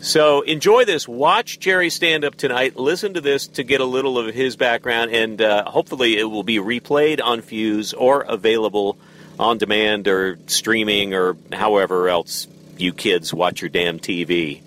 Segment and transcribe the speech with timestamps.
[0.00, 1.06] So enjoy this.
[1.06, 2.76] Watch Jerry stand up tonight.
[2.76, 6.42] Listen to this to get a little of his background, and uh, hopefully it will
[6.42, 8.98] be replayed on Fuse or available
[9.42, 12.46] on demand or streaming or however else
[12.78, 14.62] you kids watch your damn TV.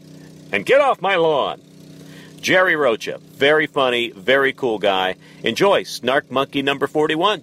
[0.52, 1.62] And get off my lawn.
[2.42, 5.16] Jerry Rocha, very funny, very cool guy.
[5.44, 7.42] Enjoy Snark Monkey number 41.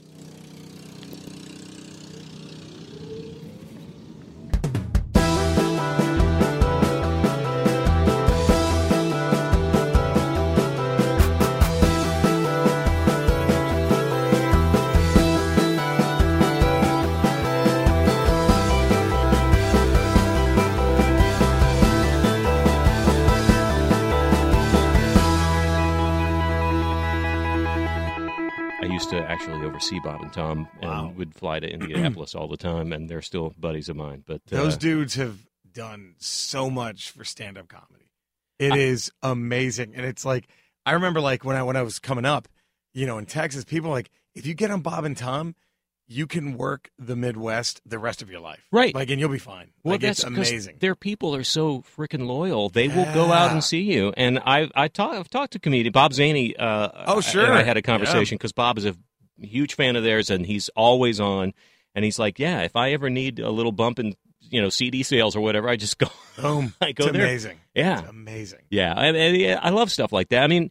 [30.50, 31.12] And Wow.
[31.16, 34.24] would fly to Indianapolis all the time, and they're still buddies of mine.
[34.26, 35.38] But uh, Those dudes have
[35.72, 38.10] done so much for stand up comedy.
[38.58, 39.94] It is amazing.
[39.96, 40.46] And it's like
[40.86, 42.48] I remember like when I when I was coming up,
[42.94, 45.54] you know, in Texas, people were like, if you get on Bob and Tom,
[46.06, 48.60] you can work the Midwest the rest of your life.
[48.70, 48.94] Right.
[48.94, 49.70] Like and you'll be fine.
[49.82, 50.76] well, like that's amazing.
[50.80, 54.12] Their people are so freaking loyal; they will go out and see you.
[54.16, 56.54] And I, I talk, I've talked to comedian Bob Zany.
[56.56, 57.44] Uh, Oh, sure.
[57.46, 58.94] and I had a conversation because Bob is a
[59.40, 61.52] huge fan of theirs, and he's always on.
[61.94, 65.02] And he's like, "Yeah, if I ever need a little bump in, you know, CD
[65.02, 66.06] sales or whatever, I just go,
[66.40, 66.74] Boom.
[66.80, 67.22] I go it's there.
[67.26, 67.60] amazing.
[67.74, 68.00] Yeah.
[68.00, 68.60] It's amazing.
[68.70, 70.42] Yeah, I, I, I love stuff like that.
[70.42, 70.70] I mean,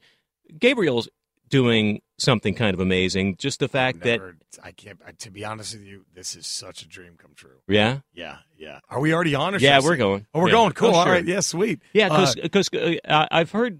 [0.58, 1.08] Gabriel's
[1.50, 3.36] doing something kind of amazing.
[3.38, 4.20] Just the fact that,
[4.64, 7.58] I can't I, to be honest with you, this is such a dream come true.
[7.68, 8.80] yeah, Yeah, yeah.
[8.90, 10.26] Are we already on or yeah, we're going.
[10.34, 10.52] Oh, we're Yeah.
[10.54, 10.72] going.
[10.74, 10.90] Cool.
[10.90, 11.14] Oh, All sure.
[11.14, 11.26] right.
[11.26, 11.82] Yeah, sweet.
[11.94, 13.80] Yeah, Uh, because uh, I've heard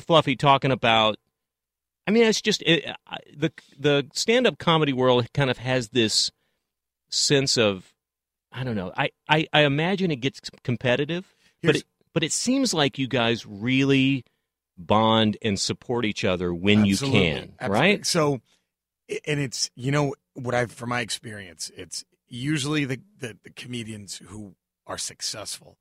[0.00, 1.16] Fluffy talking about.
[2.08, 5.90] I mean, it's just it, I- the the stand up comedy world kind of has
[5.90, 6.30] this
[7.10, 7.92] sense of
[8.50, 8.92] I don't know.
[8.96, 13.44] I, I, I imagine it gets competitive, but it, but it seems like you guys
[13.44, 14.24] really
[14.78, 17.68] bond and support each other when you can, Absolutely.
[17.68, 18.06] right?
[18.06, 18.40] So,
[19.26, 24.22] and it's you know what I've from my experience, it's usually the, the the comedians
[24.28, 24.54] who
[24.86, 25.76] are successful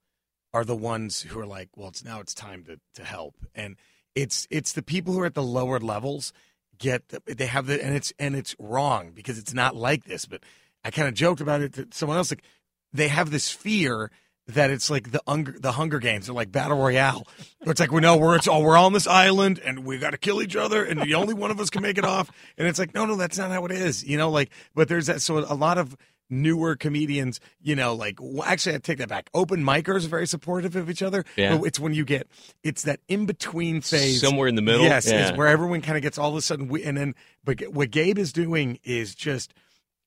[0.54, 3.78] are the ones who are like, well, it's now it's time to to help, and
[4.18, 6.34] it's it's the people who are at the lower levels
[6.80, 10.26] get the, they have the and it's and it's wrong because it's not like this.
[10.26, 10.42] But
[10.84, 12.44] I kind of joked about it to someone else like
[12.92, 14.10] they have this fear
[14.48, 17.28] that it's like the Hunger, the Hunger Games, they're like battle royale.
[17.60, 20.12] Where it's like we know we're it's all we're on this island and we got
[20.12, 22.32] to kill each other and the only one of us can make it off.
[22.58, 24.04] And it's like no, no, that's not how it is.
[24.04, 25.22] You know, like but there's that.
[25.22, 25.96] So a lot of
[26.30, 29.30] newer comedians, you know, like well, actually, I take that back.
[29.34, 31.26] Open micers are very supportive of each other.
[31.36, 31.58] Yeah.
[31.58, 32.28] But it's when you get
[32.64, 34.84] it's that in between phase, Somewhere in the middle?
[34.84, 35.32] Yes, Yeah.
[35.32, 37.92] is where everyone kind of gets all of a sudden, we, and then but what
[37.92, 39.54] Gabe is doing is just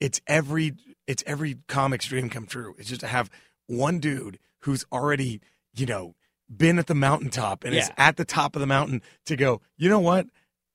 [0.00, 0.74] it's every
[1.06, 2.74] it's every comic's dream come true.
[2.78, 3.30] It's just to have
[3.66, 5.40] one dude who's already
[5.74, 6.14] you know
[6.54, 9.60] been at the mountaintop and is at the top of the mountain to go.
[9.76, 10.26] You know what?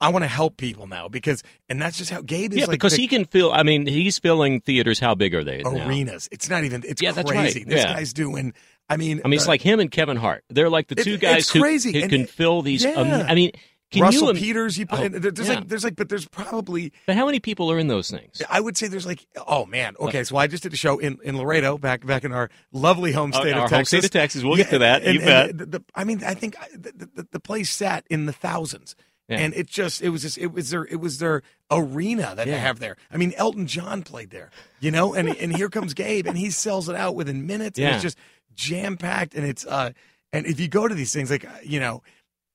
[0.05, 2.59] I want to help people now because, and that's just how Gabe is.
[2.59, 3.51] Yeah, like because the he can fill.
[3.51, 4.99] I mean, he's filling theaters.
[4.99, 5.63] How big are they?
[5.63, 5.87] now?
[5.87, 6.29] arenas.
[6.31, 6.83] It's not even.
[6.85, 7.61] It's Yeah, that's crazy.
[7.61, 7.67] right.
[7.69, 7.93] This Yeah.
[7.95, 8.53] guy's doing.
[8.87, 10.43] I mean, I mean, it's uh, like him and Kevin Hart.
[10.49, 12.83] They're like the two it's guys who, who and can it- fill these.
[12.83, 12.91] yeah.
[12.91, 13.51] am- I mean,
[13.91, 14.39] can Russell you?
[14.39, 14.77] Peters.
[14.77, 14.99] You put.
[14.99, 15.55] Oh, there- there's yeah.
[15.55, 15.67] like.
[15.69, 15.95] There's like.
[15.95, 16.91] But there's probably.
[17.07, 18.41] But how many people are in those things?
[18.49, 19.25] I would say there's like.
[19.47, 19.95] Oh man.
[19.99, 20.23] Okay.
[20.23, 23.33] So I just did a show in, in Laredo back back in our lovely home
[23.33, 23.87] state our of Texas.
[24.01, 24.43] state of Texas.
[24.43, 25.03] We'll get to that.
[25.03, 25.57] And, You and bet.
[25.57, 28.95] the- the- I mean, I think the, the place sat in the thousands.
[29.27, 29.39] Yeah.
[29.39, 31.41] And it just it was just it was their it was their
[31.71, 32.95] arena that they have there.
[33.11, 36.51] I mean, Elton John played there, you know, and and here comes Gabe, and he
[36.51, 37.79] sells it out within minutes.
[37.79, 37.93] And Yeah.
[37.95, 38.17] it's just
[38.53, 39.91] jam packed, and it's uh,
[40.31, 42.03] and if you go to these things, like uh, you know,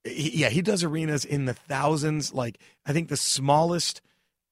[0.05, 2.33] he, yeah, he does arenas in the thousands.
[2.33, 4.01] Like I think the smallest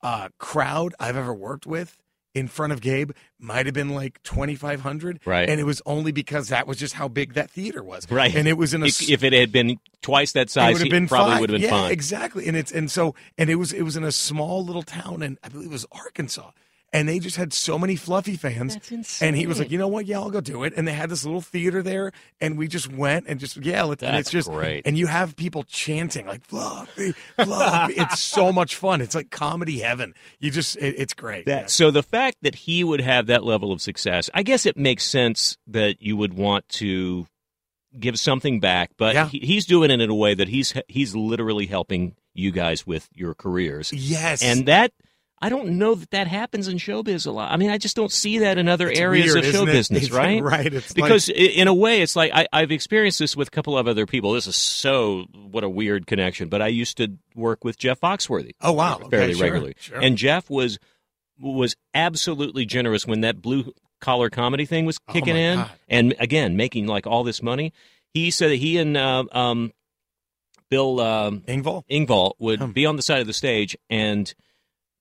[0.03, 1.99] uh crowd I've ever worked with
[2.39, 5.49] in front of Gabe might have been like twenty five hundred, Right.
[5.49, 8.35] And it was only because that was just how big that theater was, Right.
[8.35, 10.79] And it was in a If, if it had been twice that it size, would
[10.81, 11.93] have he been probably would have been yeah, fine.
[11.93, 12.47] exactly.
[12.49, 15.39] And it's and so and it was it was in a small little town, and
[15.43, 16.51] I believe it was Arkansas.
[16.91, 18.73] And they just had so many fluffy fans.
[18.73, 19.29] That's insane.
[19.29, 20.07] And he was like, you know what?
[20.07, 20.73] Yeah, I'll go do it.
[20.75, 24.03] And they had this little theater there, and we just went and just yeah, let's,
[24.03, 24.87] and it's just great.
[24.87, 27.93] And you have people chanting like fluffy, fluffy.
[27.97, 29.03] it's so much fun.
[29.03, 30.15] It's like comedy heaven.
[30.41, 31.45] You just it, it's great.
[31.45, 34.79] That so the fact that he would have that level of success, I guess it
[34.79, 37.27] makes sense that you would want to
[37.99, 38.93] give something back.
[38.97, 39.29] But Yeah.
[39.29, 43.09] he, he's doing it in a way that he's he's literally helping you guys with
[43.15, 44.93] your careers, yes, and that.
[45.41, 47.53] I don't know that that happens in showbiz a lot.
[47.53, 50.03] I mean, I just don't see that in other It's areas weird, of show business,
[50.07, 50.43] It's right?
[50.43, 50.73] right.
[50.73, 53.79] It's because i in a way, it's like I, I've experienced this with a couple
[53.79, 54.33] of other people.
[54.33, 56.49] This is so what a weird connection.
[56.49, 58.53] But I used to work with Jeff Foxworthy.
[58.61, 58.97] Oh, wow.
[58.97, 60.01] Okay, fairly sure, regularly, sure.
[60.01, 60.79] and Jeff was
[61.41, 65.71] was absolutely generous when that blue collar comedy thing was Oh, kicking my in, God.
[65.89, 67.73] and again making like all this money.
[68.13, 69.73] He said that he and uh, um,
[70.71, 71.85] Bill um, Engvall.
[71.89, 72.71] Engvall would Hmm.
[72.73, 74.35] be on the side of the stage, and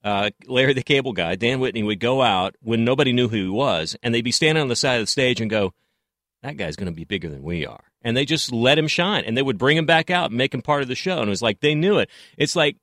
[0.04, 3.48] uh, Larry the Cable Guy, Dan Whitney, would go out when nobody knew who he
[3.48, 5.72] was, and they'd be standing on the side of the stage and go,
[6.42, 9.24] "That guy's going to be bigger than we are," and they just let him shine,
[9.24, 11.28] and they would bring him back out and make him part of the show, and
[11.28, 12.08] it was like they knew it.
[12.36, 12.76] It's like.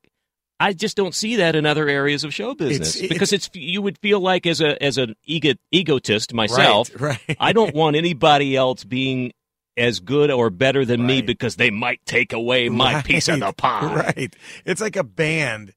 [0.57, 3.81] I just don't see that in other areas of show business It's- because it's you
[3.81, 7.19] would feel like as a as an ego, egotist myself, Right.
[7.27, 7.37] right.
[7.41, 9.33] I don't want anybody else being
[9.75, 13.41] as good or better than me because they might take away my Right, piece of
[13.41, 13.95] the pie.
[14.15, 14.33] Right.
[14.65, 15.73] It's like a band.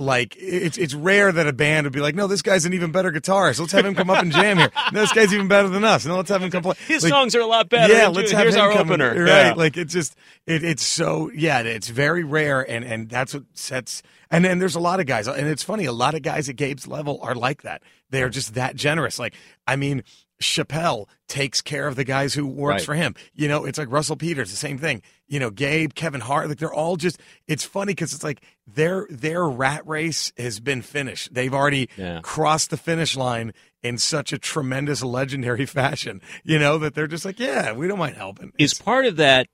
[0.00, 2.92] Like it's it's rare that a band would be like, no, this guy's an even
[2.92, 3.58] better guitarist.
[3.58, 4.70] Let's have him come up and jam here.
[4.92, 6.06] No, this guy's even better than us.
[6.06, 6.76] No, let's have him come play.
[6.86, 7.92] His Like, songs are a lot better.
[7.92, 9.10] Yeah, let's have Here's him our come- opener.
[9.24, 9.46] Right.
[9.46, 9.54] Yeah.
[9.56, 10.14] Like it's just
[10.46, 14.76] it, it's so yeah, it's very rare and and that's what sets and then there's
[14.76, 17.34] a lot of guys and it's funny, a lot of guys at Gabe's level are
[17.34, 17.82] like that.
[18.10, 19.18] They're just that generous.
[19.18, 19.34] Like
[19.66, 20.04] I mean,
[20.40, 22.84] Chappelle takes care of the guys who works Right.
[22.86, 23.14] for him.
[23.34, 25.02] You know, it's like Russell Peters, the same thing.
[25.26, 27.18] You know, Gabe, Kevin Hart, like they're all just.
[27.46, 31.34] It's funny because it's like their their rat race has been finished.
[31.34, 32.20] They've already Yeah.
[32.22, 33.52] crossed the finish line
[33.82, 36.20] in such a tremendous, legendary fashion.
[36.44, 38.52] You know that they're just like, yeah, we don't mind helping.
[38.58, 39.48] Is It's- part of that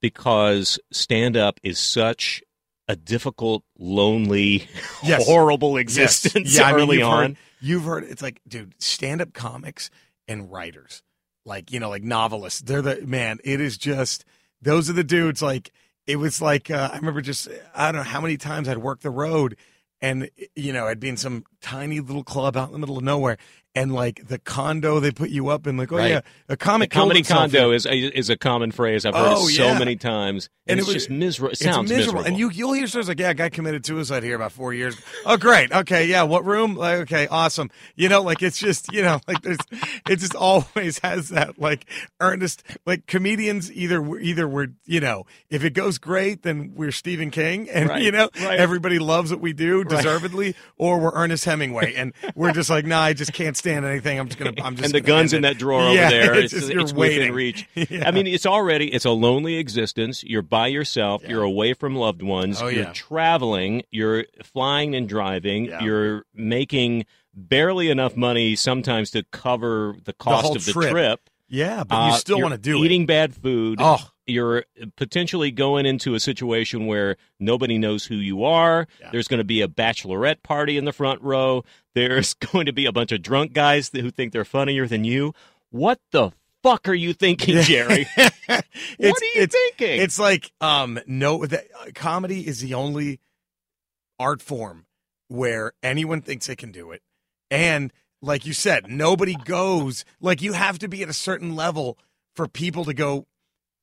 [0.00, 2.42] because stand up is such
[2.86, 4.68] a difficult, lonely,
[5.02, 5.26] Yes.
[5.26, 5.82] horrible Yes.
[5.82, 7.22] existence Yeah, I mean, early you've on?
[7.26, 9.90] Heard, you've heard it's like, dude, stand up comics
[10.28, 11.02] and writers,
[11.44, 12.60] like you know, like novelists.
[12.60, 13.38] They're the man.
[13.44, 14.24] It is just
[14.60, 15.42] those are the dudes.
[15.42, 15.72] Like
[16.06, 19.00] it was like uh, I remember just I don't know how many times I'd work
[19.00, 19.56] the road,
[20.00, 23.04] and you know I'd be in some tiny little club out in the middle of
[23.04, 23.38] nowhere,
[23.78, 26.10] and like the condo they put you up in, like oh Right.
[26.10, 29.64] yeah, a comic comedy condo is is a common phrase I've heard Oh, it so
[29.66, 29.78] yeah.
[29.78, 31.50] many times, And and, it it's was- just miserable.
[31.50, 32.22] It It's sounds miserable.
[32.22, 34.96] And you you'll hear stories like, yeah, a guy committed suicide here about four years.
[35.24, 35.70] Oh, great.
[35.72, 36.22] Okay, yeah.
[36.24, 36.74] What room?
[36.74, 37.70] Like, okay, awesome.
[37.96, 39.58] You know, like it's just you know, like there's
[40.08, 41.86] it just always has that like
[42.20, 47.30] earnest like comedians either either we're you know if it goes great then we're Stephen
[47.30, 48.58] King and Right, you know right.
[48.58, 53.00] everybody loves what we do deservedly or we're Ernest Hemingway and we're just like nah
[53.02, 55.48] I just can't stand anything I'm just gonna I'm just and the guns in it."
[55.48, 56.34] that drawer Yeah, over there.
[56.34, 57.68] It's, It's, just, it's within reach.
[57.74, 58.08] Yeah.
[58.08, 60.22] I mean, it's already it's a lonely existence.
[60.24, 61.22] You're by yourself.
[61.26, 62.60] You're away from loved ones.
[62.62, 62.92] Oh, you're yeah.
[62.92, 63.82] traveling.
[63.90, 65.66] You're flying and driving.
[65.66, 65.82] Yeah.
[65.82, 70.90] You're making barely enough money sometimes to cover the cost whole of the trip.
[70.90, 71.20] trip.
[71.48, 72.86] yeah, but you Uh, still want to do it.
[72.86, 73.06] eating it.
[73.08, 73.78] bad food.
[73.80, 74.64] Oh, you're
[74.96, 78.86] potentially going into a situation where nobody knows who you are.
[79.00, 79.10] Yeah.
[79.12, 81.64] There's going to be a bachelorette party in the front row.
[81.98, 85.34] There's going to be a bunch of drunk guys who think they're funnier than you.
[85.70, 86.30] What the
[86.62, 88.06] fuck are you thinking, Jerry?
[88.16, 90.00] what are you it's, thinking?
[90.00, 93.18] It's like um no the, uh, comedy is the only
[94.18, 94.86] art form
[95.26, 97.02] where anyone thinks they can do it.
[97.50, 101.98] And like you said, nobody goes like you have to be at a certain level
[102.36, 103.26] for people to go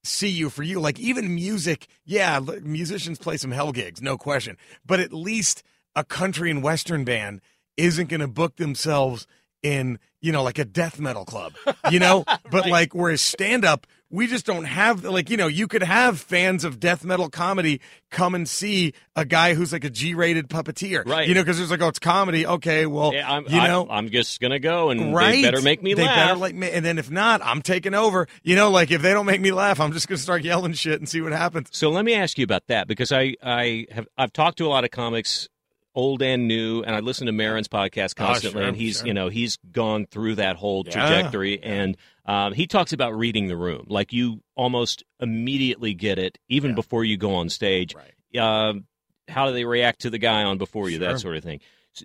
[0.06, 0.80] see you for you.
[0.80, 4.58] Like even music, yeah, musicians play some hell gigs, no question.
[4.86, 5.64] But at least
[5.96, 7.42] a country and western band
[7.78, 9.28] isn't going to book themselves
[9.64, 11.54] in, you know, like a death metal club,
[11.92, 12.24] you know?
[12.52, 16.20] But like whereas stand up, we just don't have like, you know, you could have
[16.20, 21.04] fans of death metal comedy come and see a guy who's like a G-rated puppeteer.
[21.06, 21.28] Right.
[21.28, 22.46] You know, because there's like, oh, it's comedy.
[22.46, 25.32] Okay, well, Yeah, I'm, you I- know, I'm just gonna go and right?
[25.32, 26.16] they better make me they laugh.
[26.28, 28.28] better like me, and then if not, I'm taking over.
[28.44, 31.00] You know, like if they don't make me laugh, I'm just gonna start yelling shit
[31.02, 31.70] and see what happens.
[31.72, 34.70] So let me ask you about that because I, I have I've talked to a
[34.70, 35.50] lot of comics,
[35.96, 39.08] old and new, and I listen to Maron's podcast constantly, Oh, sure, and he's sure.
[39.08, 43.48] you know he's gone through that whole Yeah, trajectory, and um, he talks about reading
[43.48, 46.76] the room, like you almost immediately get it even Yeah.
[46.76, 47.96] before you go on stage.
[47.96, 48.14] Right.
[48.38, 48.86] Um,
[49.28, 50.98] how do they react to the guy on before you?
[51.00, 51.08] Sure.
[51.14, 51.62] That sort of thing.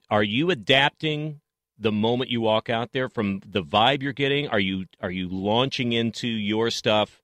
[0.08, 1.40] Are you adapting?
[1.82, 5.30] The moment you walk out there, from the vibe you're getting, are you are you
[5.30, 7.22] launching into your stuff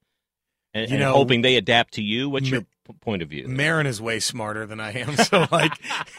[0.73, 2.31] and, You and hoping they adapt to you?
[2.31, 3.49] What's your point of view?
[3.49, 5.73] Maron is way smarter than I am, so like,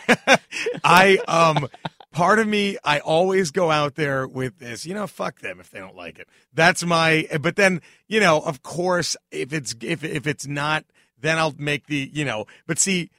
[0.84, 1.68] I um,
[2.12, 4.86] part of me, I always go out there with this.
[4.86, 6.28] You know, fuck them if they don't like it.
[6.54, 7.28] That's my.
[7.42, 10.86] But then, you know, of course, if it's if if it's not,
[11.20, 12.46] then I'll make the you know.
[12.66, 13.10] But see.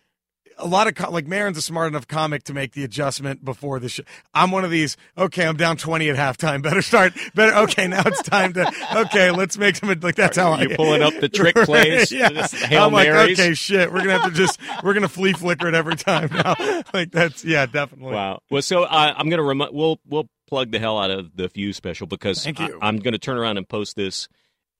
[0.58, 3.78] A lot of co- like Maron's a smart enough comic to make the adjustment before
[3.80, 4.02] the show.
[4.34, 4.96] I'm one of these.
[5.16, 6.62] Okay, I'm down 20 at halftime.
[6.68, 7.14] Better start.
[7.34, 7.54] Better.
[7.58, 8.72] Okay, now it's time to.
[8.96, 10.62] Okay, let's make some like that's how I.
[10.62, 12.28] You're pulling up the trick plays, yeah,
[12.72, 13.38] I'm like, Marys.
[13.38, 13.92] okay, shit.
[13.92, 16.54] We're gonna have to just we're gonna flea flicker it every time now.
[16.94, 18.14] like that's yeah, definitely.
[18.14, 18.40] Wow.
[18.50, 21.48] Well, so uh, I'm going to rem- we'll we'll plug the hell out of the
[21.48, 22.78] Fuse special because you.
[22.80, 24.28] I, going to turn around and post this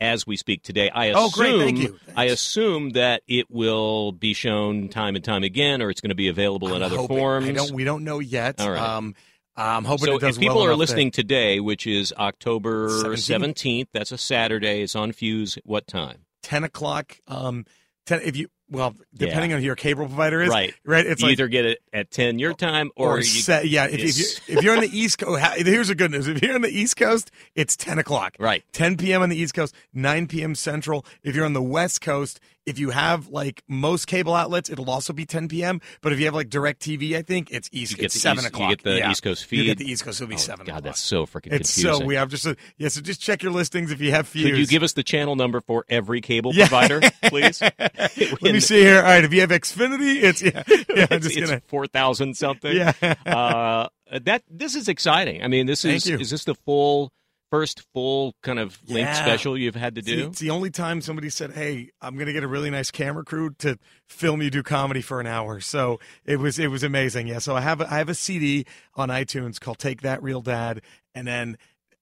[0.01, 0.91] as we speak today.
[0.91, 1.59] I assume Oh, great.
[1.59, 1.99] Thank you.
[2.17, 6.15] I assume that it will be shown time and time again, or it's going to
[6.15, 7.17] be available in I'm other hoping.
[7.17, 7.53] forms.
[7.53, 7.73] Don't.
[7.73, 8.61] We don't know yet.
[8.61, 8.81] All right.
[8.81, 9.15] Um,
[9.57, 13.55] I'm hoping so it does if people well are listening today, which is October 17th.
[13.55, 14.83] 17th, that's a Saturday.
[14.83, 15.59] It's on Fuse.
[15.65, 16.19] What time?
[16.45, 17.19] 10 o'clock.
[17.27, 17.67] Um,
[18.07, 18.21] 10.
[18.23, 20.75] If you well, depending on who your cable provider is, Right.
[20.85, 21.07] Right.
[21.07, 23.85] It's you like either get it at 10 your time, or, or, you, set, yeah.
[23.87, 26.29] If, if it's- you if you're on the East Coast, here's the good news.
[26.29, 28.37] If you're on the East Coast, it's 10 o'clock.
[28.39, 28.63] right.
[28.73, 29.23] 10 p.m.
[29.23, 30.55] on the East Coast, 9 p.m.
[30.55, 31.05] Central.
[31.23, 35.13] If you're on the West Coast, if you have like most cable outlets, it'll also
[35.13, 35.81] be 10 p.m.
[36.03, 37.93] But if you have like DirecTV, I think it's East.
[37.93, 38.71] You get it's seven East- you o'clock.
[38.71, 39.11] get the Yeah.
[39.11, 39.59] East Coast feed.
[39.61, 40.21] You get the East Coast.
[40.21, 40.67] It'll be Oh, seven.
[40.67, 40.85] God, o'clock.
[40.85, 42.01] that's so freaking It's confusing.
[42.01, 42.89] so we have just a, yeah.
[42.89, 44.45] So just check your listings if you have Fuse.
[44.51, 46.69] Could you give us the channel number for every cable Yeah.
[46.69, 47.61] provider, please?
[47.63, 48.99] Let me see here.
[48.99, 50.63] All right, if you have Xfinity, it's yeah.
[50.69, 52.75] yeah I'm It's, just gonna four thousand something.
[52.77, 52.93] yeah.
[53.27, 53.89] Uh,
[54.23, 55.43] that this is exciting.
[55.43, 56.19] I mean, this Thank is you.
[56.19, 57.13] is this the full
[57.51, 59.15] first full kind of linked Yeah.
[59.15, 60.27] special you've had to do?
[60.29, 63.25] It's the only time somebody said, "Hey, I'm going to get a really nice camera
[63.25, 63.79] crew to
[64.09, 67.27] film you do comedy for an hour." So it was it was amazing.
[67.27, 67.39] Yeah.
[67.39, 70.83] So I have a, I have a CD on iTunes called "Take That Real Dad,"
[71.15, 71.57] and then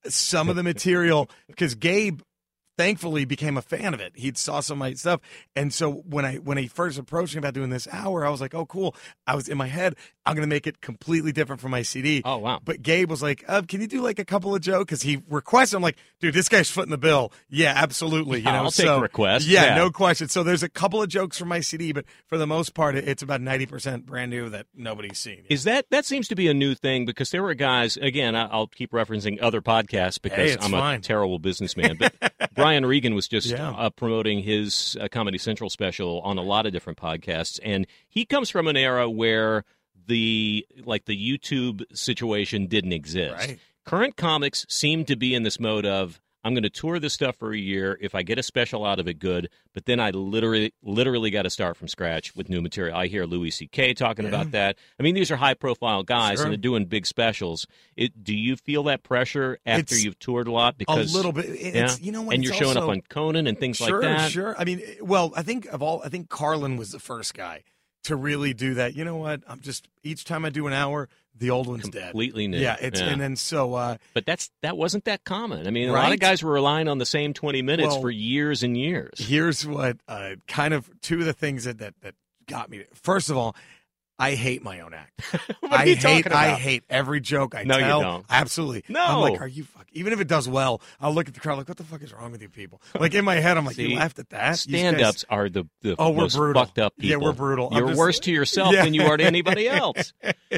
[0.09, 2.21] some of the material because Gabe
[2.77, 4.13] thankfully became a fan of it.
[4.15, 5.21] He saw some of my stuff,
[5.55, 8.41] and so when I when he first approached me about doing this hour, I was
[8.41, 8.95] like, "Oh, cool."
[9.27, 12.23] I was in my head, I'm going to make it completely different from my CD.
[12.25, 12.61] Oh wow!
[12.65, 15.23] But Gabe was like, uh, "Can you do like a couple of jokes?" Because he
[15.29, 15.77] requested.
[15.77, 18.39] I'm like, "Dude, this guy's footing the bill." Yeah, absolutely.
[18.39, 19.47] You know, I'll take so, requests.
[19.47, 19.75] Yeah, Yeah.
[19.77, 20.29] no question.
[20.29, 23.23] So there's a couple of jokes from my CD, but for the most part, it's
[23.23, 25.45] about ninety percent brand new that nobody's seen.
[25.49, 28.35] Is that that seems to be a new thing because there were guys again.
[28.37, 30.99] I'll keep referencing other podcasts because it's I'm fine.
[30.99, 31.97] a terrible businessman.
[31.99, 32.15] But
[32.67, 33.71] Brian Regan was just Yeah.
[33.71, 38.25] uh, promoting his uh, Comedy Central special on a lot of different podcasts, and he
[38.25, 39.65] comes from an era where
[40.09, 43.35] the like the YouTube situation didn't exist.
[43.37, 43.59] Right.
[43.85, 47.35] Current comics seem to be in this mode of I'm going to tour this stuff
[47.37, 47.99] for a year.
[48.01, 49.49] If I get a special out of it, good.
[49.75, 52.97] But then I literally, literally got to start from scratch with new material.
[52.97, 53.95] I hear Louis C.K.
[53.95, 54.29] talking Yeah.
[54.29, 54.77] about that.
[55.01, 56.47] I mean, these are high profile guys Sure.
[56.47, 57.67] and they're doing big specials.
[57.97, 60.79] It, do you feel that pressure after It's you've toured a lot?
[60.79, 61.47] Because a little bit.
[61.49, 62.35] It's, You know what?
[62.37, 64.31] and you're showing also- up on Conan and things sure, like that.
[64.31, 67.35] Sure, sure, I mean, well, I think of all, I think Carlin was the first
[67.35, 67.65] guy
[68.07, 68.95] to really do that.
[68.97, 69.43] You know what?
[69.47, 72.11] I'm just each time I do an hour, the old one's dead.
[72.11, 72.59] Completely new.
[72.59, 75.67] Yeah, it's and then so uh, but that's that wasn't that common.
[75.67, 78.11] I mean, a lot of guys were relying on the same 20 minutes Well, for
[78.11, 79.19] years and years.
[79.19, 82.15] here's what uh, kind of two of the things that, that that
[82.47, 82.85] got me.
[82.95, 83.57] First of all,
[84.19, 85.21] I hate my own act.
[85.61, 86.37] what are I you hate talking about?
[86.39, 88.25] I hate every joke I No, you don't.
[88.31, 88.83] Absolutely.
[88.89, 89.05] No.
[89.05, 89.87] I'm like, are you fuck?
[89.93, 92.13] Even if it does well, I'll look at the crowd like, what the fuck is
[92.15, 92.81] wrong with you people?
[92.99, 94.67] Like in my head, I'm like, See, you laughed at that.
[94.67, 96.65] You Stand ups are the, the Oh, we're most brutal.
[96.65, 97.11] fucked up people.
[97.11, 97.69] Yeah, we're brutal.
[97.73, 98.85] You're just- worse to yourself Yeah.
[98.85, 100.13] than you are to anybody else.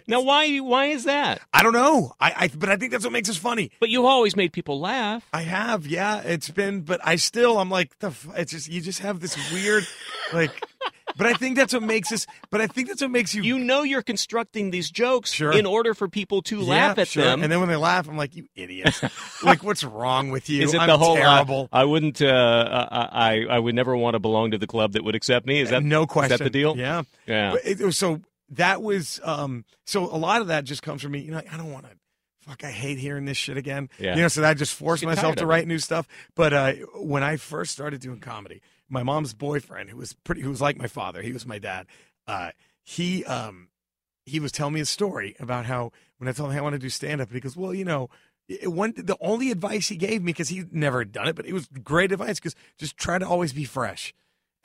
[0.06, 1.40] now, why why is that?
[1.52, 2.12] I don't know.
[2.20, 3.70] I, I but I think that's what makes us funny.
[3.80, 5.26] But you've always made people laugh.
[5.32, 6.20] I have, yeah.
[6.22, 8.08] It's been, but I still, I'm like, the.
[8.08, 9.84] f- It's just you just have this weird,
[10.32, 10.50] like.
[11.16, 12.26] But I think that's what makes us.
[12.50, 13.42] But I think that's what makes you.
[13.42, 15.50] You know you're constructing these jokes Sure.
[15.52, 17.24] in order for people to Yeah, laugh at sure.
[17.24, 17.42] them.
[17.42, 19.00] and then when they laugh, I'm like, you idiot!
[19.42, 20.62] like, what's wrong with you?
[20.62, 21.68] is it I'm the whole uh, terrible?
[21.72, 22.22] I wouldn't.
[22.22, 25.60] Uh, I I would never want to belong to the club that would accept me.
[25.60, 26.34] Is that no question?
[26.34, 26.76] Is that the deal?
[26.76, 27.02] Yeah.
[27.26, 27.52] Yeah.
[27.52, 28.20] But it, so
[28.50, 31.56] that was um so a lot of that just comes from me you know i
[31.58, 31.90] don't want to
[32.48, 34.16] fuck i hate hearing this shit again Yeah.
[34.16, 37.22] you know so I just forced myself to of write new stuff but uh when
[37.22, 40.86] i first started doing comedy my mom's boyfriend who was pretty who was like my
[40.86, 41.86] father he was my dad
[42.26, 42.50] uh
[42.82, 43.68] he um
[44.24, 46.72] he was telling me a story about how when i told him hey, i want
[46.74, 48.08] to do stand up and he goes well you know
[48.48, 51.52] it, one the only advice he gave me because he never done it but it
[51.52, 54.14] was great advice because just try to always be fresh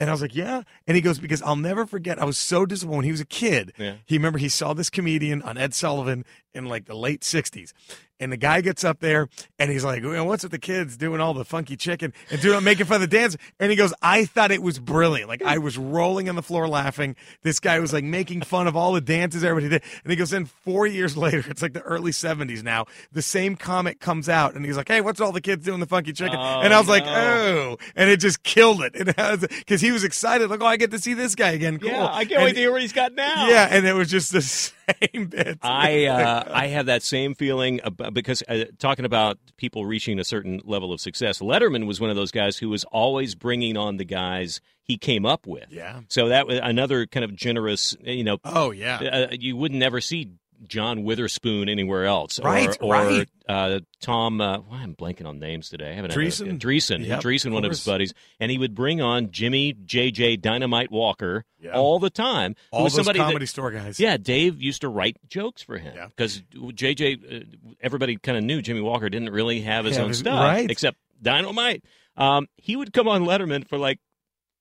[0.00, 0.62] and I was like, yeah.
[0.88, 2.18] And he goes, because I'll never forget.
[2.20, 2.96] I was so disappointed.
[2.96, 3.94] When he was a kid, Yeah.
[4.04, 7.72] he remember he saw this comedian on Ed Sullivan in like the late 60s.
[8.20, 11.20] And the guy gets up there and he's like, well, what's with the kids doing
[11.20, 13.36] all the funky chicken and doing making fun of the dance?
[13.58, 15.28] And he goes, I thought it was brilliant.
[15.28, 17.16] Like I was rolling on the floor laughing.
[17.42, 19.82] This guy was like making fun of all the dances everybody did.
[20.04, 23.56] And he goes, then four years later, it's like the early 70s now, the same
[23.56, 26.38] comic comes out and he's like, hey, what's all the kids doing the funky chicken?
[26.38, 28.92] Oh, and I was like, oh, and it just killed it.
[28.92, 31.80] Because he was excited, like, oh, I get to see this guy again.
[31.80, 31.90] Cool.
[31.90, 33.48] Yeah, I can't wait to hear what he's got now.
[33.48, 34.72] Yeah, and it was just the
[35.12, 35.58] same bit.
[35.62, 40.24] I uh, I have that same feeling about, because uh, talking about people reaching a
[40.24, 41.38] certain level of success.
[41.40, 45.24] Letterman was one of those guys who was always bringing on the guys he came
[45.24, 45.66] up with.
[45.70, 46.00] Yeah.
[46.08, 47.96] So that was another kind of generous.
[48.02, 48.96] You know, Oh yeah.
[49.30, 50.30] uh, you would never see
[50.68, 53.28] John Witherspoon anywhere else, Right, Or, or right.
[53.48, 54.40] Uh, Tom.
[54.40, 55.90] Uh, why I'm blanking on names today.
[55.90, 56.58] I haven't had a- Dreesen?
[56.58, 57.06] Dreesen.
[57.06, 61.44] Yep, Dreesen, one of his buddies, and he would bring on Jimmy JJ Dynamite Walker
[61.62, 61.72] Yeah.
[61.72, 62.54] all the time.
[62.72, 64.00] All those somebody that- comedy store guys.
[64.00, 66.06] yeah, Dave used to write jokes for him Yeah.
[66.08, 67.44] because JJ, uh,
[67.82, 70.70] everybody kind of knew Jimmy Walker didn't really have his Have own stuff, right.
[70.70, 71.84] except Dynamite.
[72.16, 73.98] Um, he would come on Letterman for like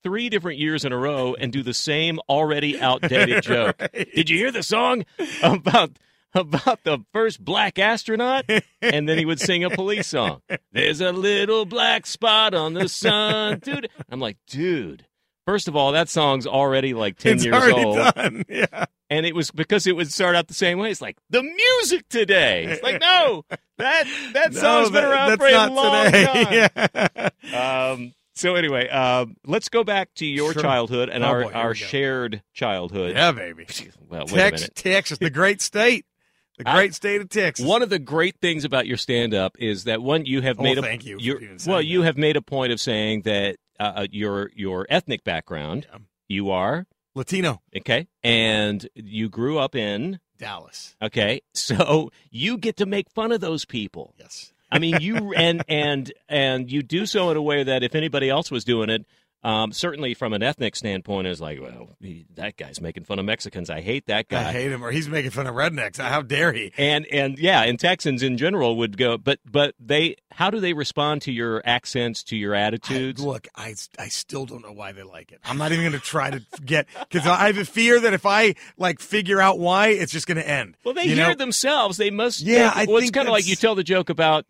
[0.03, 3.75] three different years in a row and do the same already outdated joke.
[3.79, 4.09] Right.
[4.13, 5.05] Did you hear the song
[5.41, 5.91] about
[6.35, 8.45] about the first black astronaut?
[8.81, 10.41] And then he would sing a police song.
[10.71, 13.89] There's a little black spot on the sun, dude.
[14.09, 15.05] I'm like, dude.
[15.45, 18.45] First of all, that song's already like ten it's years old done.
[18.49, 18.85] Yeah.
[19.09, 20.89] and it was because it would start out the same way.
[20.89, 22.63] It's like the music today.
[22.63, 23.43] It's like no,
[23.77, 26.67] that that No, song's been around for a long today.
[26.73, 27.29] time.
[27.43, 27.89] Yeah.
[27.91, 30.61] Um, so anyway, um, let's go back to your Sure.
[30.61, 33.15] childhood and Oh, our boy, our shared childhood.
[33.15, 33.65] yeah, baby.
[34.09, 36.05] Well, wait a Texas, the great state,
[36.57, 37.65] the I- great state of Texas.
[37.65, 40.77] One of the great things about your stand-up is that one you have Oh, made
[40.77, 43.21] a thank you for you're- even saying well you have made a point of saying
[43.23, 45.99] that uh, your your ethnic background Yeah.
[46.27, 50.95] you are Latino, okay and you grew up in Dallas.
[51.01, 54.53] okay so you get to make fun of those people Yes.
[54.73, 58.29] I mean, you and and and you do so in a way that if anybody
[58.29, 59.05] else was doing it,
[59.43, 63.25] um, certainly from an ethnic standpoint, is like, well, he, that guy's making fun of
[63.25, 63.69] Mexicans.
[63.69, 64.47] I hate that guy.
[64.47, 65.97] I hate him, or he's making fun of rednecks.
[65.97, 66.71] How dare he?
[66.77, 70.71] and and yeah, and Texans in general would go, but but they, how do they
[70.71, 73.21] respond to your accents, to your I, attitudes?
[73.21, 75.41] look, I, I still don't know why they like it.
[75.43, 78.25] I'm not even going to try to get because I have a fear that if
[78.25, 80.77] I like figure out why, it's just going to end.
[80.85, 81.35] well, they hear know?
[81.35, 81.97] themselves.
[81.97, 82.39] They must.
[82.39, 84.45] Yeah, think- I well, it's kind of like you tell the joke about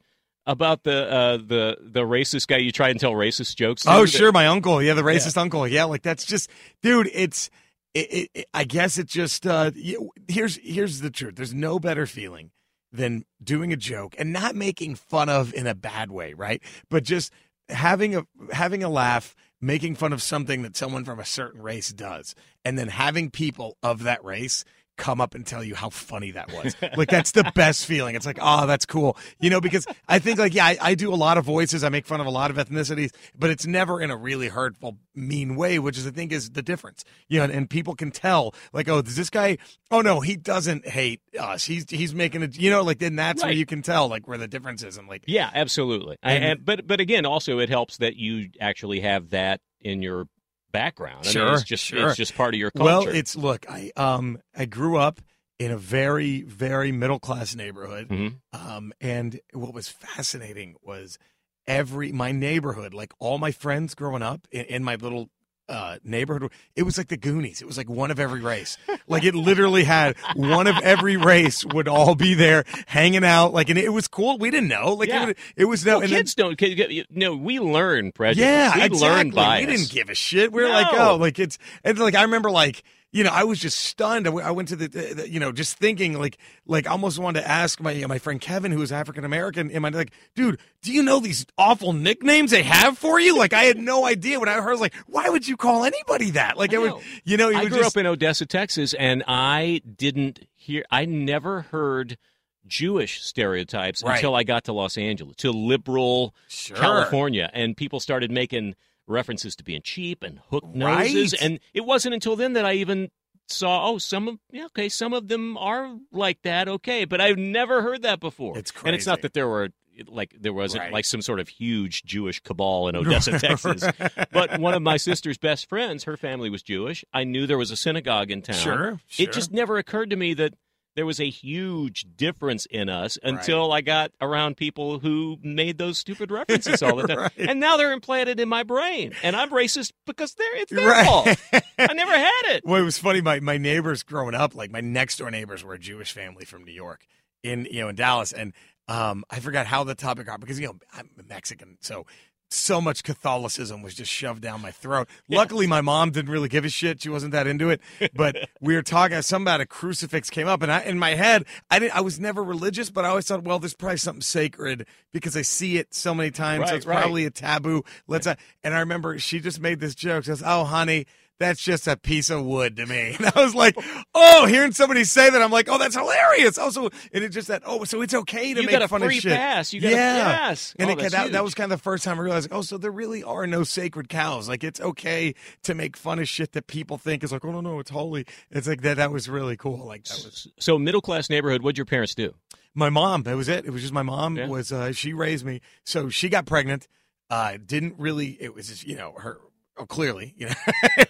[0.45, 2.57] about the uh, the the racist guy.
[2.57, 3.83] You try and tell racist jokes.
[3.83, 4.81] to, Oh, that- sure, my uncle.
[4.81, 5.67] Yeah, the racist uncle.
[5.67, 6.49] Yeah, like that's just,
[6.81, 7.09] dude.
[7.13, 7.49] It's,
[7.93, 9.45] it, it, it- I guess it just.
[9.47, 11.35] Uh, you- here's here's the truth.
[11.35, 12.51] There's no better feeling
[12.91, 16.61] than doing a joke and not making fun of in a bad way, right?
[16.89, 17.31] But just
[17.69, 21.89] having a having a laugh, making fun of something that someone from a certain race
[21.93, 24.63] does, and then having people of that race
[24.97, 26.75] come up and tell you how funny that was.
[26.95, 28.15] like that's the best feeling.
[28.15, 29.17] It's like, oh, that's cool.
[29.39, 31.83] You know, because I think like, yeah, I, I do a lot of voices.
[31.83, 34.97] I make fun of a lot of ethnicities, but it's never in a really hurtful,
[35.15, 37.03] mean way, which is I think is the difference.
[37.27, 39.57] You know, and, and people can tell like, oh, does this guy?
[39.91, 41.65] Oh no, he doesn't hate us.
[41.65, 42.57] He's he's making it.
[42.57, 44.97] You know, like then that's where you can tell like where the difference is.
[44.97, 46.17] And like, Yeah, absolutely.
[46.23, 50.01] I, And- and, but but again, also it helps that you actually have that in
[50.01, 50.27] your
[50.73, 51.21] background.
[51.21, 52.09] I mean, Sure, it's just sure.
[52.09, 52.83] it's just part of your culture.
[52.85, 55.21] Well, it's look, I um I grew up
[55.59, 58.39] in a very very middle class neighborhood, Mhm.
[58.51, 61.17] um, and what was fascinating was
[61.65, 65.29] every my neighborhood, like all my friends growing up in, in my little
[65.69, 66.51] uh, neighborhood.
[66.75, 67.61] It was like the Goonies.
[67.61, 68.77] It was like one of every race.
[69.07, 73.53] Like it literally had one of every race would all be there hanging out.
[73.53, 74.37] Like and it was cool.
[74.37, 74.93] We didn't know.
[74.93, 75.29] Like Yeah.
[75.29, 75.93] it, it was no.
[75.93, 76.59] Well, and then- kids don't.
[76.61, 78.43] You we learn prejudice.
[78.45, 78.99] yeah, we exactly.
[79.09, 79.65] learn bias.
[79.67, 80.51] We didn't give a shit.
[80.51, 81.11] We were like, No.
[81.11, 84.27] oh, like it's and like I remember like you know I was just stunned.
[84.27, 87.47] I went to the, the, you know just thinking like like I almost wanted to
[87.47, 89.71] ask my my friend Kevin who is African American.
[89.71, 90.59] Am I like, dude?
[90.81, 93.37] Do you know these awful nicknames they have for you?
[93.37, 94.69] Like I had no idea when I heard.
[94.69, 96.57] I was like, why would you call anybody that?
[96.57, 97.01] Like I it would, know.
[97.23, 100.83] you know, I would grew just, up in Odessa, Texas, and I didn't hear.
[100.91, 102.17] I never heard
[102.65, 104.15] Jewish stereotypes Right.
[104.15, 106.75] until I got to Los Angeles, to liberal Sure.
[106.77, 108.75] California, and people started making
[109.07, 111.41] references to being cheap and hook noses, Right.
[111.41, 113.09] and it wasn't until then that I even
[113.47, 117.37] saw oh some of yeah, okay some of them are like that okay but I've
[117.37, 118.87] never heard that before It's crazy.
[118.87, 119.69] and it's not that there were
[120.07, 120.93] like there wasn't Right.
[120.93, 123.83] like some sort of huge Jewish cabal in Odessa Texas
[124.31, 127.03] but one of my sister's best friends, her family was Jewish.
[127.13, 128.55] I knew there was a synagogue in town.
[128.55, 129.23] Sure, sure.
[129.27, 130.53] It just never occurred to me that
[130.95, 135.97] there was a huge difference in us until I got around people who made those
[135.97, 137.17] stupid references all the time.
[137.17, 137.31] Right.
[137.37, 139.13] And now they're implanted in my brain.
[139.23, 141.05] And I'm racist because they're it's their Right.
[141.05, 141.27] fault.
[141.79, 142.63] I never had it.
[142.65, 143.21] Well, it was funny.
[143.21, 146.63] My my neighbors growing up, like my next door neighbors were a Jewish family from
[146.63, 147.05] New York,
[147.43, 148.53] in you know in Dallas, and
[148.87, 152.05] um, I forgot how the topic got because you know I'm Mexican, so
[152.53, 155.07] so much Catholicism was just shoved down my throat.
[155.29, 157.81] Luckily, my mom didn't really give a shit; she wasn't that into it.
[158.13, 159.21] But we were talking.
[159.21, 161.95] Something about a crucifix came up, and I in my head, I didn't.
[161.95, 165.41] I was never religious, but I always thought, well, there's probably something sacred because I
[165.41, 166.69] see it so many times.
[166.69, 166.99] so it's right.
[167.01, 167.83] probably a taboo.
[168.07, 168.27] Let's.
[168.27, 170.23] Uh, and I remember she just made this joke.
[170.23, 171.05] She says, "Oh, honey."
[171.39, 173.15] That's just a piece of wood to me.
[173.23, 173.75] And I was like,
[174.15, 176.57] oh, hearing somebody say that, I'm like, oh, that's hilarious.
[176.57, 179.01] Also, and it's just that, oh, so it's okay to You make got a fun
[179.01, 179.33] free of shit.
[179.35, 179.73] pass.
[179.73, 180.55] You got a- yeah.
[180.79, 182.77] And Oh, it, that, that was kind of the first time I realized, oh, so
[182.77, 184.47] there really are no sacred cows.
[184.47, 187.61] Like, it's okay to make fun of shit that people think is like, oh, no,
[187.61, 188.25] no, it's holy.
[188.51, 188.97] It's like that.
[188.97, 189.85] That was really cool.
[189.85, 192.33] Like, that was So middle class neighborhood, what'd your parents do?
[192.75, 193.23] my mom.
[193.23, 193.65] That was it.
[193.65, 194.47] It was just my mom Yeah.
[194.47, 195.61] was, uh, she raised me.
[195.85, 196.87] So she got pregnant.
[197.29, 199.39] Uh, didn't really, it was just, you know, her,
[199.77, 200.53] oh, clearly, you know,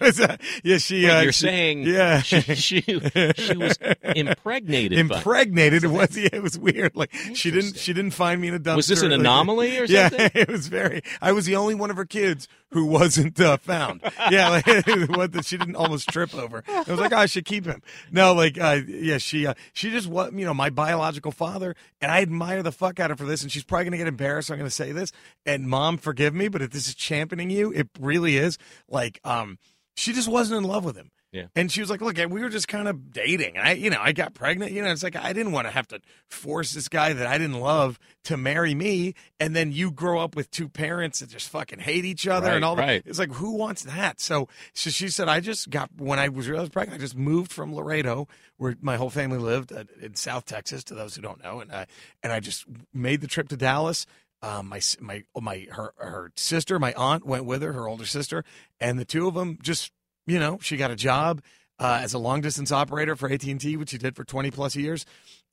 [0.00, 2.22] uh, yeah, she, Wait, uh, you're she- saying yeah.
[2.22, 3.78] she, she, she was
[4.14, 5.84] impregnated by impregnated.
[5.84, 6.96] It was yeah, it was weird.
[6.96, 8.76] Like she didn't she didn't find me in a dumpster.
[8.76, 9.94] Was this an anomaly or something?
[9.94, 10.30] yeah, something?
[10.34, 11.02] it was very.
[11.20, 14.00] I was the only one of her kids who wasn't uh, found.
[14.30, 14.66] Yeah, like
[15.10, 16.64] what that she didn't almost trip over.
[16.68, 17.82] I was like, oh, I should keep him.
[18.10, 22.10] No, like uh, yeah, she uh, she just was you know my biological father, and
[22.10, 23.42] I admire the fuck out of her for this.
[23.42, 24.48] And she's probably gonna get embarrassed.
[24.48, 25.12] So I'm gonna say this,
[25.46, 28.58] and mom, forgive me, but if this is championing you, it really is.
[28.88, 29.58] Like um,
[29.96, 31.12] she just wasn't in love with him.
[31.34, 31.46] Yeah.
[31.56, 33.58] And she was like, "Look, we were just kind of dating.
[33.58, 34.70] I, you know, I got pregnant.
[34.70, 37.38] You know, it's like I didn't want to have to force this guy that I
[37.38, 41.48] didn't love to marry me, and then you grow up with two parents that just
[41.48, 43.02] fucking hate each other Right, and all that.
[43.04, 44.20] It's like, who wants that?
[44.20, 47.74] So, so she said, I just got when I was pregnant, I just moved from
[47.74, 50.84] Laredo, where my whole family lived uh, in South Texas.
[50.84, 51.86] To those who don't know, and I
[52.22, 54.06] and I just made the trip to Dallas.
[54.40, 58.44] Um, my my my her her sister, my aunt went with her, her older sister,
[58.78, 59.90] and the two of them just
[60.26, 61.42] you know she got a job
[61.78, 64.50] uh, as a long distance operator for AT and T, which she did for twenty
[64.50, 65.04] plus years,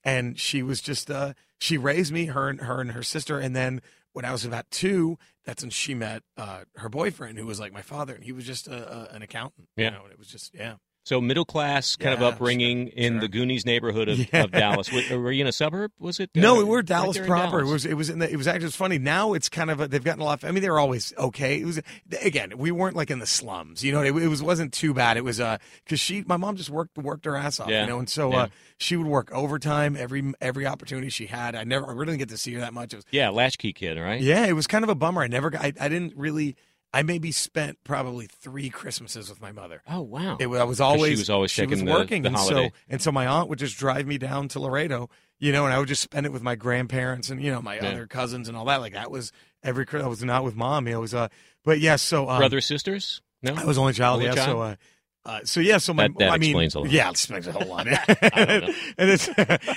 [0.03, 3.55] and she was just uh, she raised me, her and her and her sister, and
[3.55, 3.81] then
[4.13, 7.73] when I was about two, that's when she met uh, her boyfriend, who was like
[7.73, 9.69] my father, and he was just a, a, an accountant.
[9.75, 9.85] Yeah.
[9.85, 10.75] you know, and it was just yeah.
[11.03, 13.21] So middle class kind Yeah, of upbringing sure, in sure.
[13.21, 14.43] the Goonies neighborhood of, Yeah.
[14.43, 14.91] of Dallas.
[14.91, 15.91] Were, were you in a suburb?
[15.97, 16.29] Was it?
[16.35, 17.61] No, uh, we're right Dallas in proper.
[17.61, 17.69] Dallas?
[17.69, 18.99] It was it was in the, it was actually it's funny.
[18.99, 20.43] Now it's kind of a, they've gotten a lot.
[20.43, 21.59] I mean, they were always okay.
[21.59, 21.81] It was
[22.21, 23.83] again, we weren't like in the slums.
[23.83, 25.17] You know, it, it was wasn't too bad.
[25.17, 27.69] It was uh because she my mom just worked worked her ass off.
[27.69, 27.81] Yeah.
[27.81, 31.55] You know, and so uh she would work overtime every every opportunity she had.
[31.55, 32.93] I never I really didn't get to see her that much.
[32.93, 34.21] It was yeah, latchkey kid, right?
[34.21, 35.23] yeah, it was kind of a bummer.
[35.23, 36.55] I never I I didn't really.
[36.93, 39.81] I maybe spent probably three Christmases with my mother.
[39.89, 40.37] Oh wow.
[40.39, 42.67] It, I was always was always she was checking the- working, the and holiday.
[42.69, 45.73] so and so my aunt would just drive me down to Laredo, you know, and
[45.73, 47.87] I would just spend it with my grandparents and you know my Yeah.
[47.91, 48.81] other cousins and all that.
[48.81, 49.31] Like that was
[49.63, 50.87] every Chris- I was not with mom.
[50.87, 51.29] It was uh,
[51.63, 51.95] but yeah.
[51.95, 53.21] So um, Brothers, sisters?
[53.41, 53.53] No.
[53.55, 54.15] I was only child.
[54.15, 54.35] Only yeah.
[54.35, 54.47] child?
[54.47, 54.75] So uh,
[55.23, 55.77] uh, so yeah.
[55.77, 56.89] So my That- that I mean, explains a lot.
[56.89, 57.87] Yeah, it explains a whole lot.
[58.33, 59.29] and it's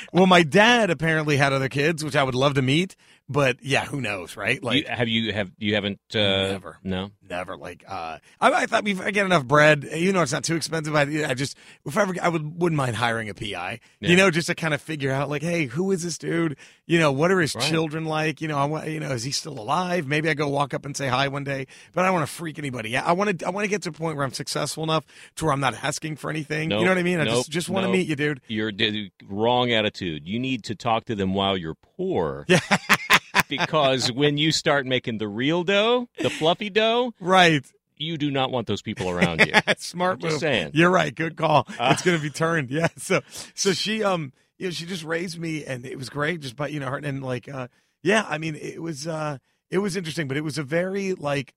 [0.13, 2.97] well, my dad apparently had other kids, which I would love to meet,
[3.29, 4.63] but yeah, who knows, right?
[4.63, 5.99] Like you, have you have you haven't?
[6.15, 6.79] Uh, Never.
[6.85, 7.11] No.
[7.29, 10.45] Never like uh I, I thought if I get enough bread, you know, it's not
[10.45, 10.95] too expensive.
[10.95, 11.57] I, I just
[11.87, 14.09] if I ever I would wouldn't mind hiring a PI, Yeah.
[14.11, 16.57] you know, just to kind of figure out like, hey, who is this dude?
[16.87, 17.65] You know, what are his Right.
[17.65, 18.43] children like?
[18.43, 20.07] You know, I want, you know, is he still alive?
[20.07, 22.33] Maybe I go walk up and say hi one day, but I don't want to
[22.33, 22.95] freak anybody.
[22.97, 25.07] I want to I want to get to a point where I'm successful enough
[25.37, 26.69] to where I'm not asking for anything.
[26.69, 26.81] Nope.
[26.81, 27.21] You know what I mean?
[27.21, 27.37] I Nope.
[27.37, 27.97] just just want to Nope.
[27.97, 28.43] meet you, dude.
[28.49, 30.27] You're d- wrong attitude.
[30.29, 32.47] You need to talk to them while you're poor.
[33.49, 37.65] because when you start making the real dough, the fluffy dough, Right.
[37.97, 39.53] you do not want those people around you.
[39.79, 40.33] Smart move.
[40.39, 40.71] saying.
[40.75, 41.15] You're right.
[41.15, 41.67] Good call.
[41.79, 41.91] Uh.
[41.93, 42.71] it's gonna be turned.
[42.71, 42.89] Yeah.
[42.97, 43.21] So
[43.55, 46.69] so she um you know she just raised me and it was great just by
[46.69, 47.69] you know her and like uh
[48.03, 49.39] yeah I mean it was uh
[49.71, 51.55] it was interesting but it was a very like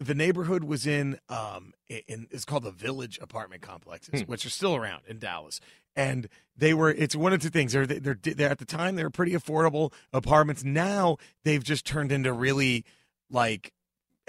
[0.00, 4.30] the neighborhood was in um in it's called the Village apartment complexes Hmm.
[4.30, 5.60] which are still around in Dallas.
[5.94, 7.72] And they were it's one of two things.
[7.72, 10.64] They're they're, they're at the time they were pretty affordable apartments.
[10.64, 12.84] Now they've just turned into really
[13.28, 13.72] like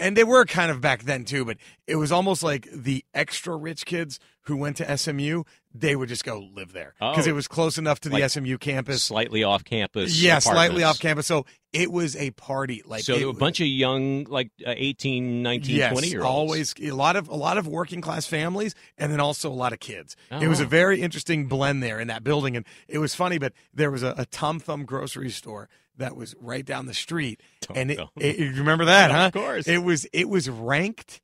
[0.02, 3.56] and they were kind of back then too, but it was almost like the extra
[3.56, 7.30] rich kids who went to SMU, they would just go live there because Oh.
[7.30, 9.04] it was close enough to the Like SMU campus.
[9.04, 10.20] Slightly off campus.
[10.22, 11.28] Yeah, slightly off campus.
[11.28, 12.82] So it was a party.
[12.86, 16.28] Like so it, a bunch of young, like uh, 18, 19, yes, 20 year olds.
[16.30, 19.72] always a lot of a lot of working class families, and then also a lot
[19.74, 20.16] of kids.
[20.32, 20.68] it was a Oh.
[20.68, 23.38] very interesting blend there in that building, and it was funny.
[23.38, 25.70] But there was a, a Tom Thumb grocery store
[26.02, 29.28] that was right down the street, Tom and it, it- you remember that, huh?
[29.28, 29.68] Of course.
[29.68, 31.22] It was it was ranked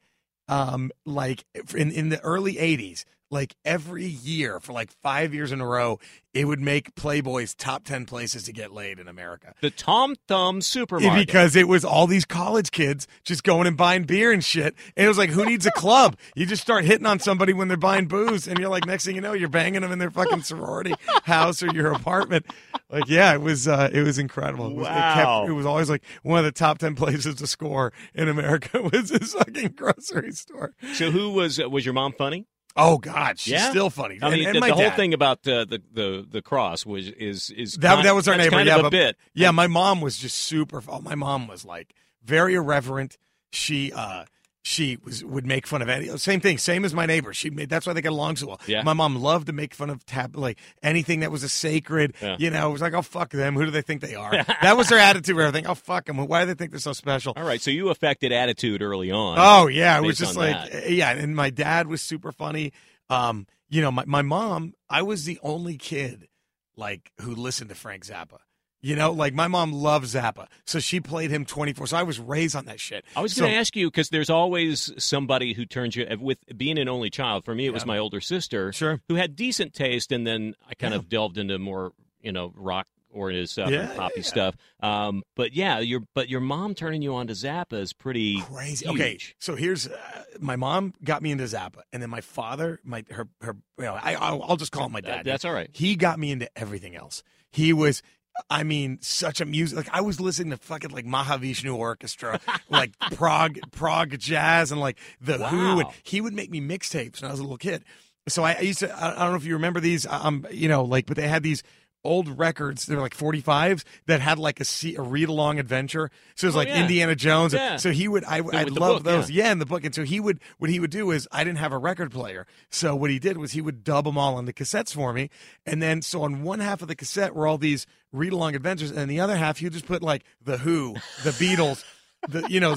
[0.48, 1.44] um like
[1.76, 6.00] in in the early 80s like every year for like 5 years in a row
[6.34, 9.56] it would make Playboy's top 10 places to get laid in America.
[9.60, 11.26] the Tom Thumb supermarket.
[11.26, 14.76] Because it was all these college kids just going and buying beer and shit.
[14.96, 16.16] And it was like, who needs a club?
[16.36, 19.16] You just start hitting on somebody when they're buying booze, and you're like, next thing
[19.16, 22.46] you know, you're banging them in their fucking sorority house or your apartment.
[22.92, 24.68] Like, yeah, it was uh, it was incredible.
[24.68, 25.40] It was, it, Wow.
[25.40, 28.80] kept, it was always like one of the top ten places to score in America
[28.94, 30.76] was this fucking grocery store.
[30.94, 32.46] so who was uh, was your mom funny?
[32.78, 33.70] Oh God, she's Yeah?
[33.72, 34.20] still funny.
[34.22, 36.86] I And- mean, and the, my the whole thing about uh, the the the cross
[36.86, 38.52] was is is That kind- that was our neighbor.
[38.52, 39.18] Kind yeah, of a but, bit.
[39.34, 40.82] Yeah, my mom was just super.
[40.88, 43.18] Oh, my mom was like very irreverent.
[43.52, 44.26] She uh
[44.68, 47.34] she was would make fun of any same thing, same as my neighbor.
[47.34, 48.62] She made that's why they get along so well.
[48.68, 48.84] Yeah.
[48.84, 52.16] My mom loved to make fun of tab like anything that was a sacred.
[52.22, 52.36] Yeah.
[52.38, 53.56] You know, it was like, oh fuck them.
[53.56, 54.32] Who do they think they are?
[54.62, 55.68] that was their attitude everything.
[55.68, 56.18] Oh fuck them.
[56.18, 57.34] Why do they think they're so special?
[57.38, 59.38] All right, so you affected attitude early on.
[59.40, 60.92] Oh yeah, it was just like that.
[60.92, 62.74] yeah, and my dad was super funny.
[63.10, 66.28] Um, you know, my my mom, I was the only kid
[66.76, 68.40] like who listened to Frank Zappa.
[68.82, 71.88] You know, like my mom loves Zappa, so she played him twenty four.
[71.88, 73.06] So I was raised on that shit.
[73.16, 76.38] I was going to So- ask you because there's always somebody who turns you with
[76.56, 77.44] being an only child.
[77.44, 79.02] For me, it was my older sister Sure.
[79.08, 81.00] who had decent taste, and then I kind Yeah.
[81.00, 84.22] of delved into more you know rock oriented stuff Yeah, and poppy yeah.
[84.24, 84.56] stuff.
[84.80, 88.86] Um, but yeah, your but your mom turning you on to Zappa is pretty crazy.
[88.86, 88.96] huge.
[89.02, 93.04] Okay, so here's uh, my mom got me into Zappa, and then my father, my
[93.10, 95.26] her her, you know, I I'll, I'll just call him my Uh, dad.
[95.26, 95.70] that's all right.
[95.74, 97.24] He got me into everything else.
[97.50, 98.04] He was.
[98.50, 99.78] I mean, such a music.
[99.78, 104.98] Like I was listening to fucking like Mahavishnu Orchestra, like prog, prog jazz, and like
[105.22, 105.80] the Who.
[105.80, 107.84] And he would make me mixtapes when I was a little kid.
[108.28, 108.92] So I, I used to.
[108.92, 110.06] I, I don't know if you remember these.
[110.08, 111.64] Um, you know, like, but they had these
[112.04, 112.86] old records.
[112.86, 114.66] They're like 45s that had like a,
[114.98, 116.10] a read along adventure.
[116.36, 116.82] So it was Oh, like yeah.
[116.82, 117.54] Indiana Jones.
[117.54, 117.76] Yeah.
[117.78, 118.24] So he would.
[118.24, 119.30] I, I love book, those.
[119.30, 119.46] yeah.
[119.46, 119.84] Yeah, in the book.
[119.84, 122.48] And so he would, what he would do is, I didn't have a record player.
[122.70, 125.30] So what he did was he would dub them all on the cassettes for me.
[125.66, 128.92] And then, so on one half of the cassette were all these read along adventures.
[128.92, 131.84] And the other half, he would just put like The Who, The Beatles,
[132.30, 132.76] the, you know,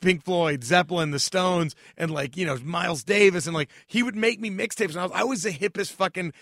[0.00, 3.46] Pink Floyd, Zeppelin, The Stones, and like, you know, Miles Davis.
[3.46, 4.90] And like, he would make me mixtapes.
[4.90, 6.32] And I was, I was the hippest fucking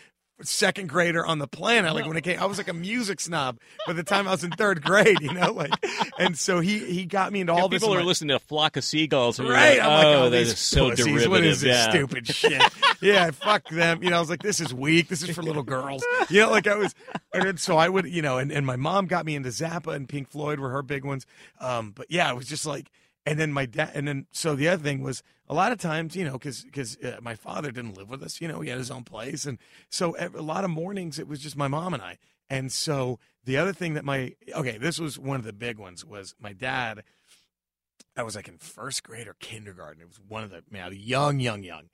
[0.43, 1.95] second grader on the planet.
[1.95, 4.45] Like when it came, I was like a music snob by the time I was
[4.45, 5.73] in third grade, you know, like,
[6.19, 7.83] and so he, he got me into all this.
[7.83, 9.79] People are listening to a flock of seagulls, and Right.
[9.79, 11.05] Like, I'm like, oh, oh, these so pussies.
[11.07, 11.31] derivative.
[11.31, 12.63] What is this stupid shit?
[13.01, 14.03] yeah, fuck them.
[14.03, 15.09] You know, I was like, this is weak.
[15.09, 16.05] This is for little girls.
[16.31, 16.95] You know, like I was,
[17.33, 20.09] and so I would, you know, and, and my mom got me into Zappa and
[20.09, 21.27] Pink Floyd were her big ones.
[21.61, 22.91] Um, but yeah, it was just like,
[23.27, 26.15] and then my dad, and then so the other thing was a lot of times,
[26.17, 28.79] you know, because because uh, my father didn't live with us, you know, he had
[28.79, 29.59] his own place, and
[29.91, 32.19] so a lot of mornings it was just my mom and I.
[32.51, 36.05] And so the other thing that my okay, this was one of the big ones
[36.05, 37.03] was my dad.
[38.17, 40.03] I was like in first grade or kindergarten.
[40.03, 41.85] It was one of the man, young, young, young,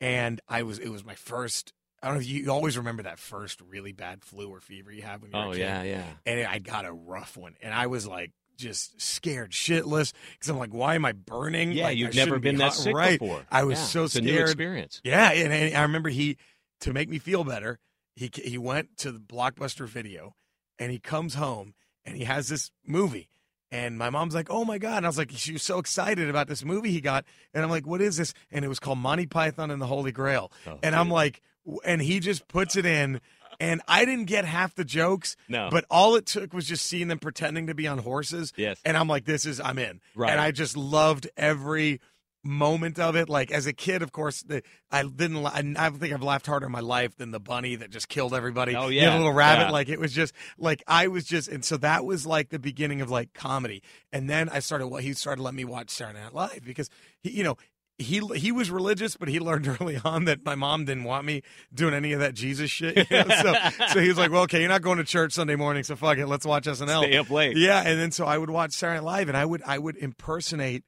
[0.00, 0.78] and I was.
[0.78, 1.72] It was my first.
[2.02, 4.92] I don't know if you, you always remember that first really bad flu or fever
[4.92, 6.04] you had when you were Oh a kid yeah, yeah.
[6.26, 10.58] and I got a rough one, and I was like just scared shitless because I'm
[10.58, 11.72] like, why am I burning?
[11.72, 13.18] Yeah, Like, you've never shouldn't be been that sick right.
[13.18, 13.46] before.
[13.50, 15.00] I was Yeah, so it's a new experience.
[15.04, 16.36] Yeah, and, and I remember he
[16.80, 17.78] to make me feel better.
[18.14, 20.34] He he went to the Blockbuster Video,
[20.78, 23.28] and he comes home and he has this movie.
[23.70, 26.28] And my mom's like, "Oh my god!" And I was like, she was so excited
[26.30, 28.98] about this movie he got, and I'm like, "What is this?" And it was called
[28.98, 30.50] Monty Python and the Holy Grail.
[30.66, 31.42] Oh, and I'm like,
[31.84, 33.20] and he just puts it in,
[33.60, 35.68] and I didn't get half the jokes, No.
[35.70, 38.52] but all it took was just seeing them pretending to be on horses.
[38.56, 38.78] Yes.
[38.84, 40.00] And I'm like, this is, I'm in.
[40.14, 40.30] Right.
[40.30, 42.00] And I just loved every
[42.44, 43.28] moment of it.
[43.28, 46.66] Like as a kid, of course, the, I didn't, I don't think I've laughed harder
[46.66, 48.74] in my life than the bunny that just killed everybody.
[48.76, 49.10] Oh, You know, yeah.
[49.12, 49.64] the little rabbit.
[49.64, 49.70] Yeah.
[49.70, 53.00] Like it was just like, I was just, and so that was like the beginning
[53.00, 53.82] of like comedy.
[54.12, 56.88] And then I started, what he started letting me watch Saturday Night Live because
[57.22, 57.56] he, you know,
[57.98, 61.42] he he was religious, but he learned early on that my mom didn't want me
[61.74, 62.96] doing any of that Jesus shit.
[63.10, 63.28] You know?
[63.42, 63.54] so
[63.92, 66.18] so he was like, "Well, okay, you're not going to church Sunday morning, so fuck
[66.18, 67.56] it, let's watch SNL." Stay up late.
[67.56, 69.96] Yeah, and then so I would watch Saturday Night Live, and I would I would
[69.96, 70.84] impersonate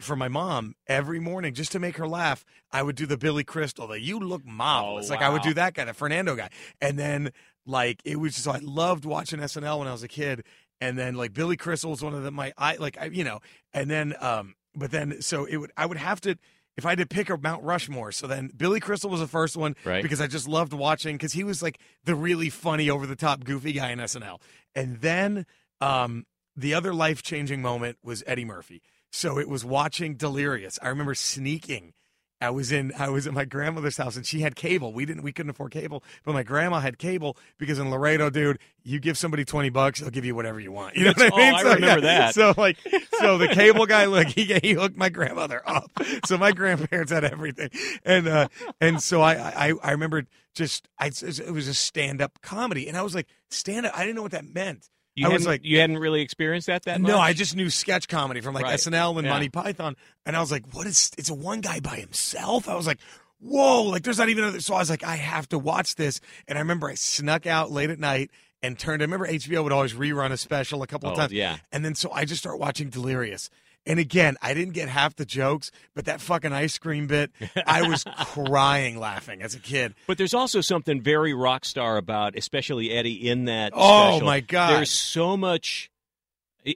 [0.00, 2.44] for my mom every morning just to make her laugh.
[2.72, 5.54] I would do the Billy Crystal, the "You look marvelous." Oh, Like I would do
[5.54, 6.48] that guy, the Fernando guy,
[6.80, 7.32] and then
[7.64, 10.42] like it was so I loved watching SNL when I was a kid,
[10.80, 13.40] and then like Billy Crystal was one of the my I like I you know,
[13.72, 16.36] and then um but then so it would I would have to.
[16.76, 19.54] If I had to pick a Mount Rushmore, so then Billy Crystal was the first
[19.56, 20.02] one Right.
[20.02, 23.44] because I just loved watching because he was like the really funny, over the top,
[23.44, 24.40] goofy guy in SNL.
[24.74, 25.44] And then
[25.82, 26.24] um,
[26.56, 28.80] the other life changing moment was Eddie Murphy.
[29.12, 30.78] So it was watching Delirious.
[30.80, 31.92] I remember sneaking.
[32.40, 34.92] I was in I was at my grandmother's house and she had cable.
[34.92, 38.58] We didn't we couldn't afford cable, but my grandma had cable because in Laredo, dude,
[38.82, 40.96] you give somebody twenty bucks, they'll give you whatever you want.
[40.96, 41.54] You know what I mean?
[41.54, 42.34] I So, remember that.
[42.34, 42.78] So like
[43.18, 45.90] so the cable guy look he he hooked my grandmother up.
[46.24, 47.70] So my grandparents had everything.
[48.04, 48.48] And uh
[48.80, 49.34] and so I
[49.68, 50.24] I I remember
[50.54, 54.00] just I it was a stand up comedy and I was like stand up I
[54.00, 54.88] didn't know what that meant.
[55.16, 57.08] You I was like you hadn't really experienced that that much.
[57.10, 58.78] no, I just knew sketch comedy from like Right.
[58.78, 59.32] SNL and Yeah.
[59.32, 61.10] Monty Python, and I was like, "What is?
[61.18, 63.00] It's a one guy by himself." I was like,
[63.40, 64.44] "Whoa!" Like, there's not even.
[64.44, 67.46] Other, so I was like, "I have to watch this." And I remember I snuck
[67.46, 68.30] out late at night
[68.62, 69.02] and turned.
[69.02, 71.32] I remember HBO would always rerun a special a couple of Oh, times.
[71.32, 71.56] yeah.
[71.72, 73.50] And then so I just start watching Delirious.
[73.86, 77.30] And again, I didn't get half the jokes, but that fucking ice cream bit,
[77.66, 79.94] I was crying laughing as a kid.
[80.06, 83.72] But there's also something very rock star about, especially Eddie in that.
[83.74, 84.26] Oh, special.
[84.26, 84.76] my God.
[84.76, 85.90] There's so much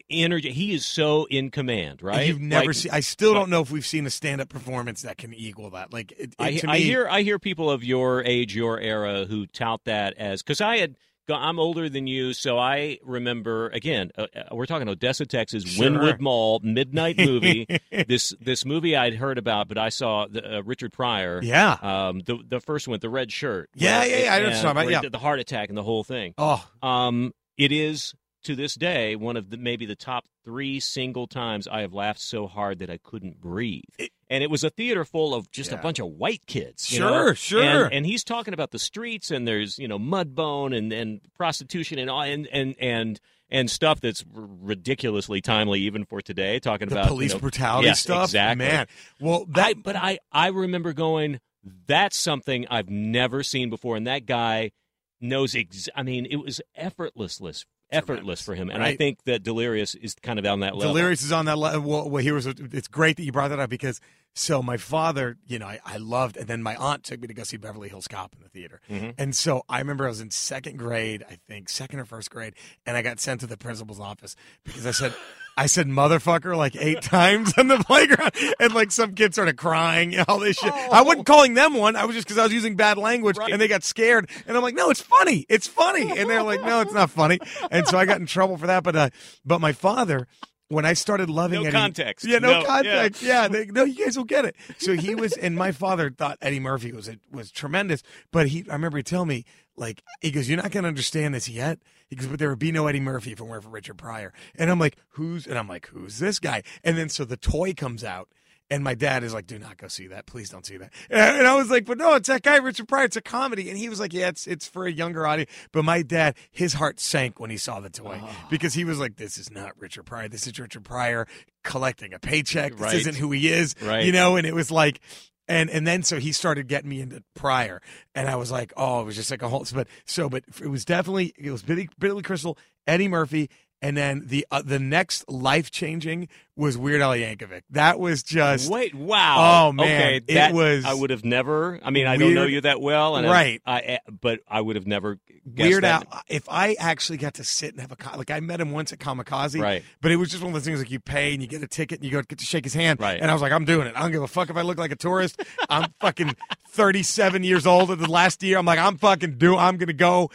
[0.08, 0.50] energy.
[0.50, 2.26] He is so in command, right?
[2.26, 2.92] You've never Like, seen.
[2.92, 5.92] I still don't know if we've seen a stand-up performance that can equal that.
[5.92, 9.26] Like, it, it, I, to I hear I hear people of your age, your era,
[9.26, 10.96] who tout that as because I had.
[11.28, 14.10] I'm older than you, so I remember again.
[14.16, 15.84] Uh, uh, we're talking Odessa, Texas, Sure.
[15.90, 17.66] Winwood Mall, midnight movie.
[18.06, 21.40] this this movie I'd heard about, but I saw the, uh, Richard Pryor.
[21.42, 21.76] Yeah.
[21.80, 23.70] Um, the the first one, the red shirt.
[23.74, 25.08] Yeah, where- yeah, yeah, I know what you're talking about, yeah.
[25.10, 26.34] The heart attack and the whole thing.
[26.38, 31.26] Oh, Um, it is to this day one of the maybe the top three single
[31.26, 33.82] times I have laughed so hard that I couldn't breathe.
[34.30, 36.90] and it was a theater full of just a bunch of white kids.
[36.92, 37.32] you Sure, know?
[37.34, 37.84] sure.
[37.84, 41.98] And, and he's talking about the streets and there's you know mudbone and and prostitution
[41.98, 43.20] and all and and and.
[43.50, 46.58] And stuff that's ridiculously timely even for today.
[46.58, 48.24] Talking the about police you know, brutality yes, stuff.
[48.30, 48.66] exactly.
[48.66, 48.86] Man,
[49.20, 51.40] well, I, that but I, I remember going,
[51.86, 53.96] that's something I've never seen before.
[53.96, 54.72] And that guy
[55.20, 57.40] knows, ex- I mean, it was effortless,
[57.90, 58.70] effortless for him.
[58.70, 60.92] And I think that Delirious is kind of on that level.
[60.92, 61.80] Delirious is on that level.
[61.82, 62.46] Well, well, here was.
[62.46, 64.00] A, it's great that you brought that up because
[64.34, 67.34] so my father, you know, I, I loved, and then my aunt took me to
[67.34, 69.10] go see Beverly Hills Cop in the theater, Mm-hmm.
[69.16, 72.54] and so I remember I was in second grade, I think second or first grade,
[72.84, 75.14] and I got sent to the principal's office because I said.
[75.56, 80.14] I said motherfucker like eight times on the playground, and like some kid started crying
[80.14, 80.72] and all this shit.
[80.72, 81.96] I wasn't calling them one.
[81.96, 84.28] I was just because I was using bad language, and they got scared.
[84.46, 87.38] And I'm like, no, it's funny, it's funny, and they're like, no, it's not funny.
[87.70, 88.82] And so I got in trouble for that.
[88.82, 89.10] But uh,
[89.44, 90.26] but my father,
[90.68, 92.24] when I started loving No Eddie, context.
[92.24, 94.56] yeah, no, No, context, yeah, they, no, you guys will get it.
[94.78, 98.72] So he was, and my father thought Eddie Murphy was was tremendous, but he, I
[98.74, 99.44] remember he tell me
[99.76, 101.78] like he goes, you're not gonna understand this yet.
[102.08, 104.32] He goes, but there would be no Eddie Murphy if it weren't for Richard Pryor.
[104.56, 105.46] And I'm like, who's?
[105.46, 106.62] And I'm like, who's this guy?
[106.82, 108.28] And then so the toy comes out.
[108.70, 110.24] And my dad is like, "Do not go see that.
[110.26, 113.04] Please don't see that." And I was like, "But no, it's that guy, Richard Pryor.
[113.04, 115.84] It's a comedy." And he was like, "Yeah, it's it's for a younger audience." But
[115.84, 118.46] my dad, his heart sank when he saw the toy ah.
[118.50, 120.28] because he was like, "This is not Richard Pryor.
[120.28, 121.26] This is Richard Pryor
[121.62, 122.72] collecting a paycheck.
[122.72, 122.94] This Right.
[122.94, 124.04] isn't who he is." Right.
[124.04, 124.36] You know.
[124.36, 125.00] And it was like,
[125.46, 127.82] and and then so he started getting me into Pryor,
[128.14, 130.68] and I was like, "Oh, it was just like a whole." But so, but it
[130.68, 133.50] was definitely it was Billy, Billy Crystal, Eddie Murphy.
[133.82, 137.62] And then the uh, the next life changing was Weird Al Yankovic.
[137.70, 139.66] That was just Wait, wow.
[139.68, 139.84] Oh, man.
[139.86, 141.80] Okay, It that, was I would have never.
[141.82, 143.60] I mean, I don't know you that well, and Right.
[143.66, 145.18] I, but I would have never.
[145.52, 145.84] guessed Weird.
[145.84, 146.04] Al.
[146.28, 149.00] If I actually got to sit and have a like, I met him once at
[149.00, 149.82] Comikaze, Right.
[150.00, 151.66] But it was just one of those things like you pay and you get a
[151.68, 153.20] ticket and you go get to shake his hand, Right.
[153.20, 153.94] And I was like, I'm doing it.
[153.96, 155.42] I don't give a fuck if I look like a tourist.
[155.68, 156.36] I'm fucking
[156.68, 158.58] 37 years old at the last year.
[158.58, 159.56] I'm like, I'm fucking do.
[159.56, 160.30] I'm gonna go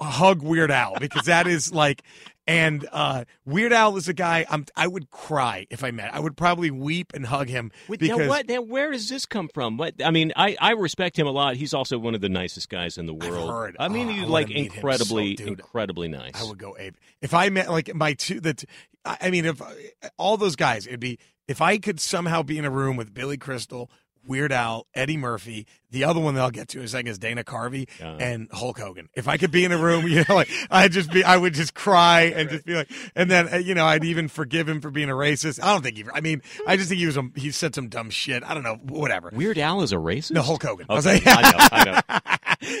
[0.00, 2.02] hug Weird Al because that is like.
[2.48, 6.14] And uh, Weird Al is a guy I'm, I would cry if I met.
[6.14, 8.46] I would probably weep and hug him Wait, because now what?
[8.46, 9.76] Now where does this come from?
[9.78, 9.94] What?
[10.00, 11.56] I mean, I, I respect him a lot.
[11.56, 13.50] He's also one of the nicest guys in the world.
[13.50, 13.76] heard.
[13.80, 15.48] I mean, Oh, he's like him so, incredibly, dude.
[15.48, 16.40] incredibly nice.
[16.40, 16.96] I would go ape.
[17.20, 18.62] If I met like my two that
[19.04, 19.60] I I mean if
[20.16, 21.18] all those guys it'd be
[21.48, 23.90] if I could somehow be in a room with Billy Crystal,
[24.24, 25.66] Weird Al, Eddie Murphy.
[25.90, 28.16] The other one that I'll get to in a second is Dana Carvey Uh.
[28.18, 29.08] and Hulk Hogan.
[29.14, 31.54] If I could be in a room, you know, like I'd just be, I would
[31.54, 34.80] just cry and just be like, and then uh, you know, I'd even forgive him
[34.80, 35.62] for being a racist.
[35.62, 36.04] I don't think he.
[36.12, 37.16] I mean, I just think he was.
[37.16, 38.42] A, he said some dumb shit.
[38.42, 38.76] I don't know.
[38.82, 39.30] Whatever.
[39.32, 40.32] Weird Al is a racist.
[40.32, 40.86] No, Hulk Hogan.
[40.88, 42.00] I was like, I know, I know.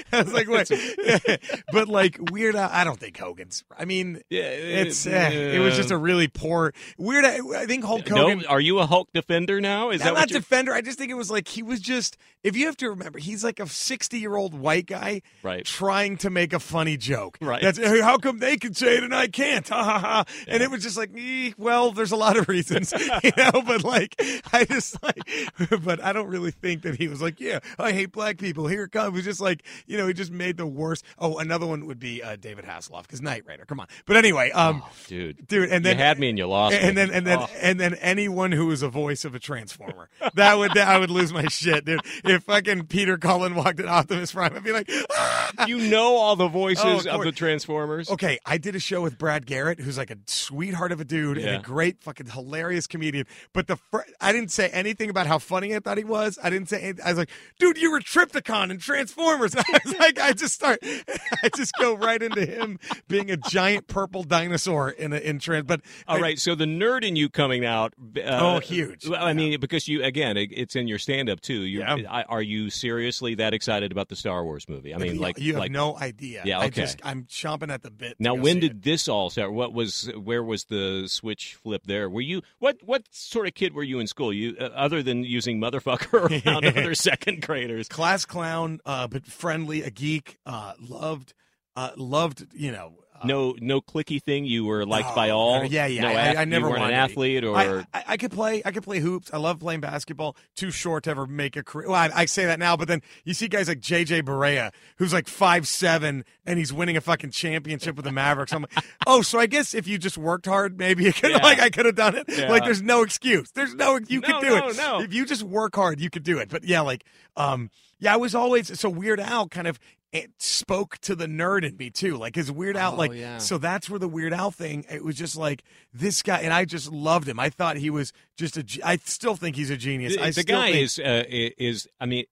[0.12, 1.40] I was like, wait,
[1.72, 2.68] but like Weird Al.
[2.72, 3.64] I don't think Hogan's.
[3.78, 7.24] I mean, Yeah, it's eh, it was just a really poor Weird.
[7.24, 8.38] Al, I think Hulk Hogan.
[8.40, 9.90] No, are you a Hulk defender now?
[9.90, 10.72] Is I'm that not defender.
[10.74, 12.16] I just think it was like he was just.
[12.42, 15.64] If you have to remember, he's like a 60 year old white guy Right.
[15.64, 17.38] trying to make a funny joke.
[17.40, 17.62] Right.
[17.62, 19.66] That's hey, how come they can say it and I can't?
[19.76, 20.24] Ha ha ha.
[20.48, 22.92] And it was just like, eh, well, there's a lot of reasons,
[23.24, 23.62] you know.
[23.66, 24.14] But like,
[24.52, 25.18] I just like,
[25.84, 28.66] but I don't really think that he was like, yeah, I hate black people.
[28.66, 29.08] Here it comes.
[29.08, 31.04] It was just like, you know, he just made the worst.
[31.18, 33.64] Oh, another one would be uh, David Hasselhoff because Knight Rider.
[33.66, 33.86] Come on.
[34.06, 35.46] But anyway, um, Oh, dude.
[35.46, 36.80] dude, and then you had me and you lost me.
[36.80, 37.48] and then and then Oh.
[37.60, 41.10] and then anyone who was a voice of a transformer that would that, I would
[41.10, 42.00] lose my shit, dude.
[42.24, 46.36] If fucking Peter Cullen walked in Optimus Prime, I'd be like, "Ah!" you know all
[46.36, 48.10] the voices Oh, of of, the Transformers.
[48.10, 48.38] okay.
[48.46, 51.56] I did a show with Brad Garrett, who's like a sweetheart of a dude and
[51.56, 53.26] a great fucking hilarious comedian.
[53.52, 56.38] But the fir- I didn't say anything about how funny I thought he was.
[56.42, 56.80] I didn't say.
[56.80, 57.04] Anything.
[57.04, 59.54] I was like, dude, you were Trypticon and Transformers.
[59.56, 60.78] I was like, I just start,
[61.42, 62.78] I just go right into him
[63.08, 65.64] being a giant purple dinosaur in a in trans.
[65.66, 67.94] But All right, so the nerd in you coming out.
[68.16, 69.08] Uh, Oh, huge.
[69.08, 71.62] well, I mean, because you again, it, it's in your stand-up too.
[71.62, 71.96] You, Yeah.
[72.08, 74.94] I, are you seriously that excited about the Star Wars movie?
[74.94, 76.42] I mean, like, you have like no idea.
[76.44, 76.82] Yeah, I okay.
[76.82, 78.16] just I'm chomping at the bit.
[78.18, 78.82] now, when did it.
[78.82, 79.52] this all start?
[79.52, 82.08] What was where was the switch flip there?
[82.08, 84.32] Were you what what sort of kid were you in school?
[84.32, 87.88] You uh, other than using motherfucker around other second graders?
[87.88, 91.34] class clown, uh, but friendly, a geek, uh, loved,
[91.74, 92.94] uh, loved, you know.
[93.24, 94.44] No, no clicky thing.
[94.44, 95.64] You were liked no, by all.
[95.64, 96.02] yeah, yeah.
[96.02, 98.62] No, I, I never wanted an athlete, or I, I, I could play.
[98.64, 99.30] I could play hoops.
[99.32, 100.36] I love playing basketball.
[100.54, 101.86] Too short to ever make a career.
[101.88, 105.12] Well, I, I say that now, but then you see guys like JJ Barea, who's
[105.12, 108.52] like five seven, and he's winning a fucking championship with the Mavericks.
[108.52, 111.38] I'm like, oh, so I guess if you just worked hard, maybe you could Yeah.
[111.42, 112.26] like I could have done it.
[112.28, 112.50] Yeah.
[112.50, 113.50] Like there's no excuse.
[113.52, 114.76] There's no you No, could do no, it.
[114.76, 115.00] no.
[115.00, 116.48] If you just work hard, you could do it.
[116.48, 117.04] But yeah, like
[117.36, 119.78] um, yeah, I was always so Weird Al kind of.
[120.16, 123.38] It spoke to the nerd in me too, like his Weird Al, Oh, like yeah.
[123.38, 124.84] so that's where the Weird Al thing.
[124.90, 125.62] It was just like
[125.92, 127.38] this guy, and I just loved him.
[127.38, 128.62] I thought he was just a.
[128.62, 130.16] ge- I still think he's a genius.
[130.16, 132.24] The, I the still guy think, is uh, is I mean,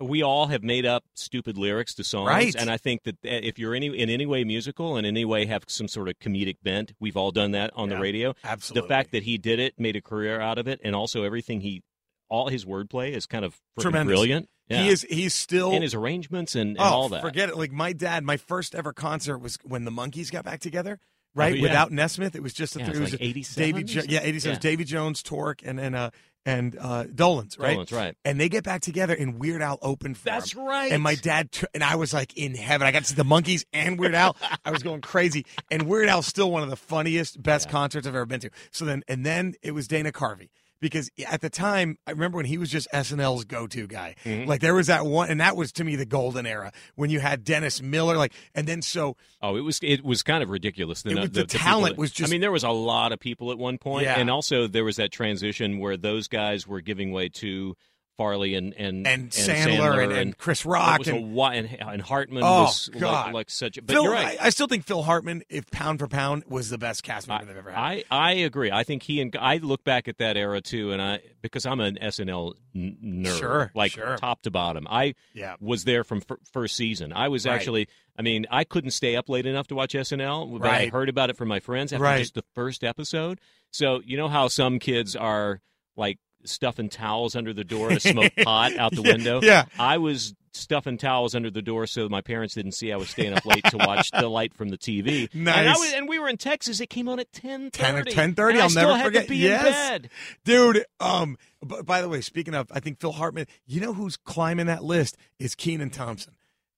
[0.00, 2.54] we all have made up stupid lyrics to songs, Right.
[2.54, 5.24] and I think that uh, if you're any in any way musical and in any
[5.24, 8.34] way have some sort of comedic bent, we've all done that on Yeah, the radio.
[8.44, 8.88] absolutely.
[8.88, 11.60] The fact that he did it, made a career out of it, and also everything
[11.60, 11.82] he,
[12.28, 14.10] all his wordplay is kind of Tremendous.
[14.12, 14.48] brilliant.
[14.68, 14.82] Yeah.
[14.82, 15.72] he is, he's still.
[15.72, 17.20] in his arrangements and, and oh, all that.
[17.22, 17.56] forget it.
[17.58, 20.98] Like my dad, my first ever concert was when the Monkees got back together.
[21.36, 21.62] Right, Oh, yeah.
[21.62, 24.20] without Nesmith, it was just a Yeah, it was like a 87 Davy, jo- yeah,
[24.22, 24.54] eighty seven.
[24.54, 24.60] Yeah.
[24.60, 26.10] Davy Jones, Tork, and and uh
[26.46, 27.76] and uh Dolenz right.
[27.76, 28.16] Dolenz, right.
[28.24, 30.60] And they get back together, and Weird Al opened for That's him.
[30.64, 30.92] right.
[30.92, 32.86] And my dad t- and I was like in heaven.
[32.86, 34.36] I got to see the Monkees and Weird Al.
[34.64, 35.44] I was going crazy.
[35.72, 38.50] And Weird Al's still one of the funniest, best concerts I've ever been to.
[38.70, 40.50] So then, and then it was Dana Carvey.
[40.84, 44.16] Because at the time, I remember when he was just SNL's go-to guy.
[44.22, 44.46] Mm-hmm.
[44.46, 47.20] Like there was that one, and that was to me the golden era when you
[47.20, 48.18] had Dennis Miller.
[48.18, 51.00] Like, and then so Oh, it was it was kind of ridiculous.
[51.00, 53.18] The, was- the, the talent that- was just- I mean, there was a lot of
[53.18, 54.18] people at one point, Yeah.
[54.18, 57.74] and also there was that transition where those guys were giving way to
[58.16, 62.42] Farley and and and Sandler, and, and Chris Rock was a and and, and Hartman
[62.44, 63.34] Oh, was like, God.
[63.34, 63.76] like such.
[63.84, 64.04] But Phil.
[64.04, 64.38] you're right.
[64.40, 67.46] I, I still think Phil Hartman, if pound for pound, was the best cast member
[67.46, 67.80] they've ever had.
[67.80, 68.70] I, I agree.
[68.70, 71.80] I think he and I look back at that era too, and I because I'm
[71.80, 74.16] an SNL n- nerd, Sure, like sure.
[74.16, 74.86] top to bottom.
[74.88, 75.56] I Yeah.
[75.60, 77.12] was there from f- first season.
[77.12, 77.54] I was Right.
[77.54, 77.88] actually.
[78.16, 81.30] I mean, I couldn't stay up late enough to watch SNL, but I heard about
[81.30, 82.18] it from my friends after Right.
[82.20, 83.40] just the first episode.
[83.72, 85.60] So you know how some kids are
[85.96, 89.40] like stuffing towels under the door to smoke pot out the Yeah, window.
[89.42, 89.64] yeah.
[89.78, 93.32] I was stuffing towels under the door so my parents didn't see I was staying
[93.32, 95.28] up late to watch the light from the TV.
[95.34, 95.78] And, I Nice.
[95.80, 96.78] was, and we were in Texas.
[96.80, 98.12] It came on at ten 10 or thirty.
[98.12, 99.28] 10:30, I I'll never forget.
[99.30, 100.00] Yes.
[100.44, 104.66] Dude, um, by the way, speaking of, I think Phil Hartman, you know who's climbing
[104.66, 106.34] that list is Kenan Thompson.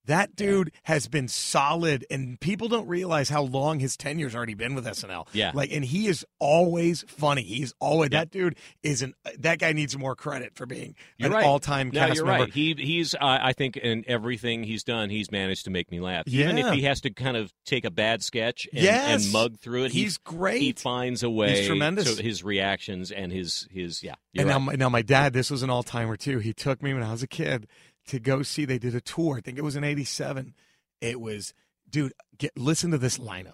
[0.07, 4.75] That dude has been solid, and people don't realize how long his tenure's already been
[4.75, 5.27] with SNL.
[5.33, 5.51] Yeah.
[5.53, 7.43] like, and he is always funny.
[7.43, 8.19] He's always Yeah.
[8.19, 11.45] that dude is an that guy needs more credit for being You're an right.
[11.45, 12.43] all-time No, cast you're member.
[12.45, 12.53] right.
[12.53, 16.23] He he's I I think in everything he's done, he's managed to make me laugh.
[16.27, 16.45] Yeah.
[16.45, 19.23] Even if he has to kind of take a bad sketch and, Yes.
[19.25, 20.61] and mug through it, he- He's great.
[20.61, 21.57] He finds a way.
[21.57, 22.15] He's tremendous.
[22.17, 24.15] So his reactions and his his yeah.
[24.35, 24.53] And right.
[24.53, 26.39] now, my, now my dad, this was an all timer too.
[26.39, 27.67] He took me when I was a kid
[28.07, 28.65] to go see.
[28.65, 29.37] They did a tour.
[29.37, 30.53] I think it was in '87.
[31.01, 31.53] It was,
[31.89, 32.13] dude.
[32.37, 33.53] Get listen to this lineup.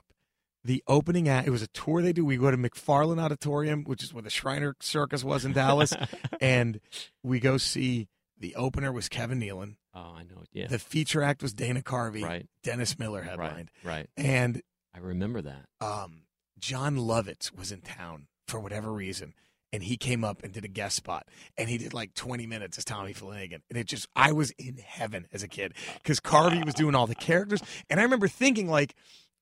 [0.66, 1.48] The opening act.
[1.48, 2.24] It was a tour they do.
[2.24, 5.94] We go to McFarlin Auditorium, which is where the Shriner Circus was in Dallas,
[6.42, 6.80] and
[7.22, 8.08] we go see
[8.40, 9.76] The opener was Kevin Nealon.
[9.94, 10.44] Oh, I know.
[10.54, 10.68] Yeah.
[10.68, 12.24] The feature act was Dana Carvey.
[12.24, 12.48] Right.
[12.64, 13.70] Dennis Miller headlined.
[13.84, 13.96] Right.
[13.96, 14.10] Right.
[14.18, 14.62] And
[14.96, 15.66] I remember that.
[15.82, 16.22] um,
[16.60, 19.34] Jon Lovitz was in town for whatever reason,
[19.74, 22.78] and he came up and did a guest spot, and he did like 20 minutes
[22.78, 26.20] as Tommy Flanagan, and it just I was in heaven as a kid oh, because
[26.20, 28.96] Carvey was doing all the characters, and I remember thinking like.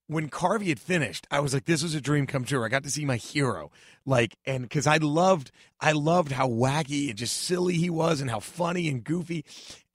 [0.08, 2.84] When Carvey had finished, I was like, "This was a dream come true." I got
[2.84, 3.72] to see my hero,
[4.06, 8.30] like, and because I loved, I loved how wacky and just silly he was, and
[8.30, 9.46] how funny and goofy,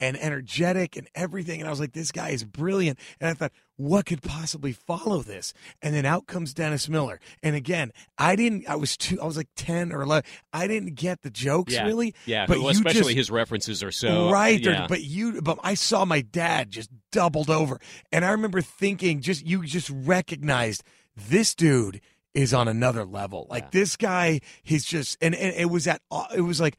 [0.00, 1.60] and energetic and everything.
[1.60, 5.22] And I was like, "This guy is brilliant." And I thought, what could possibly follow
[5.22, 5.52] this?
[5.82, 7.20] And then out comes Dennis Miller.
[7.42, 8.68] And again, I didn't.
[8.68, 9.20] I was two.
[9.20, 10.28] I was like ten or eleven.
[10.52, 11.84] I didn't get the jokes Yeah.
[11.84, 12.14] really.
[12.24, 12.46] Yeah.
[12.46, 14.64] but well, especially just- his references are so right.
[14.66, 14.86] or- Yeah.
[14.88, 15.42] But you.
[15.42, 17.78] But I saw my dad just doubled over,
[18.12, 20.82] and I remember thinking, just you just recognized
[21.16, 22.00] this dude
[22.34, 23.46] is on another level.
[23.48, 23.70] Like Yeah.
[23.72, 26.02] this guy, he's just, and, and it was at.
[26.10, 26.76] Uh, it was like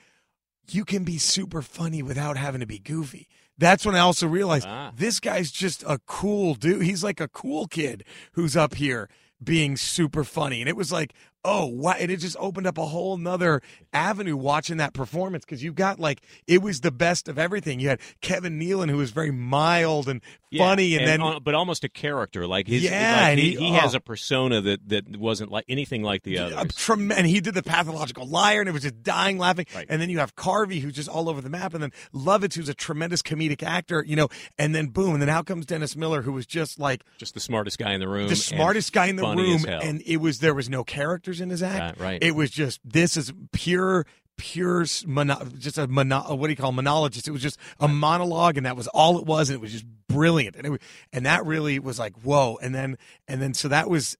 [0.69, 3.27] you can be super funny without having to be goofy.
[3.57, 4.91] That's when I also realized Ah.
[4.95, 6.83] this guy's just a cool dude.
[6.83, 8.03] He's like a cool kid
[8.33, 9.09] who's up here
[9.43, 10.61] being super funny.
[10.61, 11.13] And it was like,
[11.47, 11.95] oh, wow.
[11.97, 13.61] And it just opened up a whole nother
[13.93, 17.79] avenue watching that performance because you've got like, it was the best of everything.
[17.79, 20.95] You had Kevin Nealon, who was very mild and Yeah, funny.
[20.97, 22.83] And, then, but almost a character like his.
[22.83, 23.97] Yeah, like and he, he- he has oh.
[23.97, 26.75] a persona that that wasn't like anything like the other others.
[26.75, 29.65] trem- and he did the pathological liar, and it was just dying laughing.
[29.75, 29.85] Right.
[29.89, 32.69] And then you have Carvey, who's just all over the map, and then Lovitz, who's
[32.69, 34.27] a tremendous comedic actor, you know.
[34.57, 37.39] And then boom, and then out comes Dennis Miller, who was just like Just the
[37.39, 38.27] smartest guy in the room.
[38.27, 41.63] the smartest guy in the room, and it was there was no characters in his
[41.63, 41.99] act.
[41.99, 42.23] Right, right.
[42.23, 44.05] It was just this is pure.
[44.39, 47.27] Pure, mono, just a mono, what do you call monologist?
[47.27, 49.85] It was just a monologue, and that was all it was, and it was just
[50.07, 50.81] brilliant, and it
[51.11, 54.15] and that really was like whoa, and then and then so that was,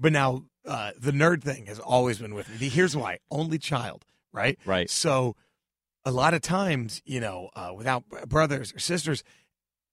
[0.00, 2.68] but now uh, the nerd thing has always been with me.
[2.68, 4.58] Here's why: only child, right?
[4.64, 4.88] Right.
[4.90, 5.36] So,
[6.04, 9.22] a lot of times, you know, uh, without brothers or sisters,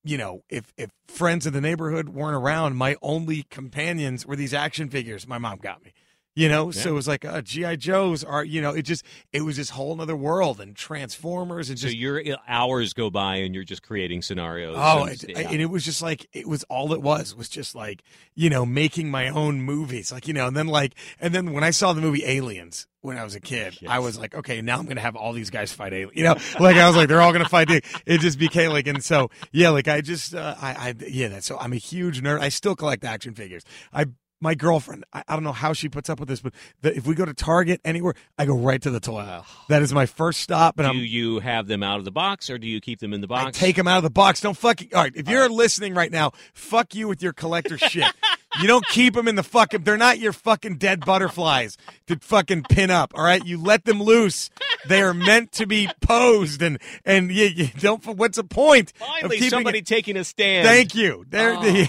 [0.04, 4.54] you know, if if friends in the neighborhood weren't around, my only companions were these
[4.54, 5.94] action figures my mom got me.
[6.40, 9.42] You know, so it was like uh, GI Joes are, you know, it just it
[9.42, 13.66] was this whole other world and Transformers and So your hours go by and you're
[13.66, 14.78] just creating scenarios.
[14.80, 15.50] Oh, and, it, yeah.
[15.50, 18.04] and it was just like it was all it was was just like
[18.36, 21.66] you know making my own movies, like you know, and then like and then when
[21.66, 24.78] I saw the movie Aliens when I was a kid, I was like, okay, now
[24.78, 27.22] I'm gonna have all these guys fight aliens, you know, like I was like they're
[27.22, 27.70] all gonna fight.
[27.70, 31.28] It It just became like, and so yeah, like I just uh, I I yeah,
[31.28, 32.40] that's so I'm a huge nerd.
[32.40, 33.64] I still collect action figures.
[33.92, 34.06] I.
[34.42, 37.06] My girlfriend, I, I don't know how she puts up with this, but the, if
[37.06, 39.46] we go to Target anywhere, I go right to the toy aisle.
[39.68, 42.50] That is my first stop, and do I'm you have them out of the box
[42.50, 43.46] or do you keep them in the box?
[43.46, 44.42] I take them out of the box.
[44.42, 44.90] Don't fucking.
[44.94, 48.06] All right, if you're listening right now, fuck you with your collector shit.
[48.62, 49.84] You don't keep them in the fucking.
[49.84, 51.78] They're not your fucking dead butterflies
[52.08, 53.12] to fucking pin up.
[53.16, 54.50] All right, you let them loose.
[54.88, 58.04] They are meant to be posed, and and you, you don't.
[58.06, 58.92] What's the point?
[59.00, 59.86] of Finally, keeping somebody It?
[59.86, 60.68] taking a stand.
[60.68, 61.26] Thank you.
[61.30, 61.56] There.
[61.58, 61.86] Oh.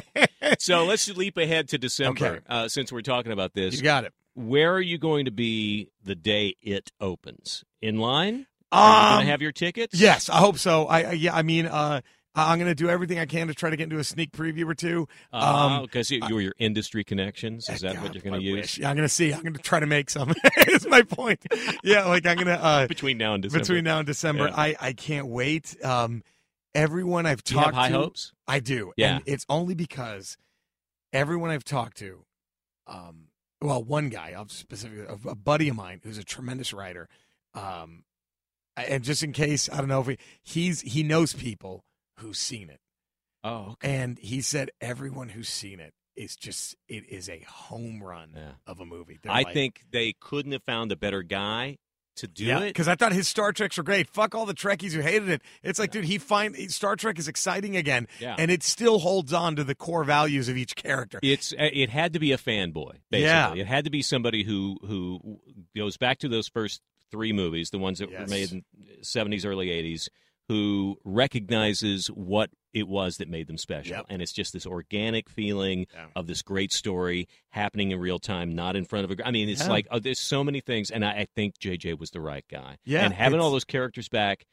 [0.58, 2.40] So let's leap ahead to December Okay.
[2.48, 3.74] uh, since we're talking about this.
[3.76, 4.12] you got it.
[4.34, 7.64] Where are you going to be the day it opens?
[7.80, 8.46] In line?
[8.70, 9.98] Are you going Um, to have your tickets?
[9.98, 10.86] Yes, I hope so.
[10.86, 11.34] I, I yeah.
[11.34, 12.02] I mean, uh,
[12.34, 14.68] I'm going to do everything I can to try to get into a sneak preview
[14.68, 15.06] or two.
[15.32, 17.68] Um, Because you you're your industry connections.
[17.68, 18.78] Is that God, what you're going to use wish.
[18.78, 19.32] Yeah, I'm going to see.
[19.32, 20.34] I'm going to try to make some.
[20.66, 21.40] is my point.
[21.84, 22.62] Yeah, like I'm going to.
[22.62, 23.62] Uh, between now and December?
[23.62, 24.48] between now and December.
[24.48, 24.54] Yeah.
[24.56, 25.76] I, I can't wait.
[25.84, 26.22] Um,
[26.74, 28.32] everyone I've Do you have talked high to, hopes?
[28.48, 28.92] I do.
[28.96, 29.16] Yeah.
[29.16, 30.36] And it's only because
[31.12, 32.24] everyone I've talked to,
[32.86, 33.28] um,
[33.62, 37.08] well, one guy, I'll specifically, a, a buddy of mine who's a tremendous writer,
[37.54, 38.02] um,
[38.76, 41.84] and just in case, I don't know if he, he's he knows people
[42.18, 42.80] who's seen it,
[43.42, 43.94] Oh, okay.
[43.94, 48.52] and he said everyone who's seen it is just it is a home run Yeah.
[48.66, 49.18] of a movie.
[49.22, 51.78] They're I like- think they couldn't have found a better guy
[52.16, 52.68] to do yeah, it.
[52.68, 54.08] because I thought his Star Treks were great.
[54.08, 55.42] Fuck all the Trekkies who hated it.
[55.64, 58.36] It's like, dude, he find Star Trek is exciting again, Yeah.
[58.38, 61.18] and it still holds on to the core values of each character.
[61.24, 62.98] It's uh, it had to be a fanboy.
[63.10, 63.54] Basically, Yeah.
[63.56, 65.40] it had to be somebody who who
[65.76, 68.64] goes back to those first three movies, the ones that were made in
[69.02, 70.08] seventies, early eighties,
[70.48, 74.06] who recognizes what it was that made them special, Yep.
[74.08, 76.06] and it's just this organic feeling Yeah.
[76.16, 79.26] of this great story happening in real time, not in front of a.
[79.26, 79.68] I mean, it's Yeah.
[79.70, 82.78] like oh, there's so many things, and I, I think JJ was the right guy.
[82.84, 84.44] Yeah, and having all those characters back.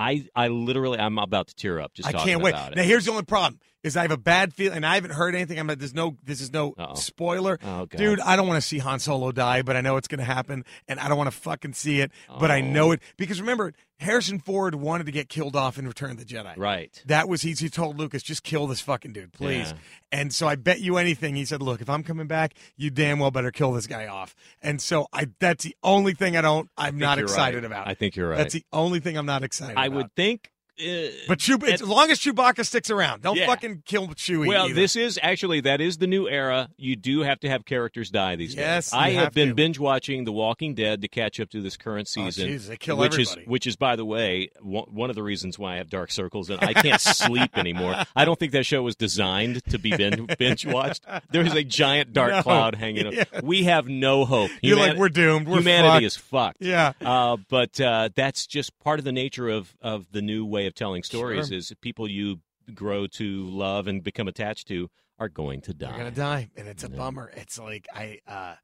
[0.00, 2.52] I, I literally I'm about to tear up just I talking can't wait.
[2.54, 5.34] Now, here's the only problem: is I have a bad feeling, and I haven't heard
[5.34, 5.58] anything.
[5.58, 6.94] I'm like, there's no, this is no Uh-oh.
[6.94, 8.18] spoiler, Oh, dude.
[8.20, 10.64] I don't want to see Han Solo die, but I know it's going to happen,
[10.88, 12.10] and I don't want to fucking see it,
[12.40, 12.64] but I Oh.
[12.64, 16.24] know it because remember, Harrison Ford wanted to get killed off in Return of the
[16.24, 16.54] Jedi.
[16.56, 17.02] Right.
[17.06, 19.70] That was he, he told Lucas, just kill this fucking dude, please.
[19.70, 19.78] Yeah.
[20.12, 21.34] And so I bet you anything.
[21.34, 24.34] He said, look, if I'm coming back, you damn well better kill this guy off.
[24.62, 27.64] And so I that's the only thing I don't I'm think not excited right.
[27.64, 27.88] about.
[27.88, 28.38] I think you're right.
[28.38, 29.96] That's the only thing I'm not excited I about.
[29.96, 30.50] would think.
[30.80, 33.46] Uh, But Chew- at- as long as Chewbacca sticks around, don't Yeah.
[33.46, 34.46] fucking kill Chewie.
[34.46, 34.74] Well, either.
[34.74, 36.68] this is actually that is the new era.
[36.76, 38.94] You do have to have characters die these Yes, days.
[38.94, 42.08] I have, have been binge watching The Walking Dead to catch up to this current
[42.16, 43.40] Oh, season, they kill which everybody.
[43.42, 46.10] is which is by the way one one of the reasons why I have dark
[46.12, 47.96] circles and I can't sleep anymore.
[48.14, 49.90] I don't think that show was designed to be
[50.38, 51.04] binge watched.
[51.30, 52.42] There is a giant dark No.
[52.42, 53.06] cloud hanging.
[53.06, 53.16] over.
[53.18, 53.40] Yeah.
[53.42, 54.50] We have no hope.
[54.62, 55.48] You're like we're doomed.
[55.48, 56.04] We're humanity fucked.
[56.04, 56.56] is fucked.
[56.60, 56.92] Yeah.
[57.04, 60.74] Uh, but uh, that's just part of the nature of, of the new way of
[60.74, 61.56] telling stories Sure.
[61.58, 62.40] is people you
[62.74, 64.88] grow to love and become attached to
[65.18, 65.88] are going to die.
[65.88, 66.96] They're gonna die, and it's a Yeah.
[66.96, 67.32] bummer.
[67.34, 68.54] It's like I, uh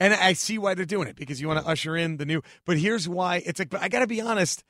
[0.00, 2.42] and I see why they're doing it because you want to usher in the new.
[2.64, 3.68] But here's why it's like.
[3.68, 4.64] But I got to be honest.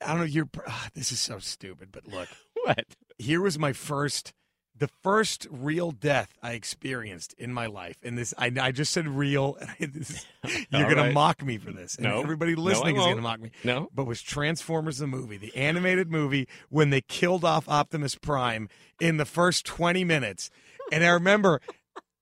[0.00, 0.24] I don't know.
[0.24, 0.48] You're.
[0.66, 1.90] ah, this is so stupid.
[1.92, 2.28] But look,
[2.64, 2.84] What?
[3.18, 4.32] here was my first,
[4.80, 7.96] the first real death I experienced in my life.
[8.02, 9.56] And this, I, I just said real.
[9.80, 10.26] I, this
[10.70, 11.96] you're All gonna mock me for this.
[11.96, 12.20] And No.
[12.22, 13.50] everybody No, listening is gonna mock me.
[13.62, 13.88] No?
[13.94, 18.68] But was Transformers the movie, the animated movie, when they killed off Optimus Prime
[19.00, 20.50] in the first 20 minutes.
[20.90, 21.60] And I remember.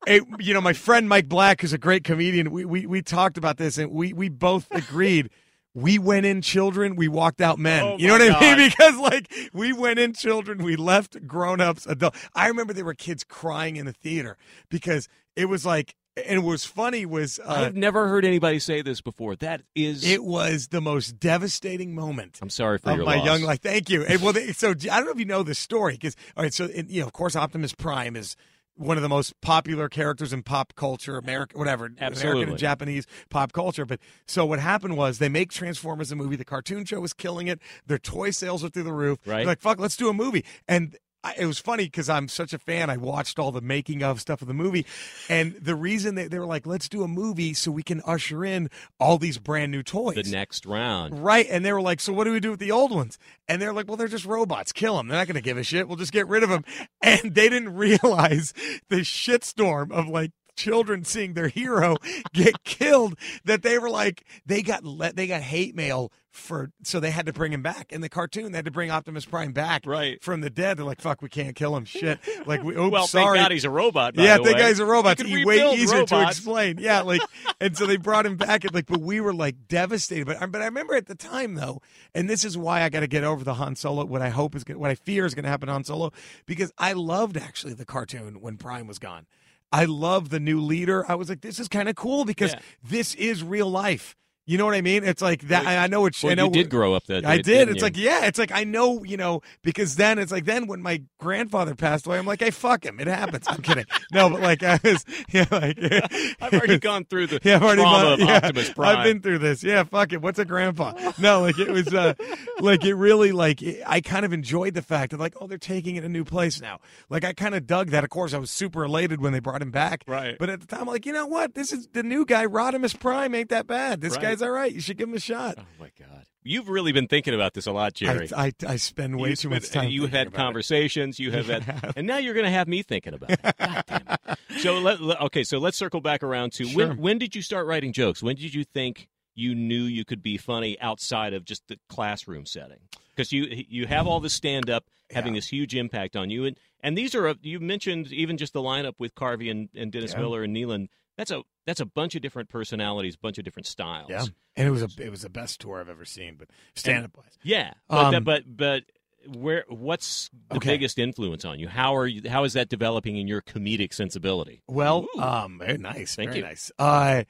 [0.06, 3.36] It, you know, my friend Mike Black, who's a great comedian, we, we, we talked
[3.36, 5.28] about this and we, we both agreed.
[5.74, 7.82] We went in children, we walked out men.
[7.82, 8.68] Oh, you know my what I mean?
[8.68, 12.14] Because like we went in children, we left grown ups, adult.
[12.34, 14.36] I remember there were kids crying in the theater
[14.70, 15.94] because it was like,
[16.26, 19.36] and what was funny was uh, I've never heard anybody say this before.
[19.36, 20.04] That is.
[20.04, 23.26] it was the most devastating moment I'm sorry for of your my loss.
[23.26, 23.60] young life.
[23.60, 24.04] Thank you.
[24.04, 26.52] And well, they, so I don't know if you know the story because all right.
[26.52, 28.34] So and, you know, of course, Optimus Prime is
[28.78, 33.52] one of the most popular characters in pop culture, American, whatever, American and Japanese pop
[33.52, 33.84] culture.
[33.84, 36.36] But so what happened was they make Transformers a movie.
[36.36, 37.60] The cartoon show was killing it.
[37.86, 39.18] Their toy sales are through the roof.
[39.26, 39.38] Right.
[39.38, 40.44] They're like, fuck, let's do a movie.
[40.66, 40.96] And
[41.28, 42.90] I, it was funny because I'm such a fan.
[42.90, 44.86] I watched all the making of stuff of the movie,
[45.28, 48.44] and the reason they, they were like, "Let's do a movie so we can usher
[48.44, 51.24] in all these brand new toys." the next round.
[51.24, 51.46] Right.
[51.48, 53.18] And they were like, so what do we do with the old ones?
[53.48, 54.72] And they're like, well, they're just robots.
[54.72, 55.08] Kill them.
[55.08, 55.88] They're not going to give a shit.
[55.88, 56.64] We'll just get rid of them.
[57.00, 58.52] And they didn't realize
[58.88, 61.96] the shitstorm of like children seeing their hero
[62.34, 67.00] get killed that they were like, they got let, they got hate mail for, so
[67.00, 67.92] they had to bring him back.
[67.92, 70.22] In the cartoon, they had to bring Optimus Prime back Right.
[70.22, 70.76] from the dead.
[70.78, 71.84] They're like, fuck, we can't kill him.
[71.84, 72.18] Shit.
[72.46, 73.36] Like, we, oops, well, sorry.
[73.38, 74.14] thank God he's a robot.
[74.14, 75.20] By yeah, the guy's a robot.
[75.20, 76.78] He's way easier to explain.
[76.78, 77.20] Yeah, like,
[77.60, 80.26] and so they brought him back, and like, but we were like devastated.
[80.26, 81.82] But but I remember at the time though,
[82.14, 84.04] and this is why I got to get over the Han Solo.
[84.06, 86.12] What I hope is gonna, what I fear is going to happen Han Solo,
[86.46, 89.26] because I loved actually the cartoon when Prime was gone.
[89.72, 91.04] I love the new leader.
[91.10, 92.60] I was like, this is kind of cool because Yeah.
[92.82, 94.16] this is real life.
[94.48, 95.04] You know what I mean?
[95.04, 95.66] It's like that.
[95.66, 96.22] I, I know it's.
[96.22, 97.26] Well, I know you did grow up that.
[97.26, 97.44] I day, did.
[97.44, 97.82] didn't It's you?
[97.84, 101.02] like, yeah, it's like I know, you know, because then it's like then when my
[101.18, 102.98] grandfather passed away, I'm like, hey, fuck him.
[102.98, 103.44] It happens.
[103.46, 103.84] I'm kidding.
[104.10, 105.78] No, but like I was, yeah, like
[106.40, 108.96] I've already gone through the yeah, I've already gone- of yeah, Optimus Prime.
[108.96, 109.62] I've been through this.
[109.62, 110.22] Yeah, fuck it.
[110.22, 110.94] What's a grandpa?
[111.18, 112.14] No, like it was, uh,
[112.60, 115.58] like it really, like it, I kind of enjoyed the fact that like, oh, they're
[115.58, 116.78] taking it a new place now.
[117.10, 118.02] Like I kind of dug that.
[118.02, 120.04] Of course, I was super elated when they brought him back.
[120.08, 120.36] Right.
[120.38, 121.54] But at the time, I'm like, you know what?
[121.54, 122.46] This is the new guy.
[122.46, 124.00] Rodimus Prime ain't that bad.
[124.00, 124.22] This Right.
[124.22, 124.72] guy's all right.
[124.72, 125.56] You should give him a shot.
[125.58, 126.24] Oh my God!
[126.42, 128.28] You've really been thinking about this a lot, Jerry.
[128.34, 129.90] I, I, I spend way You too spent- much time.
[129.90, 130.42] You've had about it.
[130.42, 131.18] conversations.
[131.18, 133.40] You have had, and now you're going to have me thinking about it.
[133.58, 134.60] God damn it.
[134.60, 136.88] So let, okay, so let's circle back around to Sure.
[136.88, 136.96] when.
[136.98, 138.22] When did you start writing jokes?
[138.22, 142.46] When did you think you knew you could be funny outside of just the classroom
[142.46, 142.78] setting?
[143.14, 145.38] Because you you have all this stand up having Yeah.
[145.38, 148.60] this huge impact on you, and and these are a, you mentioned even just the
[148.62, 150.20] lineup with Carvey and, and Dennis Yeah.
[150.20, 150.88] Miller and Nealon.
[151.18, 154.08] That's a that's a bunch of different personalities, bunch of different styles.
[154.08, 154.24] Yeah,
[154.56, 156.36] and it was a it was the best tour I've ever seen.
[156.38, 158.84] But stand up wise, Yeah, but that, Um, but but
[159.26, 160.70] where what's the Okay.
[160.70, 161.68] biggest influence on you?
[161.68, 162.30] How are you?
[162.30, 164.62] How is that developing in your comedic sensibility?
[164.68, 165.20] well, Ooh.
[165.20, 166.44] um, very nice, Thank very you.
[166.46, 166.70] nice.
[166.78, 167.24] Uh,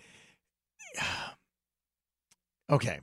[2.71, 3.01] okay,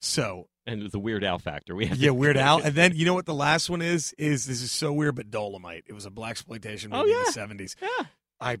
[0.00, 1.74] so And the Weird Al factor.
[1.74, 4.14] We have to- yeah, Weird Al, and then you know what the last one is?
[4.16, 5.84] Is this is so weird, but Dolomite.
[5.86, 7.76] It was a black exploitation Oh, movie in the seventies.
[7.82, 8.06] Yeah.
[8.40, 8.56] I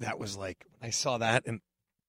[0.00, 1.60] that was like when I saw that, and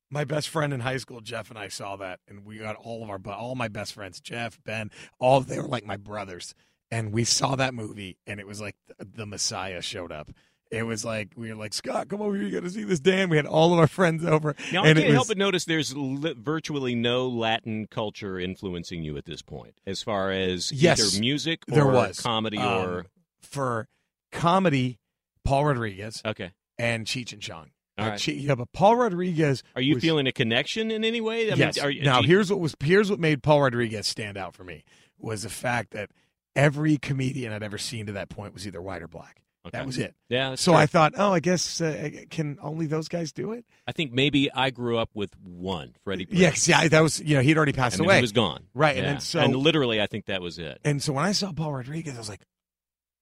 [0.09, 3.03] my best friend in high school, Jeff, and I saw that, and we got all
[3.03, 6.53] of our all my best friends, Jeff, Ben, all they were like my brothers,
[6.89, 10.29] and we saw that movie, and it was like the, the Messiah showed up.
[10.69, 13.01] It was like we were like Scott, come over here, you got to see this.
[13.01, 14.55] Dan, we had all of our friends over.
[14.71, 19.17] Now I can't it help but notice there's li- virtually no Latin culture influencing you
[19.17, 23.05] at this point, as far as Yes, either music there or was comedy Um, or
[23.41, 23.89] for
[24.31, 24.99] comedy,
[25.43, 26.51] Paul Rodriguez Okay.
[26.79, 27.71] and Cheech and Chong.
[28.01, 29.63] All Uh, yeah, but Paul Rodriguez.
[29.75, 31.51] Are you was- feeling a connection in any way?
[31.51, 31.81] I yes.
[31.81, 34.83] Mean, you- now here's what was here's what made Paul Rodriguez stand out for me
[35.19, 36.09] was the fact that
[36.55, 39.41] every comedian I'd ever seen to that point was either white or black.
[39.65, 39.77] okay.
[39.77, 40.15] That was it.
[40.27, 40.55] Yeah.
[40.55, 40.79] So true.
[40.81, 43.63] I thought, oh, I guess uh, can only those guys do it?
[43.87, 46.25] I think maybe I grew up with one, Freddie.
[46.25, 46.67] Prinze.
[46.67, 48.63] Yeah, that was you know he'd already passed mean, away, he was gone.
[48.73, 49.11] Right, and Yeah.
[49.13, 50.79] then so- and literally, I think that was it.
[50.83, 52.41] and so when I saw Paul Rodriguez, I was like,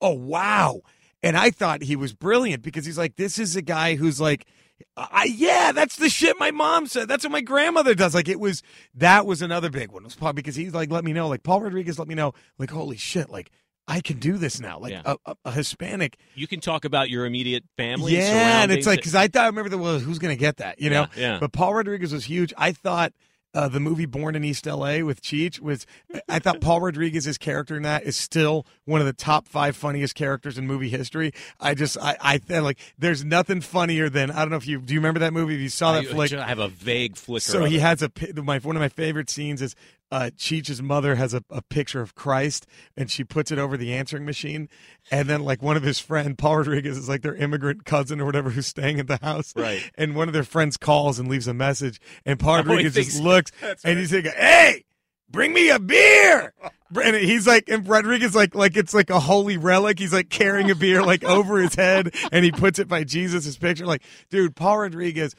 [0.01, 0.79] oh wow,
[1.21, 4.45] and I thought he was brilliant because he's like, this is a guy who's like.
[4.97, 7.07] I, yeah, that's the shit my mom said.
[7.07, 8.13] That's what my grandmother does.
[8.13, 8.61] Like it was
[8.95, 10.03] that was another big one.
[10.03, 12.33] It was probably because he's like let me know, like Paul Rodriguez let me know,
[12.57, 13.49] like holy shit, like
[13.87, 14.77] I can do this now.
[14.79, 15.01] Like Yeah.
[15.05, 18.15] a, a, a Hispanic You can talk about your immediate family.
[18.15, 20.57] yeah, and it's like because I thought I remember the well, who's going to get
[20.57, 21.07] that, you know?
[21.15, 21.37] Yeah, yeah.
[21.39, 22.53] But Paul Rodriguez was huge.
[22.57, 23.13] I thought
[23.53, 25.01] uh, the movie Born in East L.A.
[25.03, 25.85] with Cheech was.
[26.27, 30.15] I thought Paul Rodriguez's character in that is still one of the top five funniest
[30.15, 31.31] characters in movie history.
[31.59, 34.93] I just I I like there's nothing funnier than I don't know if you do
[34.93, 35.55] you remember that movie?
[35.55, 36.33] If you saw that I, flick.
[36.33, 37.41] I have a vague flicker.
[37.41, 37.81] So he it.
[37.81, 39.75] has a my one of my favorite scenes is
[40.11, 42.65] uh, Cheech's mother has a, a picture of Christ
[42.97, 44.69] and she puts it over the answering machine,
[45.11, 48.25] and then like one of his friend Paul Rodriguez is like their immigrant cousin or
[48.25, 49.89] whatever who's staying at the house, Right.
[49.95, 53.11] And one of their friends calls and leaves a message, and Paul he Rodriguez thinks-
[53.13, 53.51] just looks
[53.83, 54.85] and he's like, "Hey."
[55.31, 56.53] Bring me a beer,
[57.03, 59.99] and he's like, and Rodriguez like, like it's like a holy relic.
[59.99, 63.55] He's like carrying a beer like over his head, and he puts it by Jesus'
[63.55, 63.85] picture.
[63.85, 64.01] Like,
[64.31, 65.35] dude, Paul Rodriguez,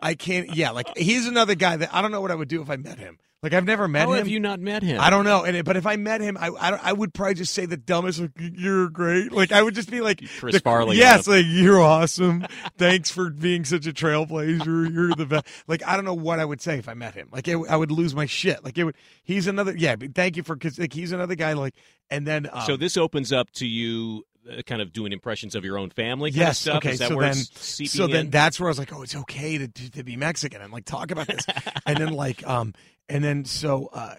[0.00, 0.54] I can't.
[0.54, 2.76] Yeah, like he's another guy that I don't know what I would do if I
[2.76, 3.18] met him.
[3.42, 4.18] Like I've never met How him.
[4.18, 5.00] have you not met him?
[5.00, 7.52] I don't know, and but if I met him, I I, I would probably just
[7.52, 8.20] say the dumbest.
[8.20, 9.32] Like, you're great.
[9.32, 12.46] Like I would just be like Chris the- Farley Yes, like you're awesome.
[12.78, 14.92] Thanks for being such a trailblazer.
[14.94, 15.46] You're the best.
[15.66, 17.30] Like I don't know what I would say if I met him.
[17.32, 18.62] Like it, I would lose my shit.
[18.62, 18.94] Like it would.
[19.24, 19.74] He's another.
[19.76, 19.96] Yeah.
[19.96, 21.54] But thank you for because like he's another guy.
[21.54, 21.74] Like
[22.10, 25.64] and then um, so this opens up to you, uh, kind of doing impressions of
[25.64, 26.30] your own family.
[26.30, 26.58] Kind of Yes.
[26.60, 26.76] stuff?
[26.76, 26.90] Okay.
[26.92, 29.58] Is that so where then, so then that's where I was like, oh, it's okay
[29.58, 31.44] to, to to be Mexican and like talk about this.
[31.86, 32.72] and then like um
[33.12, 34.16] and then so uh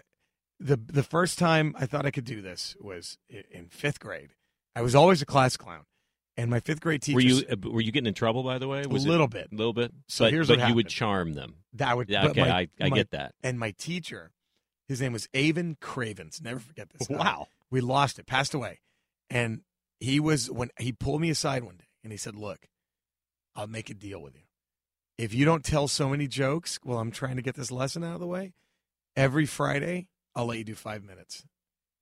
[0.59, 4.29] the the first time I thought I could do this was in fifth grade.
[4.75, 5.83] I was always a class clown,
[6.37, 8.67] and my fifth grade teacher were you uh, were you getting in trouble by the
[8.67, 8.81] way?
[8.83, 9.49] a little it, bit.
[9.51, 9.91] a little bit.
[10.07, 11.55] So but, here's but what you would charm them.
[11.73, 13.33] That would Yeah, okay, my- I, I my- get that.
[13.43, 14.31] And my teacher,
[14.87, 16.39] his name was Avon Cravens.
[16.41, 17.07] Never forget this.
[17.07, 17.15] guy.
[17.17, 17.47] Wow.
[17.71, 18.79] we lost it, passed away,
[19.29, 19.61] and
[19.99, 22.67] he was when he pulled me aside one day and he said, "Look,
[23.55, 24.41] I'll make a deal with you.
[25.17, 28.15] If you don't tell so many jokes while I'm trying to get this lesson out
[28.15, 28.53] of the way,
[29.15, 31.45] every Friday I'll let you do five minutes."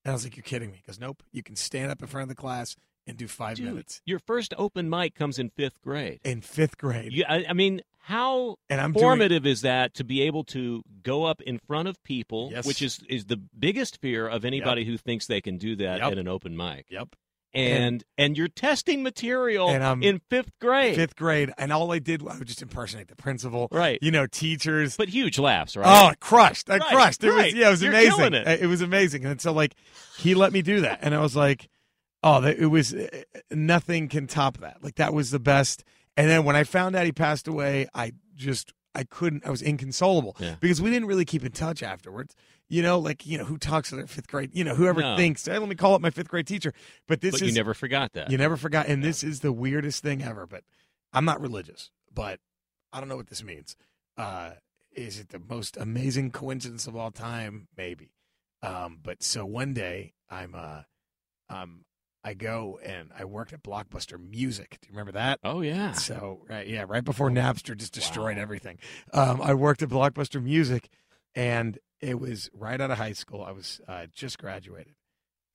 [0.05, 1.24] And I was like, "You're kidding me?" He goes, "Nope.
[1.32, 2.76] You can stand up in front of the class
[3.07, 6.20] and do five Dude, minutes Your first open mic comes in fifth grade.
[6.24, 10.03] in fifth grade." You, I, I mean, how and I'm doing formative is that to
[10.03, 12.66] be able to go up in front of people, Yes.
[12.66, 16.12] which is is the biggest fear of anybody who thinks they can do that Yep.
[16.14, 16.86] at an open mic.
[16.89, 17.16] Yep.
[17.53, 21.99] And and, you're testing material And I'm in fifth grade, Fifth grade, and all I
[21.99, 23.99] did I would just impersonate the principal, right?
[24.01, 25.85] you know, teachers, But huge laughs, right?
[25.85, 26.69] Oh, I crushed!
[26.69, 27.23] I Right, crushed.
[27.23, 27.45] It right.
[27.47, 28.33] was yeah, it was You're amazing.
[28.33, 28.61] it.
[28.61, 29.75] It was amazing, and so like
[30.17, 31.67] he let me do that, and I was like,
[32.23, 33.07] oh, that- it was uh,
[33.51, 34.77] nothing can top that.
[34.81, 35.83] Like that was the best.
[36.17, 39.45] And then when I found out he passed away, I just I couldn't.
[39.45, 40.55] I was inconsolable Yeah.
[40.59, 42.35] because we didn't really keep in touch afterwards.
[42.67, 44.51] You know, like you know who talks to their fifth grade.
[44.53, 45.15] You know, whoever No.
[45.17, 46.73] thinks, hey, let me call up my fifth grade teacher.
[47.07, 48.29] But this but is you never forgot that.
[48.31, 48.87] you never forgot.
[48.87, 50.45] And this is the weirdest thing ever.
[50.45, 50.63] But
[51.13, 52.39] I'm not religious, but
[52.93, 53.75] I don't know what this means.
[54.17, 54.51] Uh,
[54.93, 57.67] is it the most amazing coincidence of all time?
[57.77, 58.11] Maybe.
[58.61, 60.81] Um, but so one day I'm, uh,
[61.49, 61.85] um,
[62.24, 64.78] I go and I worked at Blockbuster Music.
[64.82, 65.39] Do you remember that?
[65.43, 65.93] oh yeah.
[65.93, 68.43] So right, yeah, right before Napster just destroyed Wow.
[68.43, 68.78] everything.
[69.13, 70.89] Um, I worked at Blockbuster Music,
[71.36, 73.43] and it was right out of high school.
[73.43, 74.93] I was uh, just graduated,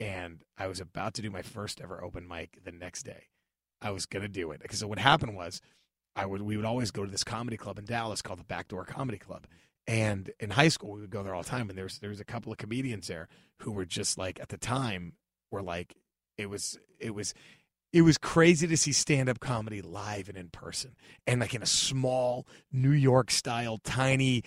[0.01, 3.29] and I was about to do my first ever open mic the next day.
[3.81, 5.61] I was gonna do it because what happened was,
[6.17, 8.87] I would we would always go to this comedy club in Dallas called the Backdoor
[8.87, 9.47] Comedy Club,
[9.87, 11.69] and in high school we would go there all the time.
[11.69, 13.29] And there was there was a couple of comedians there
[13.63, 15.13] who were just like at the time
[15.53, 15.95] were like
[16.39, 17.35] it was it was
[17.93, 20.95] it was crazy to see stand up comedy live and in person
[21.27, 24.43] and like in a small New York style, tiny,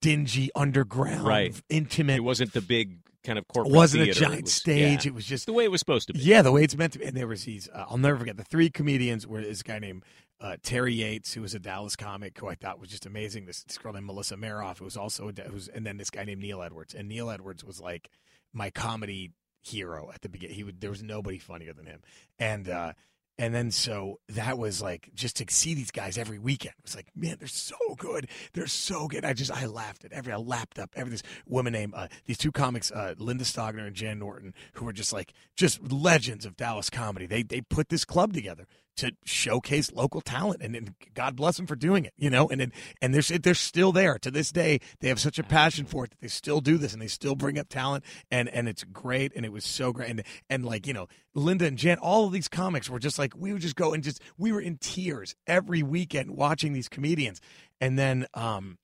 [0.00, 1.60] dingy underground, Right.
[1.68, 2.16] intimate.
[2.16, 3.74] It wasn't the big kind of corporate.
[3.74, 5.04] It wasn't a giant was- stage.
[5.04, 5.10] yeah.
[5.10, 6.20] It was just the way it was supposed to be.
[6.20, 7.04] yeah, the way it's meant to be.
[7.04, 7.68] And there was these.
[7.72, 9.26] Uh, I'll never forget the three comedians.
[9.26, 10.04] Were this guy named
[10.40, 13.46] uh, Terry Yates, who was a Dallas comic, who I thought was just amazing.
[13.46, 16.24] This, this girl named Melissa Maroff, who was also a, who's, and then this guy
[16.24, 16.94] named Neil Edwards.
[16.94, 18.08] And Neil Edwards was like
[18.54, 19.32] my comedy
[19.70, 20.56] hero at the beginning.
[20.56, 22.00] He would there was nobody funnier than him.
[22.38, 22.92] And uh,
[23.40, 26.96] And then so that was like just to see these guys every weekend it was
[26.96, 28.28] like, man, they're so good.
[28.52, 29.24] They're so good.
[29.24, 32.38] I just I laughed at every I lapped up every this woman named uh, these
[32.38, 36.56] two comics, uh, Linda Stogner and Jan Norton, who were just like just legends of
[36.56, 37.26] Dallas comedy.
[37.26, 38.66] They they put this club together
[38.98, 42.12] to showcase local talent, and, and God bless them for doing it.
[42.16, 44.80] You know, and and, and they're they're still there to this day.
[45.00, 47.34] They have such a passion for it that they still do this, and they still
[47.34, 50.86] bring up talent, and and it's great, and it was so great, and and like
[50.86, 53.76] you know, Linda and Jan, all of these comics were just like we would just
[53.76, 57.40] go and just we were in tears every weekend watching these comedians,
[57.80, 58.78] and then um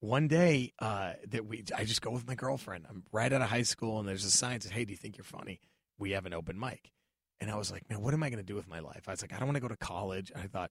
[0.00, 2.86] one day uh, that we I just go with my girlfriend.
[2.88, 4.96] I'm right out of high school, and there's a sign that says, "Hey, do you
[4.96, 5.60] think you're funny?
[5.98, 6.92] We have an open mic."
[7.40, 9.12] And I was like, "Man, what am I going to do with my life?" I
[9.12, 10.70] was like, "I don't want to go to college." And I thought,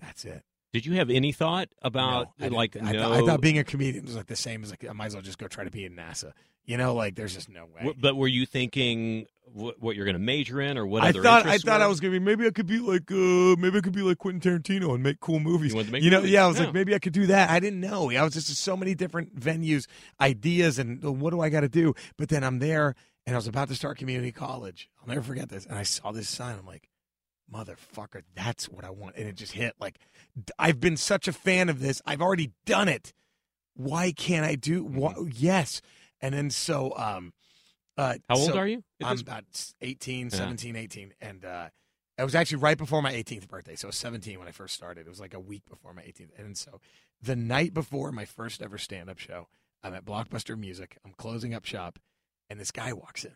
[0.00, 2.76] "That's it." Did you have any thought about No, I like.
[2.76, 3.02] I, no?
[3.02, 5.14] thought, I thought being a comedian was like the same as like I might as
[5.14, 6.32] well just go try to be in NASA.
[6.64, 7.94] You know, like there's just no way.
[7.98, 11.22] But were you thinking what, what you're going to major in, or what I other
[11.22, 13.80] thought I thought I was gonna be maybe I could be like uh maybe I
[13.80, 15.72] could be like Quentin Tarantino and make cool movies.
[15.72, 17.50] You to make You know, movies, yeah, I was like maybe I could do that.
[17.50, 18.10] I didn't know.
[18.10, 19.86] I was just so many different venues,
[20.20, 21.94] ideas, and what do I got to do?
[22.18, 24.88] But then I'm there, and I was about to start community college.
[25.00, 25.66] I'll never forget this.
[25.66, 26.56] And I saw this sign.
[26.58, 26.88] I'm like,
[27.52, 29.16] motherfucker, that's what I want.
[29.16, 29.74] And it just hit.
[29.80, 29.98] Like,
[30.58, 32.00] I've been such a fan of this.
[32.06, 33.12] I've already done it.
[33.74, 34.84] Why can't I do?
[34.84, 35.80] Why, yes.
[36.20, 37.32] And then so, um,
[37.98, 38.82] uh, How old so- are you?
[39.02, 39.44] I'm about
[39.80, 40.36] 18, Yeah.
[40.36, 41.12] 17, 18.
[41.20, 41.68] And uh,
[42.18, 43.76] it was actually right before my 18th birthday.
[43.76, 45.06] So I was 17 when I first started.
[45.06, 46.30] It was like a week before my 18th.
[46.38, 46.80] And so
[47.20, 49.48] the night before my first ever stand up show,
[49.82, 50.96] I'm at Blockbuster Music.
[51.04, 51.98] I'm closing up shop.
[52.50, 53.34] And this guy walks in.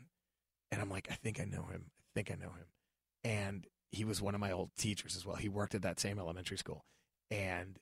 [0.71, 1.87] And I'm like, I think I know him.
[2.01, 2.67] I think I know him.
[3.25, 5.37] And he was one of my old teachers as well.
[5.37, 6.85] He worked at that same elementary school.
[7.31, 7.79] And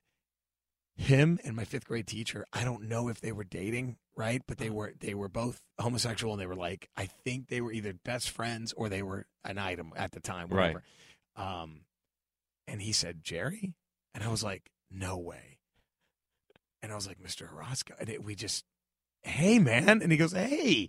[0.96, 4.42] him and my fifth grade teacher, I don't know if they were dating, right?
[4.48, 7.72] But they were they were both homosexual and they were like I think they were
[7.72, 10.74] either best friends or they were an item at the time, Right.
[10.74, 10.82] whatever.
[11.36, 11.82] Um
[12.66, 13.74] and he said, Jerry?
[14.14, 15.58] And I was like, No way.
[16.82, 17.52] And I was like, Mr.
[17.52, 17.94] Orozco.
[18.00, 18.64] And it, we just,
[19.22, 20.02] hey man.
[20.02, 20.88] And he goes, Hey.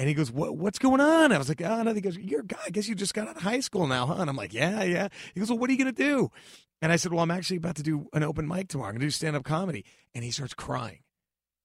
[0.00, 1.30] And he goes, what, What's going on?
[1.30, 1.92] I was like, Oh, no.
[1.92, 2.56] He goes, You're a guy.
[2.64, 4.16] I guess you just got out of high school now, huh?
[4.18, 5.08] And I'm like, Yeah, yeah.
[5.34, 6.30] He goes, Well, what are you going to do?
[6.80, 8.88] And I said, Well, I'm actually about to do an open mic tomorrow.
[8.88, 9.84] I'm going to do stand up comedy.
[10.14, 11.00] And he starts crying.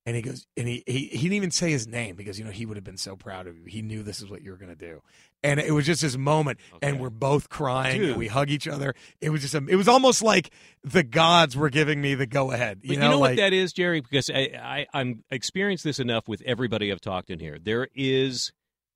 [0.05, 2.51] And he goes, and he, he, he didn't even say his name because, you know,
[2.51, 3.65] he would have been so proud of you.
[3.65, 5.01] He knew this is what you were going to do.
[5.45, 6.59] And it was just this moment.
[6.81, 8.09] And we're both crying Dude.
[8.09, 8.95] and we hug each other.
[9.21, 10.49] It was just, a, it was almost like
[10.83, 12.79] the gods were giving me the go ahead.
[12.83, 14.01] You you know like, what that is, Jerry?
[14.01, 17.57] Because I, I I'm experienced this enough with everybody I've talked in here.
[17.61, 18.51] There is,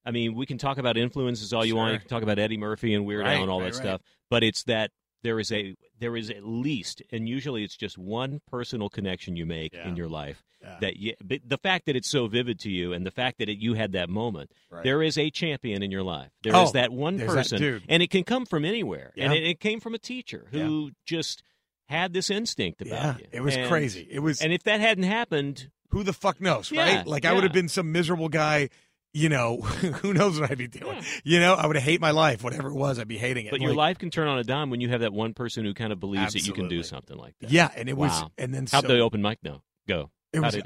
[0.06, 1.94] I mean, we can talk about influences all you want.
[1.94, 3.86] You can talk about Eddie Murphy and Weird Right, Al and all right, that right.
[3.88, 4.02] stuff.
[4.30, 4.92] But it's that
[5.24, 9.46] there is a there is at least, and usually it's just one personal connection you
[9.46, 9.88] make Yeah.
[9.88, 10.44] in your life.
[10.62, 10.78] Yeah.
[10.82, 13.48] That you, but the fact that it's so vivid to you, and the fact that
[13.50, 14.84] it, you had that moment, Right.
[14.84, 16.32] there is a champion in your life.
[16.44, 19.14] There oh, is Oh, that one there's that person, and it can come from anywhere.
[19.18, 21.44] And it, it came from a teacher who just
[21.88, 23.26] had this instinct about yeah, you.
[23.32, 24.08] it was And- crazy.
[24.12, 27.08] It was, and if that hadn't happened, who the fuck knows, Yeah, right?
[27.08, 28.70] Like I would have been some miserable guy.
[29.14, 30.98] You know, who knows what I'd be doing?
[30.98, 31.04] Yeah.
[31.24, 33.00] You know, I would hate my life, whatever it was.
[33.00, 33.52] I'd be hating it.
[33.52, 35.74] but your life can turn on a dime when you have that one person who
[35.74, 37.52] kind of believes that you can do something like that.
[37.52, 39.62] Yeah, and it was, and then How'd so, the open mic know?
[39.88, 40.12] Go.
[40.32, 40.58] it How was?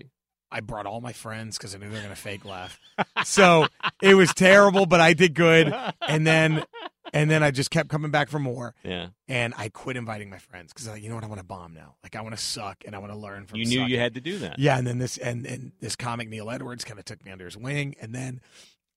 [0.53, 2.79] I brought all my friends because I knew they were going to fake laugh.
[3.25, 3.67] so
[4.01, 5.73] it was terrible, but I did good.
[6.07, 6.63] And then,
[7.11, 8.75] and then I just kept coming back for more.
[8.83, 9.07] Yeah.
[9.27, 11.23] And I quit inviting my friends because like, you know what?
[11.23, 11.95] I want to bomb now.
[12.03, 13.59] Like I want to suck and I want to learn from.
[13.59, 14.59] You knew you had to do that.
[14.59, 17.45] Yeah, and then this and and this comic Neil Edwards kind of took me under
[17.45, 18.39] his wing, and then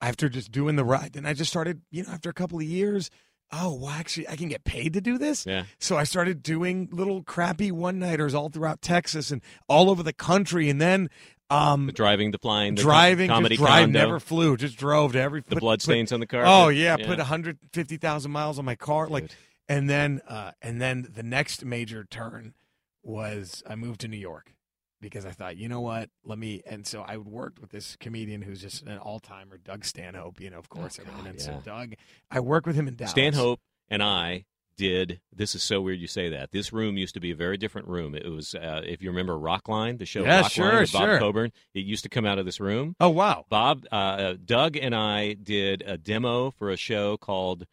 [0.00, 1.80] after just doing the ride, then I just started.
[1.90, 3.10] You know, after a couple of years.
[3.52, 5.46] Oh, well, actually, I can get paid to do this.
[5.46, 5.66] Yeah.
[5.78, 10.12] So I started doing little crappy one nighters all throughout Texas and all over the
[10.12, 11.10] country, and then
[11.50, 15.20] um, The driving, the flying, the driving, comedy drive, condo, never flew, just drove to
[15.20, 16.44] every the put- blood put- stains on the car.
[16.46, 19.36] Oh yeah, put 150,000 miles on my car, like, Dude.
[19.68, 22.54] and then uh, and then the next major turn
[23.02, 24.52] was I moved to New York
[25.00, 26.62] because I thought, you know what, let me.
[26.66, 30.40] And so I worked with this comedian who's just an all timer, Doug Stanhope.
[30.40, 31.04] You know, of course, Oh.
[31.04, 31.44] God, and yeah.
[31.44, 31.94] so Doug,
[32.30, 33.12] I worked with him in Dallas.
[33.12, 34.46] Stanhope and I
[34.76, 35.20] did.
[35.32, 36.52] This is so weird you say that.
[36.52, 38.14] This room used to be a very different room.
[38.14, 41.18] It was, uh, if you remember Rockline, the show Yeah, Rockline sure, with Bob sure.
[41.18, 41.52] Coburn.
[41.74, 42.96] It used to come out of this room.
[43.00, 47.66] Oh wow, Bob, uh, Doug, and I did a demo for a show called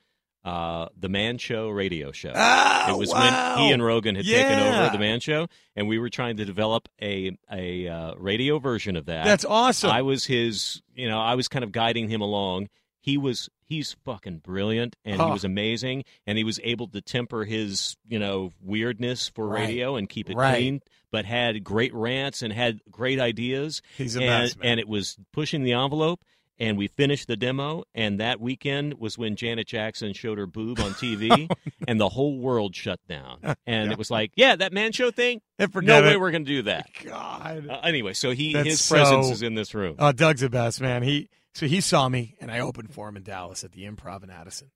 [0.44, 2.34] uh, The Man Show Radio Show.
[2.36, 3.56] Ah, it was wow.
[3.56, 6.46] when he and Rogan had taken over The Man Show, and we were trying to
[6.46, 9.26] develop a a uh, radio version of that.
[9.26, 9.92] That's awesome.
[9.92, 12.70] I was his, you know, I was kind of guiding him along.
[13.04, 17.44] He was he's fucking brilliant and he was amazing and he was able to temper
[17.44, 19.66] his, you know, weirdness for Right.
[19.68, 20.56] radio and keep it Right.
[20.56, 20.82] clean,
[21.12, 24.72] but had great rants and had great ideas He's the and, best, man.
[24.72, 26.22] and it was pushing the envelope
[26.60, 27.84] and we finished the demo.
[27.96, 31.50] And that weekend was when Janet Jackson showed her boob on TV,
[31.88, 33.40] and the whole world shut down.
[33.66, 35.42] And it was like, yeah, that man show thing.
[35.58, 36.20] And No way it.
[36.22, 36.88] we're going to do that.
[37.04, 37.68] God.
[37.68, 39.96] Uh, anyway, so he That's his presence so- is in this room.
[40.00, 41.02] Oh, Doug's the best, man.
[41.02, 44.24] He so he saw me and I opened for him in Dallas at the Improv
[44.24, 44.72] in Addison,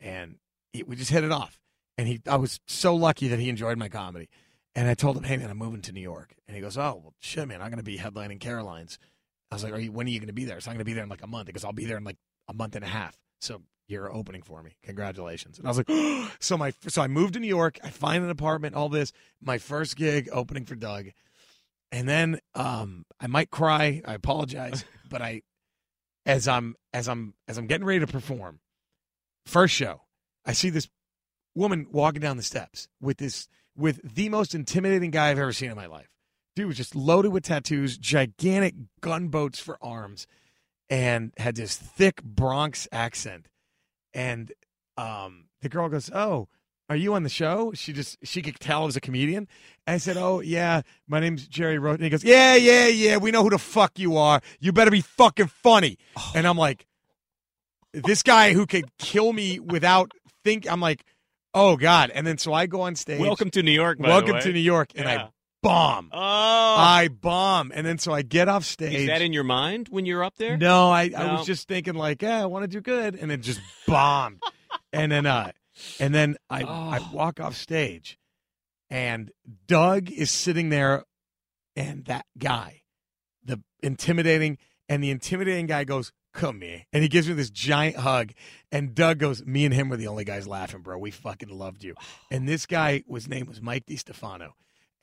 [0.00, 0.36] and
[0.72, 1.58] he, we just hit it off.
[1.98, 4.28] And he, I was so lucky that he enjoyed my comedy.
[4.74, 7.00] And I told him, "Hey, man, I'm moving to New York." And he goes, "Oh,
[7.02, 8.98] well, shit, man, I'm going to be headlining Caroline's."
[9.50, 9.92] I was like, "Are you?
[9.92, 11.22] When are you going to be there?" So I'm going to be there in like
[11.22, 12.16] a month because I'll be there in like
[12.48, 13.18] a month and a half.
[13.42, 14.76] So you're opening for me.
[14.82, 15.58] Congratulations.
[15.58, 17.78] And I was like, so my so I moved to New York.
[17.84, 18.74] I find an apartment.
[18.74, 19.12] All this.
[19.42, 21.08] My first gig opening for Doug.
[21.92, 24.00] And then um, I might cry.
[24.06, 25.42] I apologize, but I,
[26.26, 28.60] as I'm as I'm as I'm getting ready to perform,
[29.46, 30.02] first show,
[30.44, 30.88] I see this
[31.54, 35.70] woman walking down the steps with this with the most intimidating guy I've ever seen
[35.70, 36.08] in my life.
[36.54, 40.26] Dude was just loaded with tattoos, gigantic gunboats for arms,
[40.90, 43.48] and had this thick Bronx accent.
[44.12, 44.52] And
[44.98, 46.48] um, the girl goes, "Oh,
[46.92, 49.48] are you on the show?" She just she could tell I was a comedian.
[49.86, 53.16] I said, "Oh yeah, my name's Jerry Rocha." And he goes, "Yeah, yeah, yeah.
[53.16, 54.40] We know who the fuck you are.
[54.60, 55.98] You better be fucking funny."
[56.34, 56.86] And I'm like,
[57.92, 60.12] "This guy who could kill me without
[60.44, 61.04] think." I'm like,
[61.54, 63.20] "Oh God!" And then so I go on stage.
[63.20, 63.98] Welcome to New York.
[63.98, 65.24] Welcome to New York, and Yeah.
[65.24, 65.28] I
[65.62, 66.10] bomb.
[66.12, 68.94] Oh, I bomb, and then so I get off stage.
[68.94, 70.56] is that in your mind when you're up there?
[70.56, 73.40] No, I, I was just thinking like, yeah, I want to do good, and it
[73.42, 74.42] just bombed.
[74.92, 75.52] and then, uh,
[76.00, 77.08] and then I I Oh.
[77.12, 78.18] walk off stage,
[78.90, 79.30] and
[79.66, 81.04] Doug is sitting there,
[81.76, 82.82] and that guy,
[83.44, 84.58] the intimidating,
[84.88, 88.32] and the intimidating guy goes, "Come here," and he gives me this giant hug,
[88.70, 90.98] and Doug goes, "Me and him were the only guys laughing, bro.
[90.98, 91.94] We fucking loved you."
[92.30, 94.52] And this guy, his name was Mike DiStefano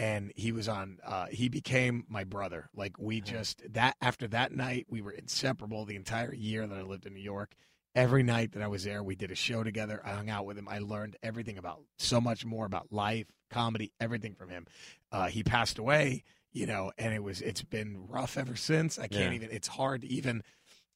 [0.01, 4.53] and he was on uh he became my brother like we just that after that
[4.53, 7.53] night we were inseparable the entire year that i lived in new york
[7.99, 10.57] every night that i was there we did a show together i hung out with
[10.57, 14.65] him i learned everything about so much more about life comedy everything from him
[15.11, 19.07] uh he passed away you know and it was it's been rough ever since i
[19.07, 19.35] can't Yeah.
[19.35, 20.43] even it's hard to even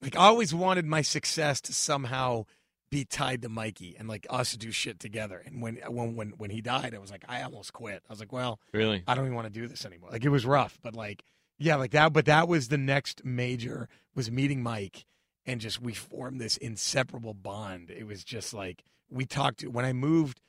[0.01, 2.45] like i always wanted my success to somehow
[2.89, 5.41] be tied to Mikey and like us do shit together.
[5.43, 8.03] And when when when when he died, I was like, I almost quit.
[8.07, 9.01] I was like, well, Really?
[9.07, 10.11] I don't even want to do this anymore.
[10.11, 11.23] Like it was rough, but like
[11.57, 12.13] yeah, like that.
[12.13, 15.05] But that was the next major was meeting Mike,
[15.45, 17.89] and just we formed this inseparable bond.
[17.89, 20.39] It was just like we talked when I moved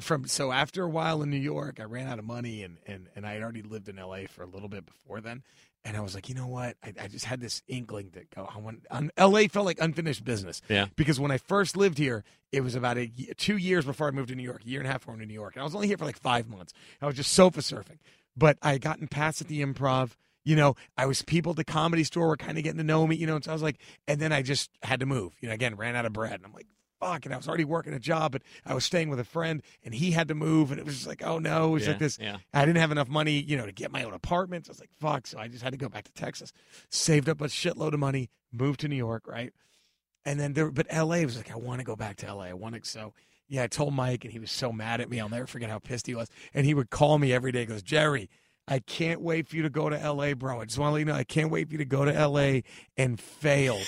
[0.00, 0.26] from.
[0.26, 3.26] So after a while in New York, I ran out of money, and and and
[3.26, 4.26] I had already lived in L.A.
[4.26, 5.42] for a little bit before then.
[5.84, 6.76] And I was like, you know what?
[6.84, 8.48] I, I just had this inkling to go.
[8.54, 8.86] I want.
[8.90, 9.48] Um, L.A.
[9.48, 10.86] felt like unfinished business Yeah.
[10.94, 12.22] because when I first lived here,
[12.52, 14.88] it was about a two years before I moved to New York, a year and
[14.88, 16.18] a half before I moved to New York, and I was only here for like
[16.20, 16.72] five months.
[17.00, 17.98] I was just sofa surfing,
[18.36, 20.10] but I had gotten past at the improv.
[20.44, 23.06] You know, I was people at the comedy store were kind of getting to know
[23.06, 23.16] me.
[23.16, 25.32] You know, and so I was like, and then I just had to move.
[25.40, 26.66] You know, again, ran out of bread, and I'm like,
[27.00, 27.24] fuck.
[27.24, 29.94] And I was already working a job, but I was staying with a friend, and
[29.94, 31.98] he had to move, and it was just like, oh no, it was yeah, like
[31.98, 32.18] this.
[32.20, 32.36] Yeah.
[32.54, 34.66] I didn't have enough money, you know, to get my own apartment.
[34.66, 35.26] So I was like, fuck.
[35.26, 36.52] So I just had to go back to Texas,
[36.90, 39.52] saved up a shitload of money, moved to New York, right?
[40.24, 42.44] And then there, but LA was like, I want to go back to LA.
[42.44, 42.88] I want to.
[42.88, 43.12] So
[43.48, 45.18] yeah, I told Mike, and he was so mad at me.
[45.18, 46.28] I'll never forget how pissed he was.
[46.54, 47.60] And he would call me every day.
[47.60, 48.30] He goes, Jerry,
[48.68, 50.60] I can't wait for you to go to LA, bro.
[50.60, 52.26] I just want to let you know, I can't wait for you to go to
[52.28, 52.60] LA
[52.96, 53.78] and fail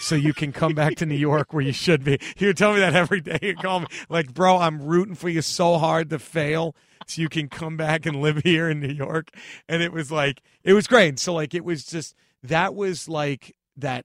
[0.00, 2.18] so you can come back to New York where you should be.
[2.36, 3.38] He would tell me that every day.
[3.40, 6.74] He'd call me like, bro, I'm rooting for you so hard to fail
[7.06, 9.30] so you can come back and live here in New York.
[9.68, 11.08] And it was like, it was great.
[11.10, 14.04] And so like, it was just, that was like that.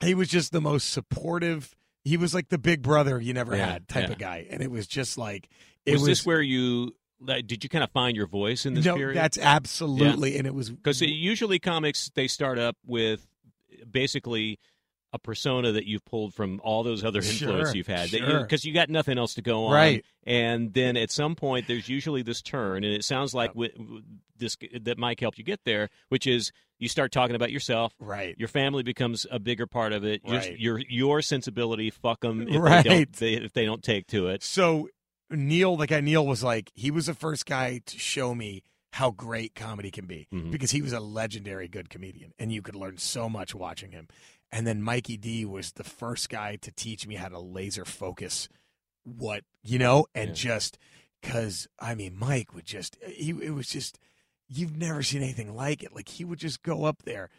[0.00, 1.74] He was just the most supportive.
[2.04, 4.12] He was like the big brother you never Yeah, had type yeah.
[4.12, 4.46] of guy.
[4.48, 5.48] And it was just like,
[5.84, 6.94] it Was, was, this where you
[7.24, 9.16] did you kind of find your voice in this no, period?
[9.16, 10.36] that's absolutely.
[10.38, 13.26] And it was Because usually comics they start up with
[13.90, 14.58] basically
[15.14, 18.08] a persona that you've pulled from all those other influences Sure, you've had.
[18.08, 18.40] sure.
[18.40, 20.04] Because you, got nothing else to go on, Right.
[20.24, 23.72] And then at some point, there's usually this turn, and it sounds like wi-
[24.38, 27.92] this that Mike helped you get there, which is you start talking about yourself.
[28.00, 28.34] right.
[28.38, 30.22] Your family becomes a bigger part of it.
[30.24, 30.58] Your- Right.
[30.58, 32.82] Your your sensibility, fuck them if Right.
[32.82, 34.42] they don't they, if they don't take to it.
[34.42, 34.88] So
[35.32, 38.62] Neil, the guy Neil was like, he was the first guy to show me
[38.92, 40.50] how great comedy can be Mhm.
[40.50, 44.06] because he was a legendary good comedian and you could learn so much watching him.
[44.50, 48.48] And then Mikey D was the first guy to teach me how to laser focus
[49.04, 50.34] what, you know, and Yeah.
[50.34, 50.78] just
[51.22, 53.98] cuz I mean Mike would just he it was just
[54.48, 55.94] you've never seen anything like it.
[55.94, 57.30] Like he would just go up there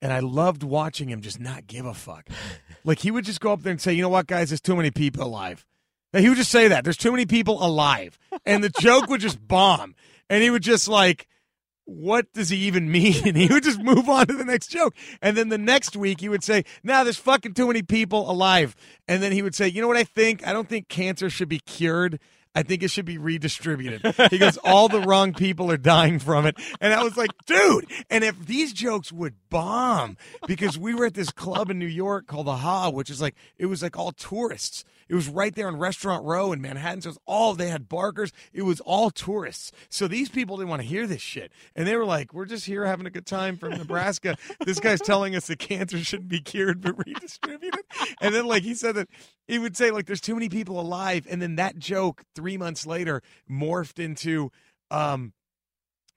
[0.00, 2.28] and I loved watching him just not give a fuck.
[2.84, 4.48] like he would just go up there and say, "You know what, guys?
[4.50, 5.66] There's too many people alive."
[6.14, 9.20] Now, he would just say that there's too many people alive, and the joke would
[9.20, 9.96] just bomb,
[10.30, 11.26] and he would just like,
[11.86, 13.26] what does he even mean?
[13.26, 14.94] And he would just move on to the next joke.
[15.20, 18.76] And then the next week he would say, nah, there's fucking too many people alive.
[19.08, 20.46] And then he would say, you know what I think?
[20.46, 22.20] I don't think cancer should be cured.
[22.54, 24.14] I think it should be redistributed.
[24.30, 26.54] He goes, all the wrong people are dying from it.
[26.80, 27.86] And I was like, dude.
[28.08, 32.28] And if these jokes would bomb, because we were at this club in New York
[32.28, 34.84] called the Ha, which is like, it was like all tourists.
[35.08, 37.02] It was right there on Restaurant Row in Manhattan.
[37.02, 38.32] So it was all, they had Barkers.
[38.52, 39.72] It was all tourists.
[39.88, 41.52] So these people didn't want to hear this shit.
[41.76, 44.36] And they were like, we're just here having a good time from Nebraska.
[44.64, 47.84] this guy's telling us that cancer shouldn't be cured but redistributed.
[48.20, 49.08] And then, like, he said that
[49.46, 51.26] he would say, like, there's too many people alive.
[51.30, 54.50] And then that joke three months later morphed into,
[54.90, 55.32] um,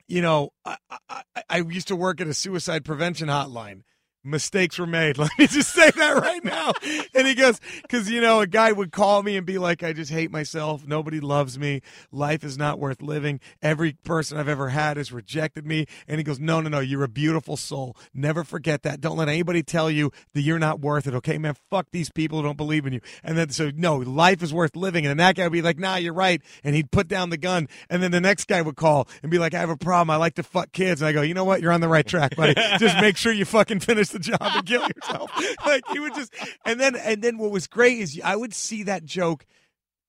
[0.06, 0.76] you know, I,
[1.08, 3.82] I, I used to work at a suicide prevention hotline.
[4.24, 5.16] Mistakes were made.
[5.18, 6.72] Let me just say that right now.
[7.14, 9.92] And he goes, because, you know, a guy would call me and be like, I
[9.92, 10.86] just hate myself.
[10.86, 11.82] Nobody loves me.
[12.10, 13.40] Life is not worth living.
[13.62, 15.86] Every person I've ever had has rejected me.
[16.08, 16.80] And he goes, No, no, no.
[16.80, 17.96] You're a beautiful soul.
[18.12, 19.00] Never forget that.
[19.00, 21.14] Don't let anybody tell you that you're not worth it.
[21.14, 21.54] Okay, man?
[21.70, 23.00] Fuck these people who don't believe in you.
[23.22, 25.06] And then, so, no, life is worth living.
[25.06, 26.42] And then that guy would be like, Nah, you're right.
[26.64, 27.68] And he'd put down the gun.
[27.88, 30.10] And then the next guy would call and be like, I have a problem.
[30.10, 31.00] I like to fuck kids.
[31.00, 31.62] And I go, You know what?
[31.62, 32.54] You're on the right track, buddy.
[32.78, 35.30] just make sure you fucking finish the job and kill yourself.
[35.66, 36.32] like, he would just,
[36.64, 39.46] and then, and then what was great is I would see that joke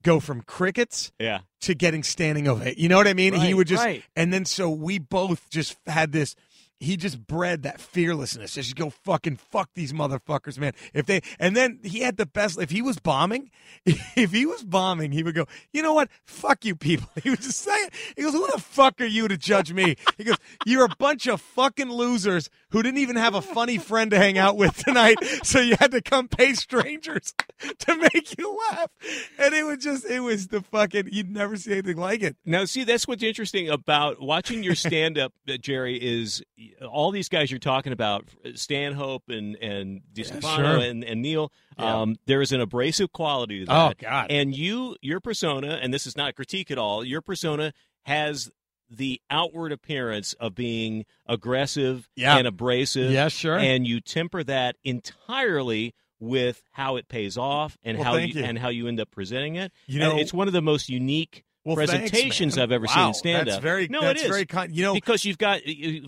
[0.03, 1.39] go from crickets Yeah.
[1.61, 2.75] to getting standing ovation.
[2.77, 3.33] You know what I mean?
[3.33, 4.03] he would just, right.
[4.15, 6.35] and then so we both just had this.
[6.79, 8.53] He just bred that fearlessness.
[8.53, 10.71] Just go fucking fuck these motherfuckers, man.
[10.93, 12.57] If they and then he had the best.
[12.57, 13.51] If he was bombing,
[13.85, 15.45] if he was bombing, he would go.
[15.73, 16.09] You know what?
[16.25, 17.09] Fuck you, people.
[17.19, 17.93] He would just say it.
[18.15, 21.27] He goes, "Who the fuck are you to judge me?" He goes, "You're a bunch
[21.27, 25.17] of fucking losers who didn't even have a funny friend to hang out with tonight,
[25.43, 27.33] so you had to come pay strangers
[27.79, 28.89] to make you laugh."
[29.37, 31.09] And it was just, it was the fucking.
[31.11, 32.37] You'd never see anything like it.
[32.45, 36.41] Now, see, that's what's interesting about watching your stand up, uh, Jerry, is
[36.87, 40.77] all these guys you're talking about, Stanhope and, and DiStefano sure.
[40.77, 42.01] and, and Neil, Yeah.
[42.01, 43.91] um, there is an abrasive quality to that.
[43.91, 43.93] Oh.
[43.99, 44.27] God.
[44.29, 48.49] And you, your persona, and this is not critique at all, your persona has
[48.89, 52.37] the outward appearance of being aggressive Yeah.
[52.37, 53.11] and abrasive.
[53.11, 53.57] Yeah, sure.
[53.57, 58.43] And you temper that entirely with how it pays off and Well, how you, you.
[58.43, 59.71] and how you end up presenting it.
[59.87, 62.63] You And know- it's one of the most unique Well, presentations man.
[62.63, 63.61] I've ever Wow, seen in stand up.
[63.61, 64.73] very, no, that's it is very kind.
[64.75, 65.59] You know, because you've got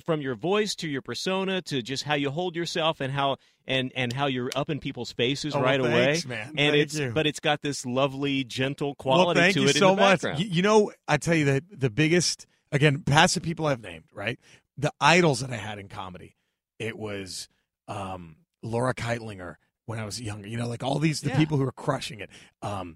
[0.05, 3.37] from your voice to your persona to just how you hold yourself and how
[3.67, 6.35] and and how you're up in people's faces Oh, well, right thanks, away.
[6.37, 6.47] man.
[6.49, 7.11] And Thank it's you.
[7.13, 10.23] but it's got this lovely, gentle well, quality thank to you it so much.
[10.23, 14.05] You, you know, I tell you that the biggest, again, past the people I've named,
[14.13, 14.39] right?
[14.77, 16.37] The idols that I had in comedy,
[16.79, 17.49] it was
[17.89, 20.47] um, Laura Kightlinger when I was younger.
[20.47, 21.37] You know, like all these the Yeah.
[21.37, 22.29] people who are crushing it.
[22.61, 22.95] Um,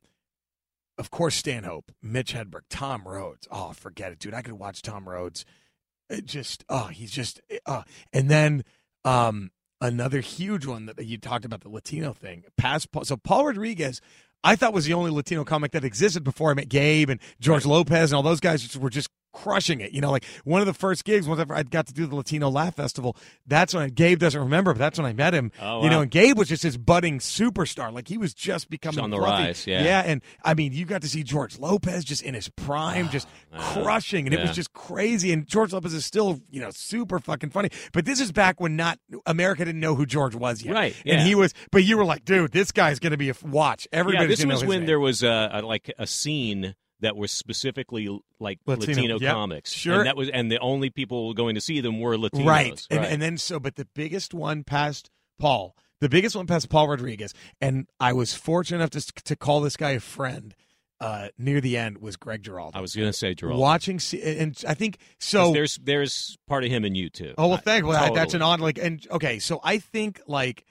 [0.98, 3.48] of course, Stanhope, Mitch Hedberg, Tom Rhodes.
[3.52, 4.34] Oh, forget it, dude.
[4.34, 5.46] I could watch Tom Rhodes.
[6.10, 7.84] It just, oh, he's just, uh,
[8.14, 8.64] and then
[9.04, 12.44] um, another huge one that you talked about the Latino thing.
[12.58, 14.02] Past, so Paul Rodriguez,
[14.44, 17.66] I thought was the only Latino comic that existed before I met Gabe and George
[17.66, 19.92] Lopez and all those guys were just crushing it.
[19.92, 22.50] You know, like one of the first gigs, whenever I got to do the Latino
[22.50, 23.16] Laugh Festival,
[23.46, 25.52] that's when I, Gabe doesn't remember, but that's when I met him.
[25.62, 27.94] Oh, You know, and Gabe was just this budding superstar.
[27.94, 29.44] Like he was just becoming on the fluffy.
[29.44, 29.84] rise, yeah.
[29.84, 33.28] Yeah, and I mean, you got to see George Lopez just in his prime, just
[33.58, 35.32] crushing, and it was just crazy.
[35.34, 37.70] And George Lopez is still, you know, super fucking funny.
[37.94, 41.28] But this is back when not America didn't know who George was yet, Right, And
[41.28, 43.88] he was, but you were like, dude, this guy's going to be a watch.
[43.92, 44.88] yeah, this was his when name.
[44.88, 48.08] there was a, a like a scene that were specifically
[48.40, 49.72] like Latino, Latino, yep, comics.
[49.72, 49.98] sure.
[49.98, 52.46] and that was and the only people going to see them were Latinos.
[52.46, 52.88] right.
[52.90, 53.12] And, right.
[53.12, 57.34] and then so, but the biggest one passed Paul, the biggest one passed Paul Rodriguez,
[57.62, 60.54] and I was fortunate enough to to call this guy a friend.
[61.02, 62.78] Uh, near the end was Greg Giraldo.
[62.78, 63.60] I was going to say Gerald.
[63.60, 65.52] watching, and I think so.
[65.52, 67.34] there's there's part of him in you too.
[67.38, 67.86] Oh well, thank.
[67.86, 68.78] Well, that's an odd like.
[68.78, 70.64] And okay, so I think like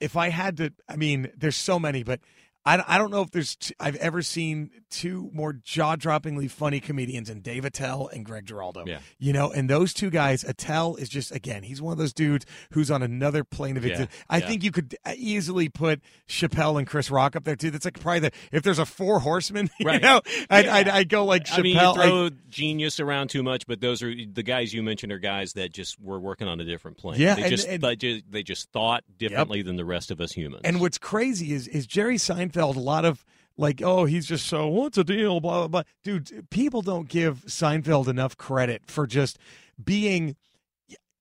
[0.00, 2.20] if I had to, I mean, there's so many, but
[2.64, 6.78] I, I don't know if there's t- I've ever seen two more jaw droppingly funny
[6.80, 8.84] comedians in Dave Attell and Greg Giraldo.
[8.86, 8.98] Yeah.
[9.18, 12.46] you know, and those two guys, Attell is just again, he's one of those dudes
[12.72, 14.22] who's on another plane of Yeah, existence.
[14.30, 14.46] I yeah.
[14.46, 17.70] think you could uh, easily put Chappelle and Chris Rock up there too.
[17.72, 20.00] That's like probably the if there's a four horsemen, you Right.
[20.00, 20.74] know, I'd, Yeah.
[20.76, 21.58] I'd, I'd go like Chappelle.
[21.58, 25.10] I mean, you throw genius around too much, but those are the guys you mentioned
[25.12, 27.20] are guys that just were working on a different plane.
[27.20, 30.20] Yeah, they and- just, and- they just they just thought differently than the rest of
[30.20, 30.60] us humans.
[30.64, 33.24] And what's crazy is is Jerry Seinfeld a lot of
[33.56, 35.82] like, oh, he's just so what's the deal, blah blah blah.
[36.04, 39.38] Dude, people don't give Seinfeld enough credit for just
[39.82, 40.36] being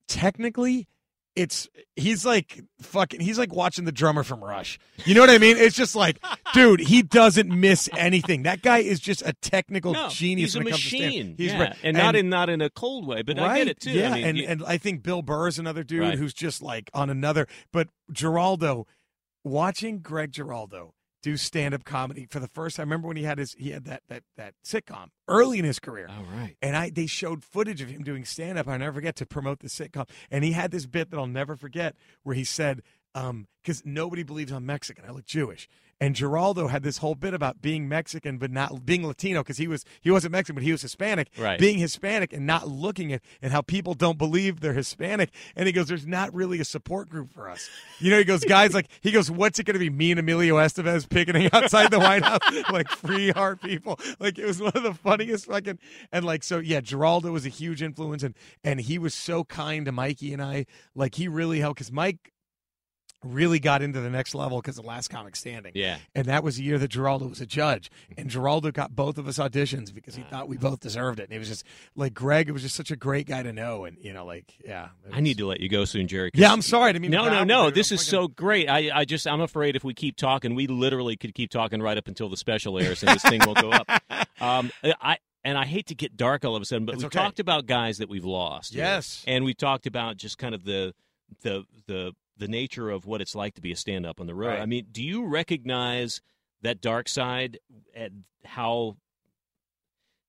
[0.07, 0.87] technically
[1.33, 4.77] it's he's like fucking he's like watching the drummer from Rush.
[5.05, 5.55] You know what I mean?
[5.55, 6.19] It's just like,
[6.53, 8.43] dude, he doesn't miss anything.
[8.43, 10.51] That guy is just a technical No, genius.
[10.51, 11.35] he's a when it comes to stand- machine.
[11.37, 11.61] He's yeah.
[11.63, 11.75] right.
[11.83, 13.91] and, not in not in a cold way, but I get it too.
[13.91, 16.17] Yeah, I mean, and you- and I think Bill Burr is another dude Right.
[16.17, 17.47] who's just like on another.
[17.71, 18.85] But Giraldo,
[19.45, 22.83] watching Greg Giraldo do stand up comedy for the first time.
[22.83, 25.79] I remember when he had his he had that that that sitcom early in his
[25.79, 26.07] career.
[26.09, 26.55] all right.
[26.61, 28.67] And I they showed footage of him doing stand up.
[28.67, 30.07] I never forget to promote the sitcom.
[30.29, 32.81] And he had this bit that I'll never forget where he said,
[33.13, 35.05] um, because nobody believes I'm Mexican.
[35.05, 35.67] I look Jewish.
[36.01, 39.67] And Giraldo had this whole bit about being Mexican but not being Latino because he
[39.67, 41.29] was he wasn't Mexican but he was Hispanic.
[41.37, 41.59] Right.
[41.59, 45.29] Being Hispanic and not looking at and how people don't believe they're Hispanic.
[45.55, 47.69] And he goes, There's not really a support group for us.
[47.99, 49.91] You know, he goes, guys like he goes, What's it gonna be?
[49.91, 52.39] Me and Emilio Estevez picketing outside the White House?
[52.71, 53.99] like free our people.
[54.19, 55.77] Like it was one of the funniest fucking
[56.11, 58.33] and like so yeah, Giraldo was a huge influence and
[58.63, 60.65] and he was so kind to Mikey and I.
[60.95, 62.31] Like he really helped because Mike
[63.23, 65.73] really got into the next level because of Last Comic Standing.
[65.75, 65.97] Yeah.
[66.15, 67.91] And that was the year that Giraldo was a judge.
[68.17, 71.23] And Giraldo got both of us auditions because he thought we both deserved it.
[71.23, 71.63] And it was just
[71.95, 73.85] like Greg it was just such a great guy to know.
[73.85, 74.89] And, you know, like, yeah.
[75.05, 76.31] it I need to let you go soon, Jerry.
[76.33, 76.93] Yeah, I'm sorry.
[76.93, 77.69] I mean no, no, no.
[77.69, 78.69] This is so great.
[78.69, 81.97] I, I just, I'm afraid if we keep talking, we literally could keep talking right
[81.97, 83.87] up until the special airs, and this thing will go up.
[84.41, 87.19] Um, I and I hate to get dark all of a sudden, but we okay.
[87.19, 88.73] talked about guys that we've lost.
[88.73, 89.23] Yes.
[89.27, 90.95] and we talked about just kind of the
[91.41, 94.35] the the the nature of what it's like to be a stand up on the
[94.35, 94.49] road.
[94.49, 94.59] Right.
[94.61, 96.19] I mean, do you recognize
[96.61, 97.57] that dark side
[97.95, 98.97] and how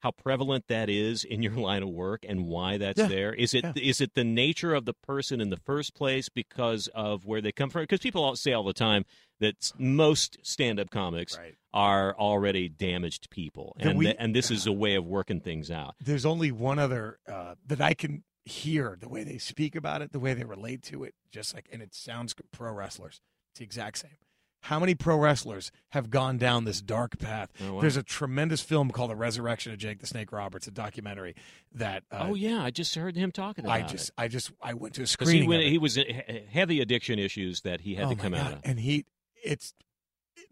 [0.00, 3.06] how prevalent that is in your line of work and why that's Yeah.
[3.06, 3.32] there?
[3.34, 4.04] Is it is Yeah.
[4.04, 7.70] it the nature of the person in the first place because of where they come
[7.70, 7.82] from?
[7.84, 9.04] Because people all say all the time
[9.40, 11.54] that most stand up comics Right.
[11.72, 15.40] are already damaged people, That and we- th- and this is a way of working
[15.40, 15.94] things out.
[16.00, 20.12] There's only one other uh, that I can hear the way they speak about it,
[20.12, 23.20] the way they relate to it, just like, and it sounds good, pro wrestlers.
[23.52, 24.16] It's the exact same.
[24.62, 27.50] How many pro wrestlers have gone down this dark path?
[27.60, 27.80] Oh, wow.
[27.80, 31.34] There's a tremendous film called The Resurrection of Jake the Snake Roberts, a documentary
[31.74, 33.82] that uh, oh yeah, I just heard him talking about it.
[33.82, 33.88] I it.
[33.88, 35.42] just, I just, I went to a screening.
[35.42, 35.70] he, went, it.
[35.70, 38.60] he was in heavy addiction issues that he had oh to come out of.
[38.62, 39.04] And he,
[39.42, 39.74] it's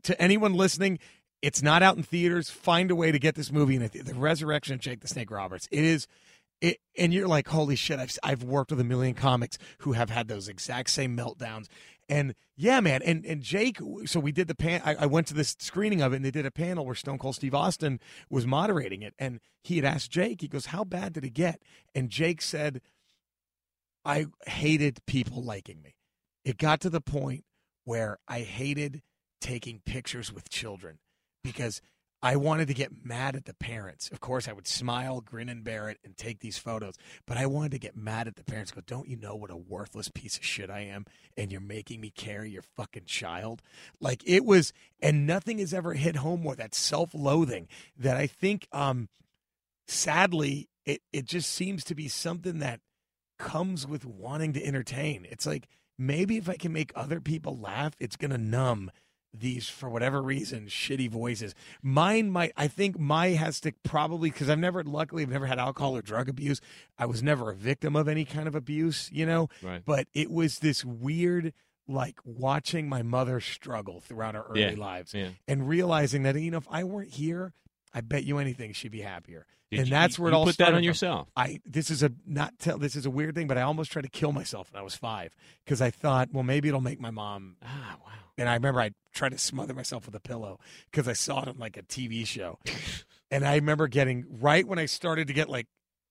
[0.03, 0.99] to anyone listening,
[1.41, 2.51] it's not out in theaters.
[2.51, 5.69] Find a way to get this movie in the Resurrection of Jake the Snake Roberts.
[5.71, 6.09] It is.
[6.61, 7.99] It, and you're like, holy shit!
[7.99, 11.67] I've I've worked with a million comics who have had those exact same meltdowns,
[12.09, 13.01] and yeah, man.
[13.03, 14.83] And and Jake, so we did the pan.
[14.85, 17.19] I, I went to this screening of it, and they did a panel where Stone
[17.19, 20.43] Cold Steve Austin was moderating it, and he had asked Jake.
[20.43, 21.63] He goes, "How bad did it get?"
[21.95, 22.83] And Jake said,
[24.05, 25.95] "I hated people liking me.
[26.45, 27.45] It got to the point
[27.85, 29.03] where I hated
[29.41, 30.99] taking pictures with children
[31.43, 31.81] because
[32.23, 34.11] I wanted to get mad at the parents.
[34.11, 37.47] Of course, I would smile, grin, and bear it and take these photos, but I
[37.47, 38.73] wanted to get mad at the parents.
[38.73, 41.07] Go, don't you know what a worthless piece of shit I am?
[41.37, 43.63] And you're making me carry your fucking child?
[44.01, 48.27] Like it was, and nothing has ever hit home more that self loathing that I
[48.27, 49.09] think, um,
[49.87, 52.81] sadly, it, it just seems to be something that
[53.39, 55.27] comes with wanting to entertain.
[55.31, 55.69] It's like
[55.99, 58.91] maybe if I can make other people laugh, it's to numb
[59.33, 61.55] these for whatever reason shitty voices.
[61.83, 65.59] Mine might I think my has to probably cuz I've never luckily I've never had
[65.59, 66.61] alcohol or drug abuse.
[66.99, 69.83] I was never a victim of any kind of abuse, you know, Right.
[69.85, 71.53] but it was this weird
[71.87, 74.75] like watching my mother struggle throughout her early Yeah.
[74.77, 75.31] lives Yeah.
[75.49, 77.53] and realizing that you know if I weren't here,
[77.95, 79.47] I bet you anything she'd be happier.
[79.71, 80.83] Did and you- that's where it all put that on from.
[80.85, 81.29] yourself.
[81.37, 84.03] I this is a not tell this is a weird thing, but I almost tried
[84.03, 85.35] to kill myself when I was five
[85.65, 87.57] because I thought, well, maybe it'll make my mom.
[87.65, 88.13] Ah, wow.
[88.39, 90.59] And I remember I tried to smother myself with a pillow
[90.91, 92.59] because I saw it on like a TV show,
[93.31, 95.67] and I remember getting right when I started to get like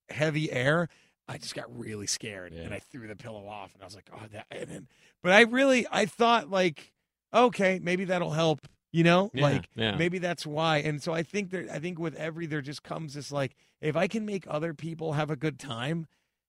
[0.09, 0.87] heavy air.
[1.27, 2.61] I just got really scared Yeah.
[2.61, 4.47] and I threw the pillow off and I was like, oh, that.
[4.49, 4.87] And then,
[5.21, 6.91] but I really, I thought like,
[7.31, 9.95] okay, maybe that'll help, you know, Yeah, like yeah.
[9.95, 10.77] maybe that's why.
[10.77, 13.95] And so I think there, I think with every, there just comes this like, if
[13.95, 16.07] I can make other people have a good time,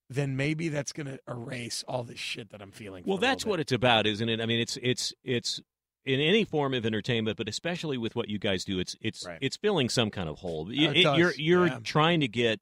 [0.09, 3.05] then maybe that's going to erase all this shit that I'm feeling.
[3.07, 4.41] Well, that's what it's about, isn't it?
[4.41, 5.61] I mean, it's it's it's
[6.05, 9.39] in any form of entertainment, but especially with what you guys do, it's it's Right.
[9.41, 10.67] it's filling some kind of hole.
[10.69, 11.79] Uh, it It- does, you're you're yeah.
[11.85, 12.59] trying to get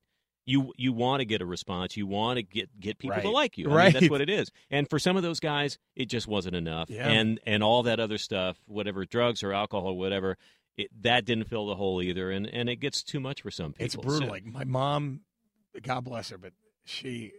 [0.48, 1.96] you you want to get a response.
[1.96, 3.66] You want to get get people to like you.
[3.66, 3.92] I mean, Right.
[3.92, 4.50] that's what it is.
[4.70, 6.88] And for some of those guys, it just wasn't enough.
[6.90, 7.08] Yeah.
[7.08, 10.36] And and all that other stuff, whatever drugs or alcohol or whatever,
[10.76, 12.30] it, that didn't fill the hole either.
[12.30, 13.84] And and it gets too much for some people.
[13.84, 14.28] It's brutal.
[14.28, 15.20] So- Like my mom,
[15.82, 16.52] God bless her, but
[16.84, 17.32] she,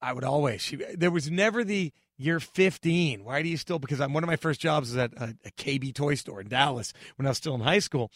[0.00, 0.60] I would always.
[0.62, 3.24] She there was never the you're 15.
[3.24, 3.78] Why do you still?
[3.80, 6.48] Because I'm one of my first jobs was at a, a KB toy store in
[6.48, 8.12] Dallas when I was still in high school,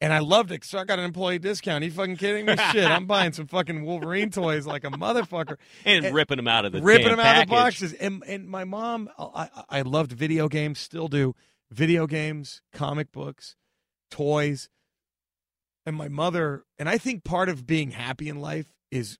[0.00, 0.64] And I loved it.
[0.64, 1.82] So I got an employee discount.
[1.82, 2.54] Are you fucking kidding me?
[2.70, 5.56] Shit, I'm buying some fucking Wolverine toys like a motherfucker.
[5.84, 7.92] and, And- ripping them out of the ripping them out of the boxes.
[7.94, 11.34] And and my mom, I I loved video games, still do.
[11.70, 13.56] Video games, comic books,
[14.10, 14.68] toys.
[15.84, 19.18] And my mother, and I think part of being happy in life is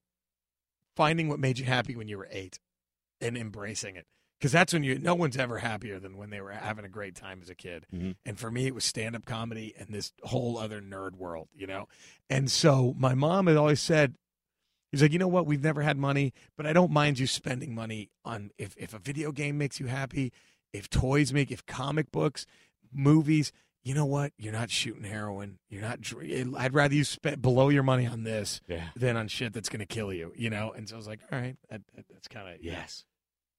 [0.97, 2.61] finding what made you happy when you were eight
[3.21, 4.07] and embracing it.
[4.39, 7.17] Because that's when you, no one's ever happier than when they were having a great
[7.17, 7.87] time as a kid.
[7.93, 8.15] Mhm.
[8.25, 11.67] And for me, it was stand up comedy and this whole other nerd world, you
[11.67, 11.89] know?
[12.31, 14.15] And so my mom had always said,
[14.93, 15.45] He's like, you know what?
[15.45, 18.99] We've never had money, but I don't mind you spending money on if, if a
[18.99, 20.33] video game makes you happy,
[20.73, 22.47] if toys make, if comic books,
[22.91, 23.53] movies.
[23.83, 24.33] You know what?
[24.39, 25.59] You're not shooting heroin.
[25.71, 25.99] You're not.
[26.59, 28.89] I'd rather you spend blow your money on this Yeah.
[28.97, 30.33] than on shit that's going to kill you.
[30.37, 30.73] You know.
[30.73, 33.05] And so I was like, all right, that, that, that's kind of Yes.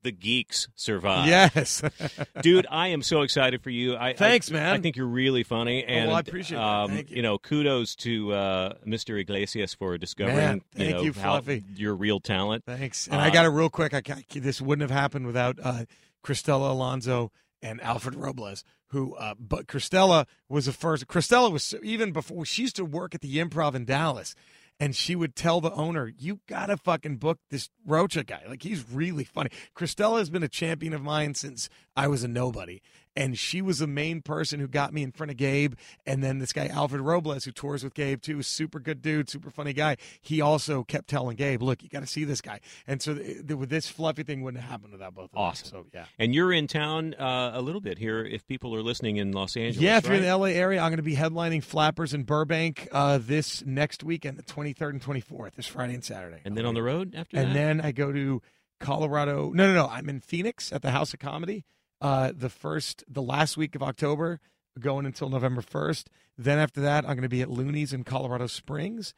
[0.01, 1.27] The geeks survive.
[1.27, 1.81] Yes,
[2.41, 3.97] Dude, I am so excited for you.
[3.97, 4.69] I, Thanks, I, man.
[4.71, 7.21] Oh, I think you're really funny, and well, I appreciate um, Thank you.
[7.21, 9.19] know, kudos to uh, Mr.
[9.19, 11.65] Iglesias for discovering Man, thank know, you, how Fluffy.
[11.75, 12.63] your real talent.
[12.65, 13.07] Thanks.
[13.07, 13.93] And Uh, I got it real quick.
[13.93, 14.01] I,
[14.33, 15.83] this wouldn't have happened without uh,
[16.23, 17.31] Cristela Alonzo
[17.61, 21.07] and Alfred Robles, who, uh, but Cristela was the first.
[21.07, 24.33] Cristela was even before she used to work at the Improv in Dallas,
[24.79, 28.43] and she would tell the owner, "You gotta fucking book this Rocha guy.
[28.47, 32.27] Like he's really funny." Cristela has been a champion of mine since I was a
[32.27, 32.81] nobody.
[33.15, 35.73] And she was the main person who got me in front of Gabe.
[36.05, 39.49] And then this guy, Alfred Robles, who tours with Gabe too, super good dude, super
[39.49, 39.97] funny guy.
[40.21, 42.59] He also kept telling Gabe, look, you got to see this guy.
[42.87, 45.41] And so th- th- with this fluffy thing wouldn't have happened without both of them.
[45.41, 45.67] Awesome.
[45.69, 46.05] So, yeah.
[46.17, 48.23] And you're in town uh, a little bit here.
[48.23, 50.89] If people are listening in Los Angeles, Yeah, if you're in the LA area, I'm
[50.89, 55.55] going to be headlining Flappers in Burbank uh, this next weekend, the 23rd and 24th,
[55.55, 56.39] this Friday and Saturday.
[56.45, 57.53] and then on the road after and that.
[57.53, 58.41] then I go to
[58.79, 59.51] Colorado.
[59.53, 59.87] No, no, no.
[59.87, 61.65] I'm in Phoenix at the House of Comedy.
[62.01, 64.39] Uh, the first, the last week of October,
[64.79, 66.05] going until November 1st.
[66.37, 69.13] Then after that, I'm going to be at Loonees in Colorado Springs.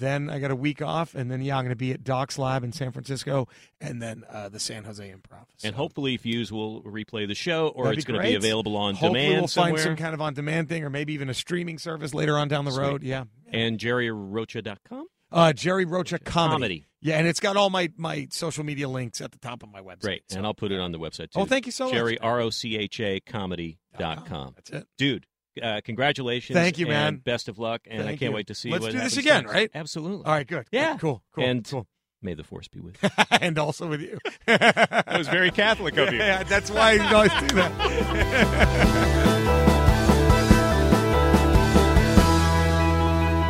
[0.00, 2.36] Then I got a week off, and then yeah, I'm going to be at Doc's
[2.36, 3.46] Lab in San Francisco,
[3.80, 5.44] and then uh, the San Jose Improv.
[5.58, 8.76] So and hopefully, Fuse will replay the show, or That'd it's going to be available
[8.76, 9.74] on hopefully demand we'll somewhere.
[9.74, 12.64] find some kind of on-demand thing, or maybe even a streaming service later on down
[12.64, 12.82] the Sweet.
[12.82, 13.02] road.
[13.04, 15.06] Yeah, and JerryRocha.com.
[15.30, 16.54] uh, Jerry Rocha comedy.
[16.54, 16.86] Comedy.
[17.04, 19.80] Yeah, and it's got all my my social media links at the top of my
[19.82, 20.00] website.
[20.00, 20.22] Great.
[20.30, 21.40] So- And I'll put it on the website too.
[21.40, 21.92] oh, thank you so much.
[21.94, 24.54] Jerry, R O C H A comedy dot com.
[24.56, 24.86] That's it.
[24.98, 25.26] Dude,
[25.62, 26.56] uh, congratulations.
[26.56, 27.16] Thank you, and man.
[27.18, 27.82] Best of luck.
[27.86, 28.32] And I can't you.
[28.32, 28.72] wait to see you.
[28.72, 29.54] Let's what do this again, next.
[29.54, 29.70] right?
[29.74, 30.24] Absolutely.
[30.24, 30.66] All right, good.
[30.72, 30.92] Yeah.
[30.92, 31.00] Good.
[31.00, 31.86] cool, cool, And- cool.
[32.22, 33.10] May the force be with you.
[33.32, 34.18] and also with you.
[34.46, 36.20] That was very Catholic of you.
[36.20, 38.84] Yeah, that's why you always do that.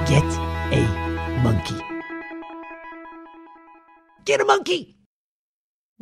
[0.06, 1.83] Get a monkey.
[4.24, 5.03] Get a monkey!